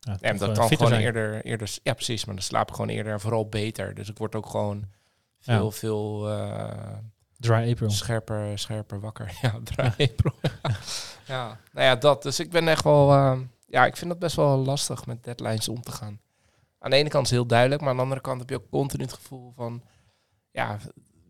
ja 0.00 0.16
En 0.20 0.36
dat 0.36 0.48
eh, 0.50 0.54
kan 0.56 0.68
gewoon 0.68 0.88
zijn. 0.88 1.00
eerder, 1.02 1.44
eerder... 1.44 1.78
Ja, 1.82 1.92
precies. 1.94 2.24
Maar 2.24 2.34
dan 2.34 2.44
slaap 2.44 2.68
ik 2.68 2.74
gewoon 2.74 2.90
eerder 2.90 3.12
en 3.12 3.20
vooral 3.20 3.48
beter. 3.48 3.94
Dus 3.94 4.08
ik 4.08 4.18
word 4.18 4.34
ook 4.34 4.46
gewoon 4.46 4.84
veel, 5.40 5.64
Ja. 5.64 5.70
veel 5.70 6.28
eh, 6.30 6.92
Dry 7.38 7.70
April. 7.70 7.90
scherper, 7.90 8.58
scherper 8.58 9.00
wakker. 9.00 9.32
Ja, 9.42 9.60
draai. 9.64 9.94
ja, 11.26 11.58
nou 11.72 11.86
ja, 11.86 11.96
dat. 11.96 12.22
Dus 12.22 12.40
ik 12.40 12.50
ben 12.50 12.68
echt 12.68 12.84
wel... 12.84 13.10
ja, 13.66 13.86
ik 13.86 13.96
vind 13.96 14.10
het 14.10 14.18
best 14.18 14.36
wel 14.36 14.56
lastig 14.56 15.06
met 15.06 15.24
deadlines 15.24 15.68
om 15.68 15.82
te 15.82 15.92
gaan. 15.92 16.20
Aan 16.78 16.90
de 16.90 16.96
ene 16.96 17.08
kant 17.08 17.24
is 17.24 17.30
het 17.30 17.38
heel 17.38 17.48
duidelijk, 17.48 17.80
maar 17.80 17.90
aan 17.90 17.96
de 17.96 18.02
andere 18.02 18.20
kant 18.20 18.40
heb 18.40 18.48
je 18.50 18.56
ook 18.56 18.70
continu 18.70 19.02
het 19.02 19.12
gevoel 19.12 19.52
van... 19.56 19.82
Ja, 20.50 20.78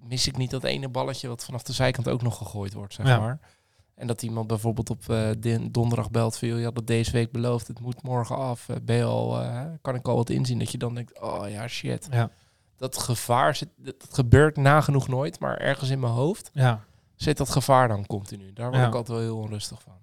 mis 0.03 0.27
ik 0.27 0.37
niet 0.37 0.51
dat 0.51 0.65
ene 0.65 0.89
balletje 0.89 1.29
wat 1.29 1.45
vanaf 1.45 1.63
de 1.63 1.73
zijkant 1.73 2.09
ook 2.09 2.23
nog 2.23 2.37
gegooid 2.37 2.73
wordt, 2.73 2.95
zeg 2.95 3.07
Ja. 3.07 3.19
maar. 3.19 3.39
En 3.95 4.07
dat 4.07 4.23
iemand 4.23 4.47
bijvoorbeeld 4.47 4.91
op 4.91 5.09
eh, 5.09 5.31
donderdag 5.71 6.11
belt 6.11 6.37
van... 6.39 6.49
je 6.49 6.65
had 6.65 6.77
het 6.77 6.87
deze 6.87 7.11
week 7.13 7.33
beloofd, 7.33 7.69
het 7.69 7.81
moet 7.81 8.03
morgen 8.03 8.37
af. 8.37 8.69
Eh, 8.69 8.77
ben 8.83 8.97
je 8.97 9.05
al, 9.05 9.41
eh, 9.41 9.65
kan 9.83 9.95
ik 9.95 10.09
al 10.09 10.17
wat 10.17 10.31
inzien? 10.31 10.59
Dat 10.59 10.71
je 10.71 10.79
dan 10.79 10.95
denkt, 10.95 11.21
oh 11.21 11.49
ja, 11.49 11.69
shit. 11.69 12.09
Ja. 12.11 12.31
Dat 12.77 12.99
gevaar 12.99 13.55
zit, 13.55 13.69
dat, 13.77 14.01
dat 14.01 14.15
gebeurt 14.15 14.57
nagenoeg 14.57 15.09
nooit, 15.09 15.41
maar 15.41 15.57
ergens 15.57 15.91
in 15.91 16.01
mijn 16.01 16.13
hoofd 16.13 16.51
Ja, 16.53 16.85
zit 17.15 17.37
dat 17.37 17.51
gevaar 17.51 17.89
dan 17.89 18.07
continu. 18.07 18.53
Daar 18.53 18.71
word 18.71 18.87
ik 18.87 18.95
altijd 18.95 19.19
wel 19.19 19.27
heel 19.27 19.37
onrustig 19.39 19.83
van. 19.83 19.95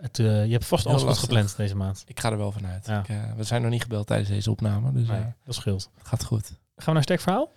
Het, 0.00 0.18
eh, 0.18 0.44
je 0.46 0.52
hebt 0.52 0.64
vast 0.64 0.86
alles 0.86 1.02
goed 1.02 1.18
gepland 1.18 1.56
deze 1.56 1.76
maand. 1.76 2.04
Ik 2.06 2.20
ga 2.20 2.30
er 2.30 2.36
wel 2.38 2.52
vanuit. 2.52 2.86
Ja. 2.86 2.98
Ik, 3.00 3.08
eh, 3.08 3.16
we 3.36 3.44
zijn 3.44 3.62
nog 3.62 3.70
niet 3.70 3.82
gebeld 3.82 4.06
tijdens 4.06 4.28
deze 4.28 4.50
opname, 4.50 4.92
dus 4.92 5.08
Nee, 5.08 5.18
eh, 5.18 5.26
dat 5.44 5.54
scheelt. 5.54 5.90
gaat 6.02 6.24
goed. 6.24 6.44
Gaan 6.48 6.86
we 6.86 6.92
naar 6.92 7.02
sterk 7.02 7.20
verhaal? 7.20 7.52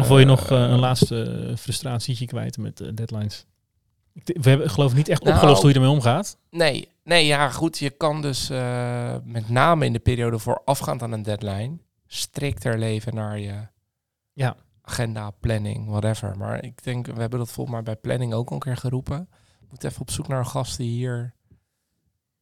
Of 0.00 0.08
wil 0.08 0.18
je 0.18 0.24
nog 0.24 0.50
een 0.50 0.78
laatste 0.78 1.52
frustratietje 1.58 2.26
kwijt 2.26 2.58
met 2.58 2.76
deadlines? 2.94 3.46
We 4.12 4.48
hebben 4.48 4.70
geloof 4.70 4.90
ik 4.90 4.96
niet 4.96 5.08
echt 5.08 5.22
Nou, 5.22 5.34
opgelost 5.34 5.60
hoe 5.60 5.70
je 5.70 5.76
ermee 5.76 5.90
omgaat. 5.90 6.36
Nee, 6.50 6.88
nee, 7.04 7.26
ja, 7.26 7.50
goed. 7.50 7.78
Je 7.78 7.90
kan 7.90 8.22
dus 8.22 8.48
met 9.24 9.48
name 9.48 9.84
in 9.84 9.92
de 9.92 9.98
periode 9.98 10.38
voorafgaand 10.38 11.02
aan 11.02 11.12
een 11.12 11.22
deadline 11.22 11.78
strikter 12.06 12.78
leven 12.78 13.14
naar 13.14 13.38
je 13.38 13.54
Ja. 14.32 14.56
agenda, 14.82 15.30
planning, 15.30 15.88
whatever. 15.88 16.36
Maar 16.36 16.64
ik 16.64 16.82
denk, 16.84 17.06
we 17.06 17.20
hebben 17.20 17.38
dat 17.38 17.50
volgens 17.50 17.74
mij 17.76 17.84
bij 17.84 17.96
planning 17.96 18.32
ook 18.34 18.48
al 18.48 18.54
een 18.54 18.60
keer 18.60 18.76
geroepen. 18.76 19.28
We 19.68 19.74
moeten 19.74 19.88
even 19.88 20.00
op 20.00 20.10
zoek 20.10 20.28
naar 20.28 20.38
een 20.38 20.46
gast 20.46 20.76
die 20.76 20.90
hier 20.90 21.34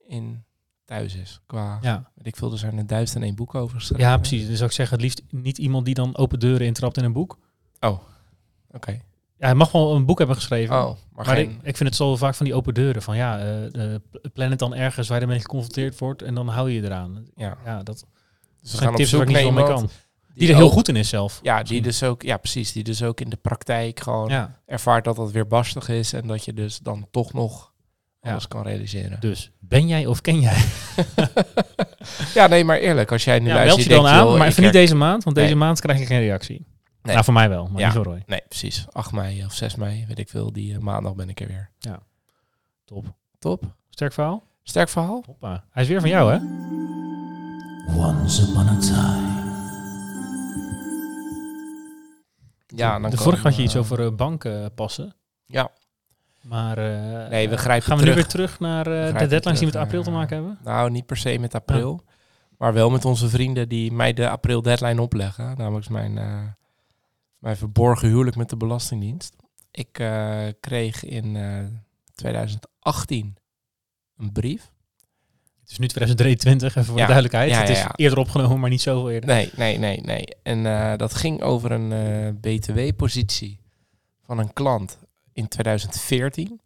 in 0.07 0.45
thuis 0.85 1.15
is. 1.15 1.41
Qua, 1.47 1.79
Ja, 1.83 2.11
weet 2.15 2.27
ik 2.27 2.37
veel, 2.37 2.53
er 2.53 2.59
zijn 2.59 2.79
er 2.79 2.87
duizend 2.87 3.19
en 3.19 3.23
één 3.23 3.35
boek 3.35 3.55
over 3.55 3.79
geschreven. 3.79 4.05
ja 4.07 4.17
precies. 4.17 4.47
Dus 4.47 4.57
zou 4.57 4.69
ik 4.69 4.77
zeggen, 4.77 4.95
het 4.97 5.05
liefst 5.05 5.23
niet 5.31 5.59
iemand 5.59 5.85
die 5.85 5.95
dan 5.95 6.17
open 6.17 6.39
deuren 6.39 6.67
intrapt 6.67 6.97
in 6.97 7.05
een 7.05 7.13
boek. 7.13 7.39
Oké. 8.71 8.91
Ja, 9.39 9.47
hij 9.47 9.55
mag 9.55 9.73
wel 9.73 9.95
een 9.95 10.07
boek 10.07 10.19
hebben 10.19 10.37
geschreven. 10.37 10.77
Oh, 10.77 10.85
maar, 10.85 11.27
maar 11.27 11.37
geen... 11.37 11.51
ik, 11.51 11.57
ik 11.63 11.77
vind 11.77 11.89
het 11.89 11.95
zo 11.95 12.17
vaak 12.17 12.35
van 12.35 12.47
die 12.47 12.55
open 12.55 12.75
deuren. 12.75 13.03
Van 13.03 13.17
ja, 13.17 13.39
eh, 13.39 13.95
eh, 13.95 14.01
plan 14.33 14.51
het 14.51 14.59
dan 14.59 14.75
ergens 14.75 15.09
waar 15.09 15.17
je 15.19 15.23
ermee 15.23 15.41
geconfronteerd 15.41 15.99
wordt 15.99 16.23
en 16.23 16.35
dan 16.35 16.49
hou 16.49 16.71
je 16.71 16.81
je 16.81 16.87
eraan. 16.87 17.27
ja. 17.35 17.57
Ja, 17.65 17.83
dat 17.83 18.07
Dus 18.61 18.73
we 18.73 18.79
gaan 18.79 18.95
op 18.95 19.01
zoek 19.01 19.21
ik 19.21 19.27
niet 19.27 19.37
naar 19.37 19.45
iemand 19.45 19.67
kan. 19.67 19.91
Die 20.41 20.49
er 20.49 20.55
heel 20.57 20.65
ook- 20.67 20.73
goed 20.73 20.89
in 20.89 20.97
is 20.97 21.09
zelf. 21.09 21.41
Ja, 21.43 21.63
die 21.63 21.83
dus 21.83 22.03
ook, 22.03 22.23
ja, 22.23 22.37
precies. 22.37 22.73
Die 22.73 22.85
dus 22.85 23.03
ook 23.03 23.21
in 23.21 23.29
de 23.29 23.37
praktijk 23.37 24.01
gewoon 24.01 24.29
Ja, 24.29 24.61
ervaart 24.67 25.05
dat 25.05 25.17
dat 25.17 25.31
weer 25.31 25.47
barstig 25.47 25.89
is 25.89 26.13
en 26.13 26.27
dat 26.27 26.45
je 26.45 26.53
dus 26.53 26.79
dan 26.79 27.09
toch 27.11 27.33
nog 27.33 27.73
Ja. 28.21 28.31
alles 28.31 28.49
kan 28.49 28.63
realiseren. 28.63 29.21
dus 29.21 29.51
ben 29.59 29.89
jij 29.89 30.07
of 30.07 30.21
ken 30.21 30.41
jij? 30.41 30.65
ja, 32.35 32.47
nee, 32.47 32.65
maar 32.65 32.79
eerlijk, 32.79 33.13
als 33.13 33.25
jij 33.25 33.39
nu 33.39 33.49
Ja, 33.49 33.55
luistert, 33.55 33.77
meld 33.77 33.89
je 33.89 33.95
dan 33.95 34.03
denkt, 34.05 34.19
aan, 34.21 34.27
joh, 34.27 34.37
maar 34.39 34.47
ik 34.47 34.53
even 34.53 34.63
niet 34.63 34.73
her- 34.73 34.81
deze 34.83 34.95
maand, 34.95 35.25
want 35.25 35.37
deze 35.37 35.49
Nee. 35.49 35.57
maand 35.57 35.81
krijg 35.81 35.99
je 35.99 36.07
geen 36.07 36.21
reactie. 36.21 36.67
Nee. 37.03 37.13
Nou, 37.15 37.25
voor 37.25 37.35
mij 37.35 37.49
wel, 37.49 37.67
maar 37.67 37.81
Ja. 37.81 37.87
niet 37.87 37.97
voor 37.97 38.05
Roy. 38.05 38.23
Nee, 38.27 38.41
precies. 38.49 38.87
8 38.93 39.13
mei 39.13 39.45
of 39.45 39.53
6 39.53 39.75
mei, 39.75 40.05
weet 40.09 40.19
ik 40.19 40.29
veel. 40.29 40.53
Die 40.53 40.75
eh, 40.75 40.79
maandag 40.81 41.15
ben 41.15 41.29
ik 41.29 41.41
er 41.41 41.47
weer. 41.47 41.71
Top. 42.85 43.15
Top. 43.39 43.65
Sterk 43.91 44.13
verhaal? 44.13 44.43
Sterk 44.63 44.89
verhaal. 44.89 45.23
Hoppa. 45.27 45.65
Hij 45.71 45.83
is 45.83 45.89
weer 45.89 46.01
van 46.01 46.11
jou, 46.11 46.33
hè? 46.33 46.39
Once 47.97 48.43
upon 48.43 48.69
a 48.69 48.79
time. 48.79 49.36
Ja, 52.77 52.99
dan 52.99 53.11
de 53.11 53.17
vorige 53.17 53.43
had 53.43 53.53
je 53.53 53.59
eh, 53.59 53.65
iets 53.65 53.77
over 53.77 54.05
eh, 54.05 54.13
banken 54.13 54.75
passen. 54.75 55.15
Ja. 55.47 55.71
Maar 56.43 56.79
eh, 56.79 57.29
Nee, 57.31 57.49
we 57.49 57.57
grijpen 57.57 57.87
gaan 57.87 57.97
we 57.97 58.03
terug. 58.03 58.17
nu 58.17 58.23
weer 58.23 58.31
terug 58.31 58.61
naar 58.61 58.87
eh, 58.87 59.19
de 59.19 59.27
deadlines 59.27 59.59
die 59.61 59.69
met 59.69 59.77
april 59.77 60.03
te 60.03 60.11
maken 60.11 60.37
hebben? 60.37 60.59
Nou, 60.65 60.91
niet 60.91 61.07
per 61.07 61.17
se 61.17 61.39
met 61.39 61.55
april. 61.55 62.05
Maar 62.59 62.73
wel 62.73 62.91
met 62.91 63.05
onze 63.05 63.29
vrienden 63.29 63.69
die 63.69 63.93
mij 63.93 64.13
de 64.13 64.29
april 64.29 64.63
deadline 64.63 65.01
opleggen. 65.03 65.57
Namelijk 65.57 65.89
mijn, 65.89 66.19
eh, 66.19 66.43
mijn 67.39 67.57
verborgen 67.57 68.09
huwelijk 68.09 68.37
met 68.37 68.49
de 68.49 68.57
Belastingdienst. 68.57 69.37
Ik 69.71 69.99
eh, 69.99 70.47
kreeg 70.61 71.05
in 71.05 71.37
eh, 71.37 71.65
2018 72.15 73.37
een 74.17 74.33
brief. 74.33 74.71
Het 75.67 75.75
is 75.75 75.81
nu 75.81 75.87
2023, 75.87 76.69
even 76.69 76.85
voor 76.85 76.97
de 76.97 77.03
duidelijkheid. 77.03 77.51
Ja, 77.51 77.61
het 77.61 77.69
is 77.69 77.85
eerder 77.95 78.19
opgenomen, 78.19 78.61
maar 78.61 78.71
niet 78.71 78.81
zoveel 78.81 79.11
eerder. 79.11 79.29
Nee, 79.29 79.51
nee, 79.57 79.79
nee, 79.79 80.01
nee. 80.01 80.25
En 80.43 80.67
eh, 80.67 80.97
dat 80.97 81.15
ging 81.15 81.43
over 81.43 81.71
een 81.73 81.93
eh, 81.93 82.33
BTW-positie 82.41 83.61
van 84.23 84.39
een 84.39 84.53
klant 84.53 84.99
in 85.33 85.49
2014. 85.49 86.61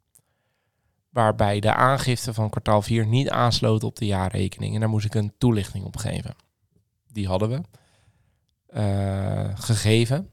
Waarbij 1.11 1.61
de 1.61 1.75
aangifte 1.75 2.35
van 2.35 2.51
kwartaal 2.51 2.83
4 2.83 3.07
niet 3.07 3.31
aansloot 3.31 3.85
op 3.85 3.97
de 3.97 4.07
jaarrekening. 4.07 4.75
En 4.75 4.81
daar 4.81 4.89
moest 4.89 5.07
ik 5.07 5.15
een 5.15 5.33
toelichting 5.39 5.85
op 5.85 5.97
geven. 5.97 6.35
Die 7.13 7.27
hadden 7.27 7.49
we 7.49 7.61
eh, 8.67 9.51
gegeven. 9.55 10.31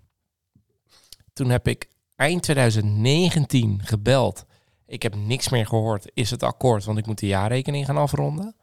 Toen 1.33 1.49
heb 1.49 1.67
ik 1.67 1.89
eind 2.15 2.43
2019 2.43 3.81
gebeld. 3.83 4.45
Ik 4.85 5.03
heb 5.03 5.15
niks 5.15 5.49
meer 5.49 5.65
gehoord. 5.65 6.11
Is 6.13 6.29
het 6.29 6.43
akkoord? 6.43 6.83
Want 6.83 6.97
ik 6.97 7.05
moet 7.05 7.19
de 7.19 7.27
jaarrekening 7.27 7.85
gaan 7.85 7.97
afronden. 7.97 8.55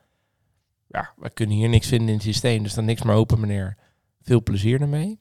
Ja, 0.94 1.12
we 1.16 1.30
kunnen 1.30 1.56
hier 1.56 1.68
niks 1.68 1.88
vinden 1.88 2.08
in 2.08 2.14
het 2.14 2.22
systeem. 2.22 2.62
Dus 2.62 2.74
dan 2.74 2.84
niks 2.84 3.02
meer 3.02 3.14
open, 3.14 3.40
meneer. 3.40 3.76
Veel 4.22 4.42
plezier 4.42 4.80
ermee. 4.80 5.18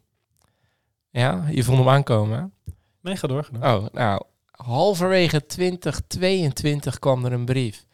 Ja, 1.09 1.45
je 1.51 1.63
vond 1.63 1.77
hem 1.77 1.89
aankomen. 1.89 2.53
Nee, 3.01 3.15
ga 3.15 3.27
door. 3.27 3.49
Oh, 3.62 3.86
nou, 3.91 4.21
halverwege 4.51 5.45
2022 5.45 6.99
kwam 6.99 7.25
er 7.25 7.31
een 7.33 7.45
brief 7.45 7.86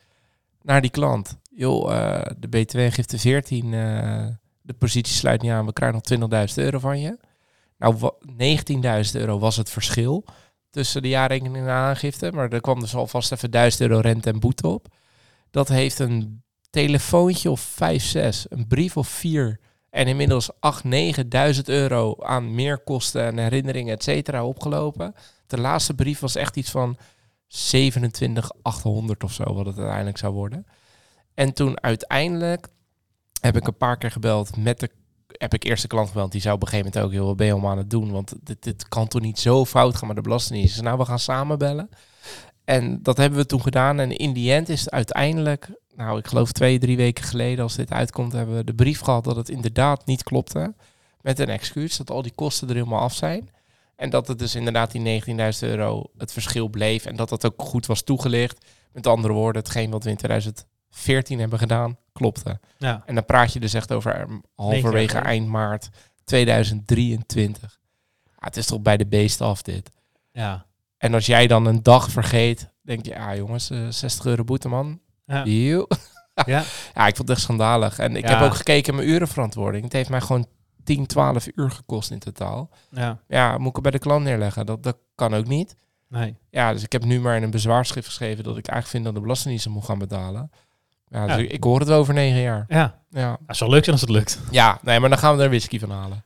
naar 0.61 0.81
die 0.81 0.89
klant. 0.89 1.37
Joh, 1.51 1.93
eh, 1.95 2.31
de 2.37 2.47
BTW-gifte 2.47 3.19
14, 3.19 3.73
eh, 3.73 4.27
de 4.61 4.73
positie 4.73 5.13
sluit 5.15 5.41
niet 5.41 5.51
aan, 5.51 5.65
we 5.65 5.73
krijgen 5.73 5.97
nog 5.97 6.29
20.000 6.53 6.59
euro 6.59 6.79
van 6.79 6.99
je. 6.99 7.17
Nou, 7.77 7.95
wa- 7.97 8.13
19.000 8.19 9.15
euro 9.21 9.39
was 9.39 9.55
het 9.57 9.69
verschil 9.69 10.25
tussen 10.69 11.01
de 11.01 11.07
jaarrekening 11.09 11.55
en 11.55 11.63
de 11.63 11.69
aangifte, 11.69 12.31
maar 12.31 12.49
er 12.51 12.61
kwam 12.61 12.79
dus 12.79 12.95
alvast 12.95 13.31
even 13.31 13.51
1000 13.51 13.81
euro 13.81 13.99
rente 13.99 14.29
en 14.29 14.39
boete 14.39 14.67
op. 14.67 14.87
Dat 15.51 15.67
heeft 15.67 15.99
een 15.99 16.43
telefoontje 16.69 17.51
of 17.51 17.59
5, 17.59 18.03
6, 18.03 18.45
een 18.49 18.67
brief 18.67 18.97
of 18.97 19.07
4 19.07 19.59
en 19.89 20.07
inmiddels 20.07 20.49
8, 20.59 20.83
9.000 21.55 21.61
euro 21.65 22.15
aan 22.19 22.55
meerkosten 22.55 23.25
en 23.25 23.37
herinneringen, 23.37 23.93
et 23.93 24.03
cetera, 24.03 24.45
opgelopen. 24.45 25.13
De 25.47 25.59
laatste 25.59 25.93
brief 25.93 26.19
was 26.19 26.35
echt 26.35 26.55
iets 26.55 26.71
van 26.71 26.97
27,800 27.47 29.23
of 29.23 29.33
zo, 29.33 29.53
wat 29.53 29.65
het 29.65 29.77
uiteindelijk 29.77 30.17
zou 30.17 30.33
worden. 30.33 30.65
En 31.33 31.53
toen 31.53 31.81
uiteindelijk 31.81 32.67
heb 33.41 33.55
ik 33.55 33.67
een 33.67 33.77
paar 33.77 33.97
keer 33.97 34.11
gebeld 34.11 34.57
met 34.57 34.79
de 34.79 34.89
heb 35.37 35.53
ik 35.53 35.63
eerst 35.63 35.81
de 35.81 35.87
klant 35.87 36.07
gebeld. 36.07 36.31
Die 36.31 36.41
zou 36.41 36.55
op 36.55 36.61
een 36.61 36.67
gegeven 36.67 36.91
moment 36.91 37.05
ook 37.05 37.17
heel 37.17 37.25
wat 37.25 37.37
ben 37.37 37.55
om 37.55 37.67
aan 37.67 37.77
het 37.77 37.89
doen. 37.89 38.11
Want 38.11 38.33
dit, 38.59 38.87
kan 38.87 39.07
toch 39.07 39.21
niet 39.21 39.39
zo 39.39 39.65
fout 39.65 39.95
gaan 39.95 40.07
met 40.07 40.15
de 40.15 40.21
Belastingdienst. 40.21 40.73
Dus 40.73 40.83
nou, 40.83 40.97
we 40.97 41.05
gaan 41.05 41.19
samen 41.19 41.57
bellen. 41.57 41.89
En 42.69 43.03
dat 43.03 43.17
hebben 43.17 43.39
we 43.39 43.45
toen 43.45 43.61
gedaan. 43.61 43.99
En 43.99 44.17
in 44.17 44.33
die 44.33 44.53
end 44.53 44.69
is 44.69 44.79
het 44.79 44.91
uiteindelijk, 44.91 45.69
nou, 45.95 46.17
ik 46.17 46.27
geloof 46.27 46.51
twee, 46.51 46.79
drie 46.79 46.97
weken 46.97 47.23
geleden, 47.23 47.63
als 47.63 47.75
dit 47.75 47.91
uitkomt, 47.91 48.31
hebben 48.31 48.55
we 48.55 48.63
de 48.63 48.73
brief 48.73 48.99
gehad 48.99 49.23
dat 49.23 49.35
het 49.35 49.49
inderdaad 49.49 50.05
niet 50.05 50.23
klopte. 50.23 50.73
Met 51.21 51.39
een 51.39 51.49
excuus, 51.49 51.97
dat 51.97 52.09
al 52.09 52.21
die 52.21 52.31
kosten 52.35 52.67
er 52.67 52.73
helemaal 52.73 52.99
af 52.99 53.13
zijn. 53.13 53.49
En 53.95 54.09
dat 54.09 54.27
het 54.27 54.39
dus 54.39 54.55
inderdaad 54.55 54.91
die 54.91 55.21
19.000 55.23 55.35
euro 55.59 56.03
het 56.17 56.33
verschil 56.33 56.67
bleef. 56.67 57.05
En 57.05 57.15
dat 57.15 57.29
dat 57.29 57.45
ook 57.45 57.61
goed 57.61 57.85
was 57.85 58.01
toegelicht. 58.01 58.65
Met 58.91 59.07
andere 59.07 59.33
woorden, 59.33 59.61
hetgeen 59.61 59.89
wat 59.89 60.03
we 60.03 60.09
in 60.09 60.17
2014 60.17 61.39
hebben 61.39 61.59
gedaan, 61.59 61.97
klopte. 62.13 62.59
Ja. 62.77 63.03
En 63.05 63.15
dan 63.15 63.25
praat 63.25 63.53
je 63.53 63.59
dus 63.59 63.73
echt 63.73 63.91
over 63.91 64.27
halverwege 64.55 65.17
eind 65.17 65.47
maart 65.47 65.89
2023. 66.23 67.79
Ja, 68.23 68.31
het 68.39 68.57
is 68.57 68.65
toch 68.65 68.81
bij 68.81 68.97
de 68.97 69.07
beest 69.07 69.41
af 69.41 69.61
dit. 69.61 69.91
Ja. 70.31 70.67
En 70.99 71.13
als 71.13 71.25
jij 71.25 71.47
dan 71.47 71.65
een 71.65 71.83
dag 71.83 72.11
vergeet, 72.11 72.69
denk 72.81 73.05
je, 73.05 73.19
ah 73.19 73.35
jongens, 73.35 73.69
eh 73.69 73.87
60 73.89 74.25
euro 74.25 74.43
boete 74.43 74.67
man. 74.67 74.99
Ja. 75.25 75.43
Ja. 76.45 76.63
Ja, 76.95 77.07
ik 77.07 77.15
vond 77.15 77.17
het 77.17 77.29
echt 77.29 77.39
schandalig. 77.41 77.99
En 77.99 78.15
ik 78.15 78.27
Ja. 78.27 78.37
heb 78.37 78.45
ook 78.47 78.55
gekeken 78.55 78.95
mijn 78.95 79.07
urenverantwoording. 79.09 79.83
Het 79.83 79.93
heeft 79.93 80.09
mij 80.09 80.21
gewoon 80.21 80.47
10, 80.83 81.05
12 81.05 81.47
uur 81.55 81.71
gekost 81.71 82.11
in 82.11 82.19
totaal. 82.19 82.69
ja. 82.91 83.19
Ja, 83.27 83.57
moet 83.57 83.67
ik 83.67 83.73
het 83.73 83.81
bij 83.83 83.91
de 83.91 83.99
klant 83.99 84.23
neerleggen? 84.23 84.65
Dat, 84.65 84.83
dat 84.83 84.97
kan 85.15 85.33
ook 85.33 85.47
niet. 85.47 85.75
Nee. 86.07 86.35
Ja, 86.49 86.73
dus 86.73 86.83
ik 86.83 86.91
heb 86.91 87.03
nu 87.03 87.19
maar 87.19 87.35
in 87.35 87.43
een 87.43 87.51
bezwaarschrift 87.51 88.07
geschreven 88.07 88.43
dat 88.43 88.57
ik 88.57 88.67
eigenlijk 88.67 88.87
vind 88.87 89.03
dat 89.03 89.13
de 89.13 89.21
belastingdienst 89.21 89.67
moet 89.69 89.85
gaan 89.85 89.99
betalen. 89.99 90.51
Ja, 91.07 91.25
dus 91.25 91.35
Ja. 91.35 91.41
ik, 91.41 91.51
ik 91.51 91.63
hoor 91.63 91.79
het 91.79 91.87
wel 91.87 91.99
over 91.99 92.13
negen 92.13 92.39
jaar. 92.41 92.65
Ja. 92.67 92.99
Ja. 93.09 93.37
Het 93.47 93.57
zou 93.57 93.69
leuk 93.71 93.83
zijn 93.83 93.95
als 93.95 94.05
het 94.05 94.15
lukt. 94.15 94.39
ja, 94.51 94.79
nee, 94.81 94.99
maar 94.99 95.09
dan 95.09 95.19
gaan 95.19 95.37
we 95.37 95.43
er 95.43 95.49
whisky 95.49 95.79
van 95.79 95.91
halen. 95.91 96.23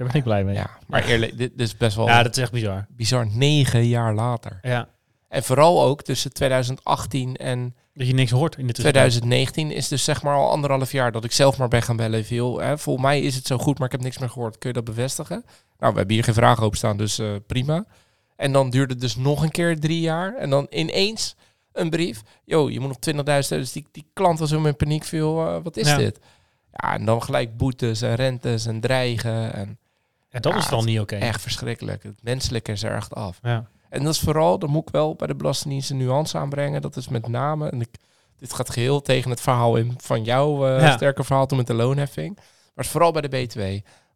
Daar 0.00 0.08
ben 0.08 0.16
ik 0.18 0.24
blij 0.24 0.44
mee. 0.44 0.54
Ja, 0.54 0.70
maar 0.86 1.04
eerlijk, 1.04 1.38
dit, 1.38 1.50
dit 1.58 1.66
is 1.66 1.76
best 1.76 1.96
wel 1.96 2.06
Ja, 2.06 2.22
dat 2.22 2.36
is 2.36 2.42
echt 2.42 2.52
bizar. 2.52 2.86
bizar. 2.88 3.26
Negen 3.32 3.86
jaar 3.86 4.14
later. 4.14 4.58
Ja. 4.62 4.88
En 5.28 5.42
vooral 5.42 5.82
ook 5.82 6.02
tussen 6.02 6.32
2018 6.32 7.36
en 7.36 7.74
Dat 7.94 8.06
je 8.06 8.12
niks 8.14 8.30
hoort 8.30 8.56
in 8.56 8.66
de 8.66 8.72
tussentijd. 8.72 9.10
2019 9.10 9.70
is 9.76 9.88
dus 9.88 10.04
zeg 10.04 10.22
maar 10.22 10.34
al 10.34 10.50
anderhalf 10.50 10.92
jaar 10.92 11.12
dat 11.12 11.24
ik 11.24 11.32
zelf 11.32 11.58
maar 11.58 11.68
ben 11.68 11.82
gaan 11.82 11.96
bellen. 11.96 12.24
Veel, 12.24 12.60
hè, 12.60 12.78
volgens 12.78 13.04
mij 13.06 13.20
is 13.20 13.34
het 13.34 13.46
zo 13.46 13.58
goed, 13.58 13.76
maar 13.78 13.86
ik 13.86 13.92
heb 13.92 14.02
niks 14.02 14.18
meer 14.18 14.30
gehoord. 14.30 14.58
Kun 14.58 14.68
je 14.68 14.74
dat 14.74 14.84
bevestigen? 14.84 15.44
Nou, 15.78 15.92
we 15.92 15.98
hebben 15.98 16.14
hier 16.14 16.24
geen 16.24 16.34
vragen 16.34 16.66
op 16.66 16.76
staan, 16.76 16.96
dus 16.96 17.18
eh, 17.18 17.28
prima. 17.46 17.84
En 18.36 18.52
dan 18.52 18.70
duurde 18.70 18.92
het 18.92 19.02
dus 19.02 19.16
nog 19.16 19.42
een 19.42 19.50
keer 19.50 19.80
drie 19.80 20.00
jaar. 20.00 20.34
En 20.36 20.50
dan 20.50 20.66
ineens 20.70 21.36
een 21.72 21.90
brief. 21.90 22.22
Yo, 22.44 22.70
je 22.70 22.80
moet 22.80 22.88
nog 22.88 22.98
20.000 23.42 23.48
Dus 23.48 23.72
die, 23.72 23.86
die 23.92 24.06
klant 24.12 24.38
was 24.38 24.48
zo 24.48 24.64
in 24.64 24.76
paniek 24.76 25.04
veel. 25.04 25.46
eh, 25.46 25.56
wat 25.62 25.76
is 25.76 25.88
Ja. 25.88 25.96
dit? 25.96 26.18
Ja, 26.72 26.94
en 26.94 27.04
dan 27.04 27.22
gelijk 27.22 27.56
boetes 27.56 28.02
en 28.02 28.14
rentes 28.14 28.66
en 28.66 28.80
dreigen. 28.80 29.52
En 29.54 29.78
En 30.30 30.40
dat 30.42 30.52
Ja, 30.52 30.58
is 30.58 30.68
dan 30.68 30.84
niet 30.84 31.00
oké. 31.00 31.16
echt 31.16 31.40
verschrikkelijk. 31.40 32.02
Het 32.02 32.22
menselijke 32.22 32.72
is 32.72 32.82
er 32.82 32.94
echt 32.94 33.14
af. 33.14 33.38
Ja. 33.42 33.66
En 33.88 34.04
dat 34.04 34.14
is 34.14 34.20
vooral, 34.20 34.58
dan 34.58 34.70
moet 34.70 34.82
ik 34.86 34.92
wel 34.92 35.14
bij 35.14 35.26
de 35.26 35.34
Belastingdienst 35.34 35.90
een 35.90 35.96
nuance 35.96 36.38
aanbrengen. 36.38 36.82
Dat 36.82 36.96
is 36.96 37.08
met 37.08 37.28
name, 37.28 37.68
en 37.70 37.80
ik, 37.80 37.88
dit 38.38 38.52
gaat 38.52 38.70
geheel 38.70 39.02
tegen 39.02 39.30
het 39.30 39.40
verhaal 39.40 39.76
in 39.76 39.94
van 39.96 40.24
jouw 40.24 40.66
Ja. 40.78 40.90
sterke 40.96 41.24
verhaal 41.24 41.46
toen 41.46 41.58
met 41.58 41.66
de 41.66 41.74
loonheffing. 41.74 42.34
Maar 42.36 42.44
het 42.74 42.84
is 42.84 42.90
vooral 42.90 43.12
bij 43.12 43.22
de 43.22 43.28
BTW. 43.28 43.60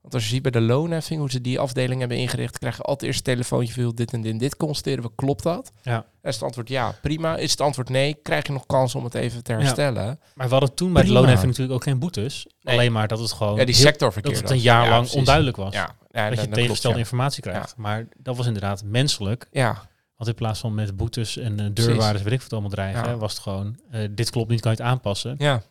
Want 0.04 0.16
als 0.16 0.24
je 0.24 0.28
ziet 0.34 0.42
bij 0.42 0.50
de 0.50 0.60
loonheffing, 0.60 1.20
hoe 1.20 1.30
ze 1.30 1.40
die 1.40 1.58
afdeling 1.60 2.00
hebben 2.00 2.18
ingericht, 2.18 2.58
krijg 2.58 2.76
je 2.76 2.82
altijd 2.82 3.02
eerst 3.10 3.18
een 3.28 3.34
telefoontje, 3.34 3.74
wil 3.74 3.94
dit 3.94 4.12
en 4.12 4.20
dit 4.20 4.32
en 4.32 4.38
dit 4.38 4.56
constateren. 4.56 5.02
we, 5.04 5.10
Klopt 5.14 5.42
dat? 5.42 5.72
Ja. 5.82 6.04
Is 6.22 6.34
het 6.34 6.42
antwoord 6.44 6.68
ja, 6.68 6.94
prima. 7.02 7.36
Is 7.36 7.50
het 7.50 7.60
antwoord 7.60 7.88
nee, 7.88 8.14
krijg 8.22 8.46
je 8.46 8.52
nog 8.52 8.66
kans 8.66 8.94
om 8.94 9.04
het 9.04 9.14
even 9.14 9.42
te 9.42 9.52
Ja. 9.52 9.58
herstellen. 9.58 10.20
Maar 10.34 10.46
we 10.46 10.52
hadden 10.52 10.74
toen 10.74 10.92
bij 10.92 11.02
de 11.02 11.12
loonheffing 11.12 11.46
natuurlijk 11.46 11.74
ook 11.74 11.82
geen 11.82 11.98
boetes. 11.98 12.46
Nee. 12.60 12.74
Alleen 12.74 12.92
maar 12.92 13.08
dat 13.08 13.18
het 13.18 13.32
gewoon 13.32 13.56
Ja, 13.56 13.64
die 13.64 13.74
sectorverkeer. 13.74 14.32
dat 14.32 14.40
het 14.42 14.50
een 14.50 14.58
jaar 14.58 14.84
Ja, 14.84 14.90
lang 14.90 15.10
onduidelijk 15.10 15.56
was. 15.56 15.74
Ja, 15.74 15.94
ja 16.10 16.30
dat 16.30 16.40
je 16.80 16.88
ja. 16.88 16.94
informatie 16.96 17.42
krijgt. 17.42 17.74
Maar 17.76 18.06
dat 18.16 18.36
was 18.36 18.46
inderdaad 18.46 18.82
menselijk. 18.84 19.46
Ja, 19.50 19.86
Want 20.16 20.28
in 20.30 20.34
plaats 20.36 20.60
van 20.60 20.74
met 20.74 20.96
boetes 20.96 21.36
en 21.36 21.60
eh, 21.60 21.66
deurwaarders, 21.72 22.22
weet 22.24 22.32
ik 22.32 22.40
wat 22.42 22.52
allemaal 22.52 22.70
dreigen, 22.70 23.04
Ja. 23.04 23.16
was 23.16 23.32
het 23.32 23.42
gewoon, 23.42 23.78
eh, 23.90 24.00
dit 24.10 24.30
klopt 24.30 24.50
niet, 24.50 24.60
kan 24.60 24.70
je 24.72 24.76
het 24.76 24.86
aanpassen. 24.86 25.34
Ja. 25.38 25.62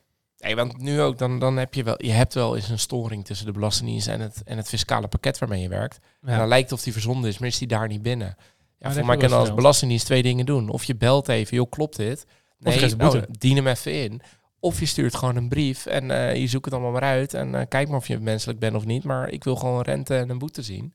Nee, 0.44 0.56
want 0.56 0.78
nu 0.78 1.02
ook, 1.02 1.18
dan, 1.18 1.40
dan 1.40 1.58
heb 1.58 1.74
je 1.74 1.84
wel, 1.84 1.96
je 2.06 2.12
hebt 2.12 2.34
wel 2.34 2.56
eens 2.56 2.70
een 2.70 2.80
storing 2.80 3.26
tussen 3.26 3.46
de 3.46 3.52
Belastingdienst 3.52 4.08
en 4.08 4.20
het, 4.22 4.44
en 4.44 4.58
het 4.58 4.68
fiscale 4.68 5.08
pakket 5.08 5.38
waarmee 5.38 5.62
je 5.62 5.70
werkt. 5.70 6.00
En 6.22 6.32
Ja. 6.32 6.38
dan 6.38 6.48
lijkt 6.48 6.70
het 6.70 6.80
of 6.80 6.84
die 6.84 6.94
verzonden 6.94 7.30
is, 7.30 7.38
maar 7.38 7.48
is 7.50 7.58
die 7.58 7.68
daar 7.68 7.88
niet 7.88 8.02
binnen. 8.02 8.36
Ja, 8.80 8.92
voor 8.92 9.06
mij 9.06 9.18
kan 9.18 9.32
als. 9.32 9.54
Belastingdienst 9.54 10.06
twee 10.06 10.24
dingen 10.24 10.46
doen. 10.46 10.70
Of 10.70 10.84
je 10.84 10.96
belt 10.96 11.28
even, 11.28 11.58
joh, 11.58 11.70
klopt 11.70 11.96
dit? 11.96 12.26
Nee, 12.60 12.96
boete. 12.96 13.18
oh, 13.18 13.24
dien 13.38 13.56
hem 13.56 13.68
even 13.68 14.02
in. 14.04 14.22
Of 14.60 14.80
je 14.80 14.86
stuurt 14.86 15.16
gewoon 15.16 15.36
een 15.36 15.50
brief 15.50 15.86
en 15.86 16.12
eh, 16.12 16.36
je 16.36 16.48
zoekt 16.48 16.66
het 16.66 16.74
allemaal 16.74 16.92
maar 16.92 17.02
uit. 17.02 17.34
En 17.34 17.56
eh, 17.56 17.66
kijk 17.70 17.88
maar 17.88 17.98
of 17.98 18.08
je 18.08 18.20
menselijk 18.20 18.60
bent 18.60 18.76
of 18.76 18.86
niet. 18.86 19.04
Maar 19.04 19.30
ik 19.30 19.44
wil 19.44 19.56
gewoon 19.56 19.82
rente 19.82 20.16
en 20.16 20.30
een 20.30 20.38
boete 20.38 20.62
zien. 20.62 20.94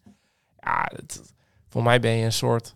Ja, 0.61 0.91
het, 0.95 1.33
voor 1.69 1.83
mij 1.83 2.01
ben 2.01 2.11
je 2.11 2.25
een 2.25 2.33
soort 2.33 2.75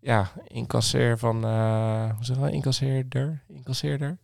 ja, 0.00 0.32
incasseer 0.46 1.18
van, 1.18 1.44
eh 1.44 2.10
hoe 2.16 2.24
zeg 2.24 2.36
je 2.36 2.42
dat? 2.42 2.52
Incasseerder? 2.52 3.42
Incasseerder? 3.48 4.18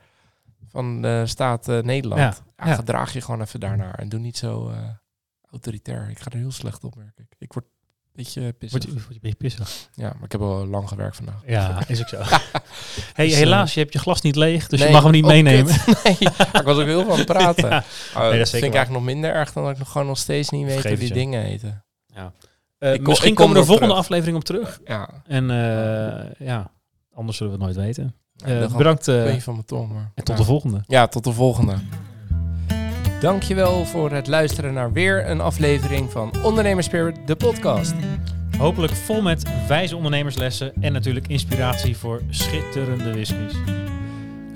Van 0.70 1.02
de 1.02 1.22
staat 1.26 1.68
eh, 1.68 1.78
Nederland. 1.82 2.20
Ja, 2.20 2.34
Ja, 2.56 2.70
ja. 2.70 2.74
Gedraag 2.74 3.12
je 3.12 3.20
gewoon 3.20 3.40
even 3.40 3.60
daarnaar. 3.60 3.94
En 3.94 4.08
doe 4.08 4.20
niet 4.20 4.36
zo 4.36 4.68
eh, 4.70 4.78
autoritair. 5.50 6.10
Ik 6.10 6.18
ga 6.18 6.30
er 6.30 6.38
heel 6.38 6.52
slecht 6.52 6.84
op, 6.84 6.96
merk 6.96 7.18
ik. 7.18 7.26
Ik 7.38 7.52
word 7.52 7.64
een 7.64 8.24
beetje 8.24 8.52
pissig. 8.52 8.70
Word 8.82 8.82
je, 8.82 8.92
word 8.92 9.08
je 9.08 9.14
een 9.14 9.20
beetje 9.20 9.36
pissig? 9.36 9.88
Ja, 9.94 10.12
maar 10.14 10.24
ik 10.24 10.32
heb 10.32 10.40
wel 10.40 10.66
lang 10.66 10.88
gewerkt 10.88 11.16
vandaag. 11.16 11.42
Ja, 11.46 11.88
is 11.88 12.00
ook 12.00 12.08
zo. 12.08 12.16
hey, 12.22 13.24
Dus, 13.26 13.32
eh, 13.32 13.38
helaas, 13.38 13.74
je 13.74 13.80
hebt 13.80 13.92
je 13.92 13.98
glas 13.98 14.20
niet 14.20 14.36
leeg, 14.36 14.66
dus 14.68 14.82
je 14.82 14.90
mag 14.90 15.02
hem 15.02 15.12
niet 15.12 15.22
oh, 15.24 15.28
meenemen. 15.30 15.74
kut. 15.84 16.02
nee, 16.04 16.16
maar 16.38 16.56
ik 16.60 16.62
was 16.66 16.78
ook 16.78 16.86
heel 16.86 17.04
van 17.04 17.16
het 17.18 17.26
praten. 17.36 17.68
Ja. 17.68 17.84
Oh, 18.14 18.22
dat 18.22 18.30
zeker 18.32 18.46
vind 18.46 18.64
ik 18.64 18.74
eigenlijk 18.74 18.90
nog 18.90 19.04
minder 19.04 19.30
erg 19.32 19.52
dan 19.52 19.62
dat 19.62 19.72
ik 19.72 19.78
nog 19.78 19.90
gewoon 19.90 20.06
nog 20.06 20.18
steeds 20.18 20.50
niet 20.50 20.66
weet 20.66 20.84
hoe 20.84 20.96
die 20.96 21.12
dingen 21.12 21.42
heten. 21.42 21.82
Eh, 22.78 22.92
Ik 22.92 22.98
kom- 22.98 23.08
misschien 23.08 23.30
ik 23.30 23.34
kom 23.36 23.44
komen 23.46 23.56
er 23.62 23.62
erop 23.62 23.78
volgende 23.78 23.92
terug. 23.92 24.04
aflevering 24.04 24.36
op 24.36 24.44
terug. 24.44 24.80
Ja, 24.84 25.22
En 25.26 25.50
eh, 25.50 26.46
ja, 26.46 26.70
anders 27.14 27.36
zullen 27.36 27.52
we 27.58 27.64
het 27.64 27.74
nooit 27.74 27.86
weten. 27.86 28.14
Eh, 28.44 28.76
bedankt 28.76 29.08
eh, 29.08 29.36
van 29.36 29.54
mijn 29.54 29.66
tong. 29.66 29.92
Maar, 29.92 30.10
en 30.14 30.24
tot 30.24 30.36
de 30.36 30.44
volgende. 30.44 30.82
Ja, 30.86 31.06
tot 31.06 31.24
de 31.24 31.32
volgende. 31.32 31.74
Dankjewel 33.20 33.84
voor 33.84 34.10
het 34.10 34.26
luisteren 34.26 34.72
naar 34.72 34.92
weer 34.92 35.30
een 35.30 35.40
aflevering 35.40 36.10
van 36.10 36.32
Ondernemerspirit, 36.42 37.16
de 37.26 37.36
podcast. 37.36 37.94
Hopelijk 38.58 38.92
vol 38.92 39.22
met 39.22 39.66
wijze 39.68 39.96
ondernemerslessen 39.96 40.72
en 40.80 40.92
natuurlijk 40.92 41.28
inspiratie 41.28 41.96
voor 41.96 42.22
schitterende 42.30 43.12
whiskies. 43.12 43.54